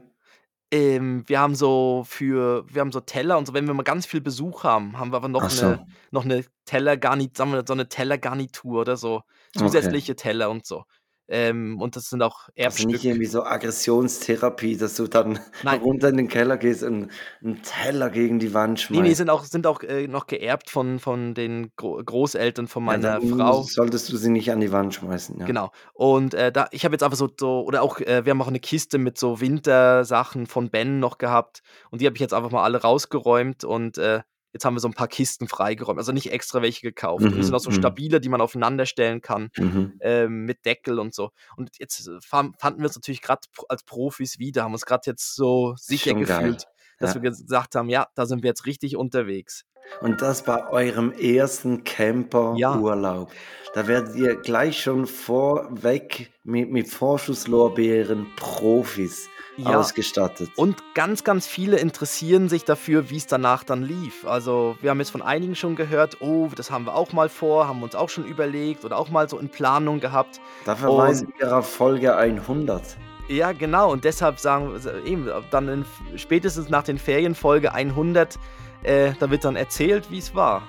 Ähm, 0.73 1.23
wir 1.27 1.39
haben 1.39 1.53
so 1.55 2.03
für 2.07 2.65
wir 2.73 2.81
haben 2.81 2.91
so 2.91 2.99
Teller 2.99 3.37
und 3.37 3.45
so 3.45 3.53
wenn 3.53 3.67
wir 3.67 3.73
mal 3.75 3.83
ganz 3.83 4.05
viel 4.07 4.21
Besuch 4.21 4.63
haben, 4.63 4.97
haben 4.97 5.11
wir 5.11 5.17
aber 5.17 5.27
noch 5.27 5.49
so. 5.49 5.51
'ne 5.51 5.81
noch 6.11 6.23
'ne 6.25 6.43
Tellergarni 6.65 7.29
sagen 7.35 7.51
wir 7.51 7.63
so 7.67 7.75
'ne 7.75 7.87
Tellergarnitur 7.87 8.81
oder 8.81 8.97
so, 8.97 9.21
Okay. 9.59 9.95
zusätzliche 9.95 10.15
Teller 10.15 10.49
und 10.49 10.65
so. 10.65 10.85
Ähm, 11.27 11.81
und 11.81 11.95
das 11.95 12.09
sind 12.09 12.21
auch 12.23 12.49
Also 12.63 12.83
nicht 12.83 13.03
Erbstücke. 13.03 13.05
irgendwie 13.05 13.27
so 13.27 13.43
Aggressionstherapie, 13.43 14.75
dass 14.75 14.95
du 14.95 15.07
dann 15.07 15.39
Nein. 15.63 15.85
runter 15.85 16.09
in 16.09 16.17
den 16.17 16.27
Keller 16.27 16.57
gehst 16.57 16.81
und 16.83 17.11
'n 17.43 17.61
Teller 17.61 18.09
gegen 18.09 18.39
die 18.39 18.53
Wand 18.55 18.79
Ne, 18.91 19.01
ne, 19.01 19.15
schmeißt. 19.15 19.15
sind 19.15 19.29
auch 19.31 19.43
sind 19.45 19.65
auch, 19.65 19.81
äh, 19.81 20.07
noch 20.07 20.27
geerbt 20.27 20.69
von 20.69 20.99
von 20.99 21.33
den 21.33 21.71
Gro 21.75 22.01
Großeltern 22.03 22.67
von 22.67 22.83
Ja, 22.87 22.97
meiner 22.99 23.19
dann 23.19 23.23
Frau. 23.23 23.71
solltest 23.73 24.11
du 24.11 24.17
sie 24.17 24.29
nicht 24.29 24.51
an 24.51 24.59
die 24.59 24.71
Wand 24.71 24.93
schmeißen, 24.93 25.39
ja. 25.39 25.47
Genau. 25.47 25.69
Und, 25.93 26.33
äh, 26.33 26.51
da 26.51 26.67
ich 26.71 26.85
habe 26.85 26.93
jetzt 26.95 27.03
einfach 27.03 27.17
so 27.17 27.29
so 27.39 27.63
oder 27.65 27.83
auch, 27.83 27.99
äh, 27.99 28.25
wir 28.25 28.31
haben 28.31 28.41
auch 28.41 28.49
'ne 28.49 28.59
Kiste 28.59 28.97
mit 28.97 29.17
so 29.19 29.39
Wintersachen 29.39 30.47
von 30.47 30.71
Ben 30.71 30.99
noch 30.99 31.19
gehabt 31.19 31.61
und 31.91 32.01
die 32.01 32.07
habe 32.07 32.15
ich 32.15 32.19
jetzt 32.21 32.33
einfach 32.33 32.49
mal 32.49 32.63
alle 32.63 32.81
rausgeräumt 32.81 33.63
und, 33.63 33.99
äh, 33.99 34.21
jetzt 34.55 34.65
haben 34.65 34.75
wir 34.75 34.81
so 34.81 34.89
'n 34.89 34.95
paar 34.95 35.09
Kisten 35.09 35.47
freigeräumt. 35.49 35.99
Also 35.99 36.13
nicht 36.13 36.31
extra 36.33 36.63
welche 36.63 36.81
gekauft. 36.81 37.31
Und 37.33 37.39
die 37.41 37.43
Mhm, 37.43 37.45
sind 37.45 37.55
auch 37.55 37.59
so 37.61 37.71
mhm. 37.71 37.71
stabile, 37.71 38.21
die 38.21 38.29
man 38.29 38.41
aufeinander 38.41 38.87
stellen 38.87 39.21
kann, 39.21 39.51
Mhm. 39.57 40.01
ähm, 40.01 40.45
mit 40.45 40.65
Deckel 40.65 40.99
und 40.99 41.13
so. 41.15 41.31
Und 41.57 41.71
jetzt, 41.79 42.07
äh, 42.07 42.19
fan 42.21 42.53
fanden 42.59 42.81
wir 42.81 42.87
uns 42.87 42.95
natürlich 42.97 43.21
grad 43.21 43.45
p 43.53 43.63
als 43.69 43.83
Profis 43.83 44.39
wieder, 44.39 44.63
haben 44.63 44.73
uns 44.73 44.85
grad 44.87 45.07
jetzt 45.07 45.35
so 45.35 45.75
sicher 45.77 46.13
Schon 46.13 46.25
geil. 46.25 46.61
Dass 46.99 47.13
Ja. 47.15 47.21
wir 47.21 47.31
gesagt 47.31 47.75
haben: 47.75 47.89
„Ja, 47.89 48.07
da 48.15 48.25
sind 48.25 48.43
wir 48.43 48.49
jetzt 48.49 48.65
richtig 48.65 48.95
unterwegs.“ 48.97 49.63
Und 50.01 50.21
das 50.21 50.43
bei 50.43 50.67
eurem 50.69 51.11
ersten 51.11 51.83
Ja. 51.83 51.83
Camperurlaub. 51.83 53.31
Da 53.73 53.87
werdet 53.87 54.15
ihr 54.15 54.35
gleich 54.35 54.81
schon 54.81 55.05
vorweg 55.05 56.31
mit 56.43 56.71
mit 56.71 56.89
Vorschusslorbeeren 56.89 58.25
Profis 58.35 59.27
Ja. 59.57 59.79
ausgestattet. 59.79 60.49
Und 60.55 60.77
ganz, 60.95 61.23
ganz 61.23 61.47
viele 61.47 61.77
interessieren 61.77 62.49
sich 62.49 62.63
dafür, 62.65 63.09
wie's 63.09 63.27
danach 63.27 63.63
dann 63.63 63.83
lief. 63.83 64.25
Also, 64.25 64.77
wir 64.81 64.89
haben 64.89 64.99
jetzt 64.99 65.11
von 65.11 65.21
einigen 65.21 65.55
schon 65.55 65.75
gehört: 65.75 66.21
„Oh, 66.21 66.49
das 66.55 66.71
haben 66.71 66.85
wir 66.85 66.95
auch 66.95 67.13
mal 67.13 67.29
vor, 67.29 67.67
haben 67.67 67.83
uns 67.83 67.95
auch 67.95 68.09
schon 68.09 68.25
überlegt 68.25 68.85
oder 68.85 68.97
auch 68.97 69.09
mal 69.09 69.29
so 69.29 69.37
in 69.37 69.49
Planung 69.49 69.99
gehabt.“ 69.99 70.39
Da 70.65 70.75
verweisen 70.75 71.31
wir 71.37 71.57
auf 71.57 71.69
Folge 71.69 72.15
100. 72.15 72.97
Ja, 73.27 73.51
genau. 73.53 73.91
Und 73.91 74.03
deshalb 74.03 74.39
sagen 74.39 74.69
wir 74.69 74.75
s 74.77 74.87
eben, 75.05 75.27
dann 75.51 75.67
in 75.67 75.85
spätestens 76.15 76.69
nach 76.69 76.83
den 76.83 76.97
Ferien 76.99 77.33
Folge 77.35 77.73
100, 77.73 78.37
äh, 78.83 79.13
da 79.19 79.29
wird 79.31 79.45
dann 79.45 79.55
erzählt, 79.55 80.07
wie's 80.11 80.35
war. 80.35 80.61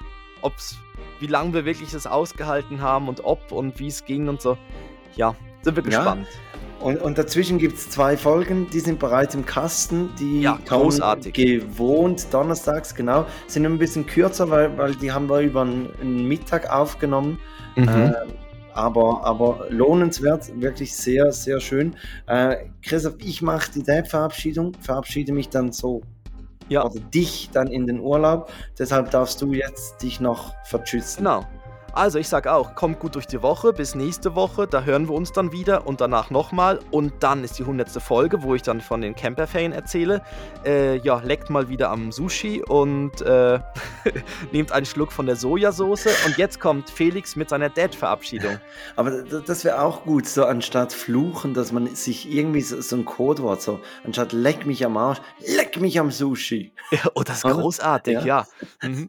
Ob's 0.43 0.79
wie 1.19 1.27
lang 1.27 1.53
wir 1.55 1.65
wirklich 1.65 1.93
das 1.93 2.07
ausgehalten 2.07 2.81
haben 2.83 3.09
und 3.09 3.25
ob 3.25 3.51
und 3.53 3.79
wie's 3.79 4.05
ging 4.05 4.29
und 4.29 4.41
so. 4.41 4.57
Ja, 5.17 5.35
sind 5.63 5.77
wir 5.77 5.83
Ja. 5.83 5.89
gespannt. 5.99 6.27
Und 6.81 7.01
und 7.01 7.17
dazwischen 7.17 7.57
gibt's 7.59 7.89
2 7.89 8.17
Folgen, 8.19 8.69
die 8.71 8.81
sind 8.81 8.99
bereits 8.99 9.35
im 9.35 9.45
Kasten. 9.47 10.11
Die 10.19 10.43
Ja, 10.43 10.59
großartig. 10.67 11.33
gewohnt 11.35 12.27
donnerstags, 12.33 12.95
genau. 12.95 13.25
Sind 13.47 13.65
ein 13.65 13.79
bisschen 13.79 14.07
kürzer, 14.07 14.51
weil 14.51 14.77
weil 14.77 14.95
die 14.95 15.11
haben 15.11 15.29
wir 15.29 15.41
über 15.41 15.63
'n 15.63 15.89
'n 16.03 16.27
Mittag 16.29 16.71
aufgenommen. 16.71 17.39
Mhm. 17.77 17.89
Ähm, 17.89 18.15
aber 18.77 19.25
aber 19.25 19.67
lohnenswert, 19.71 20.61
wirklich 20.61 20.95
sehr, 20.95 21.33
sehr 21.33 21.61
schön. 21.61 21.97
Äh, 22.27 22.57
Christoph, 22.83 23.15
ich 23.19 23.43
mache 23.43 23.73
die 23.73 23.83
Date-Verabschiedung, 23.83 24.75
verabschiede 24.81 25.33
mich 25.33 25.49
dann 25.49 25.73
so 25.73 26.03
Ja. 26.69 26.85
oder 26.85 27.01
dich 27.01 27.51
dann 27.53 27.69
in 27.69 27.87
den 27.87 28.01
Urlaub. 28.01 28.51
Deshalb 28.79 29.11
darfst 29.11 29.41
du 29.43 29.53
jetzt 29.53 30.03
dich 30.03 30.21
noch 30.21 30.55
vertschüssen. 30.65 31.25
Genau. 31.25 31.47
Also, 31.97 32.19
ich 32.19 32.29
sage 32.29 32.53
auch, 32.53 32.75
kommt 32.75 32.99
gut 32.99 33.15
durch 33.15 33.27
die 33.27 33.41
Woche, 33.41 33.73
bis 33.73 33.95
nächste 33.95 34.35
Woche, 34.35 34.67
da 34.67 34.83
hören 34.83 35.09
wir 35.09 35.15
uns 35.15 35.33
dann 35.33 35.51
wieder 35.51 35.87
und 35.87 36.03
danach 36.03 36.29
noch 36.29 36.53
mal 36.53 36.79
und 36.91 37.15
dann 37.21 37.43
ist 37.43 37.59
die 37.59 37.63
100. 37.65 37.89
Folge, 38.03 38.43
wo 38.43 38.55
ich 38.55 38.61
dann 38.61 38.83
von 38.83 39.01
den 39.01 39.15
Camperferien 39.15 39.73
erzähle. 39.73 40.21
Äh, 40.63 40.97
ja, 40.99 41.21
leckt 41.25 41.49
mal 41.49 41.71
wieder 41.71 41.89
am 41.91 42.13
Sushi 42.13 42.63
und, 42.63 43.23
äh, 43.23 43.61
nehmt 44.53 44.73
einen 44.73 44.85
Schluck 44.85 45.11
von 45.11 45.25
der 45.25 45.37
Sojasauce 45.37 46.09
und 46.27 46.37
jetzt 46.37 46.61
kommt 46.61 46.91
Felix 46.91 47.35
mit 47.35 47.49
seiner 47.49 47.71
Date-Verabschiedung. 47.71 48.61
Aber 48.97 49.23
das 49.23 49.65
wäre 49.65 49.81
auch 49.81 50.05
gut, 50.05 50.27
so 50.27 50.45
anstatt 50.45 50.93
fluchen, 50.93 51.55
dass 51.55 51.73
man 51.73 51.87
sich 51.97 52.31
irgendwie 52.31 52.61
so 52.61 52.79
so 52.83 52.97
'n 52.97 53.07
Codewort 53.07 53.63
so 53.63 53.81
anstatt 54.05 54.35
„leck 54.35 54.67
mich 54.67 54.85
am 54.85 54.99
Arsch“, 54.99 55.23
„leck 55.57 55.81
mich 55.81 55.99
am 55.99 56.11
Sushi“. 56.11 56.73
Ja, 56.91 56.99
oh, 57.15 57.23
das 57.23 57.39
ist 57.39 57.45
großartig, 57.45 58.13
Ja. 58.17 58.27
ja. 58.27 58.47
Mhm. 58.83 59.09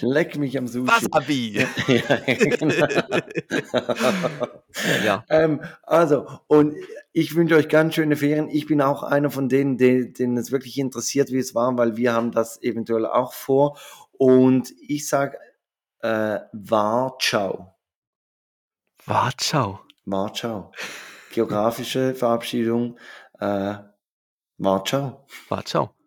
„Leck 0.00 0.36
mich 0.36 0.58
am 0.58 0.66
Sushi“. 0.66 0.88
Wasabi. 0.88 1.66
Ja, 1.88 2.16
genau. 2.56 2.74
Ja. 5.04 5.24
Ähm, 5.28 5.60
also, 5.82 6.26
und 6.46 6.76
ich 7.12 7.34
wünsche 7.34 7.56
euch 7.56 7.68
ganz 7.68 7.94
schöne 7.94 8.16
Ferien. 8.16 8.48
Ich 8.48 8.66
bin 8.66 8.80
auch 8.80 9.02
einer 9.02 9.30
von 9.30 9.48
denen, 9.48 9.76
de 9.78 10.12
denen 10.12 10.36
es 10.36 10.52
wirklich 10.52 10.78
interessiert, 10.78 11.32
wie 11.32 11.38
es 11.38 11.54
war, 11.54 11.76
weil 11.78 11.96
wir 11.96 12.12
haben 12.12 12.32
das 12.32 12.62
eventuell 12.62 13.06
auch 13.06 13.32
vor. 13.32 13.78
Und 14.12 14.72
ich 14.86 15.08
sage, 15.08 15.38
äh, 16.00 16.40
Wartschau. 16.52 17.74
Wartschau. 19.06 19.80
Wartschau. 20.04 20.72
Geografische 21.32 22.14
Verabschiedung, 22.14 22.98
äh, 23.40 23.74
Wartschau. 24.58 25.26
Wartschau. 25.48 25.97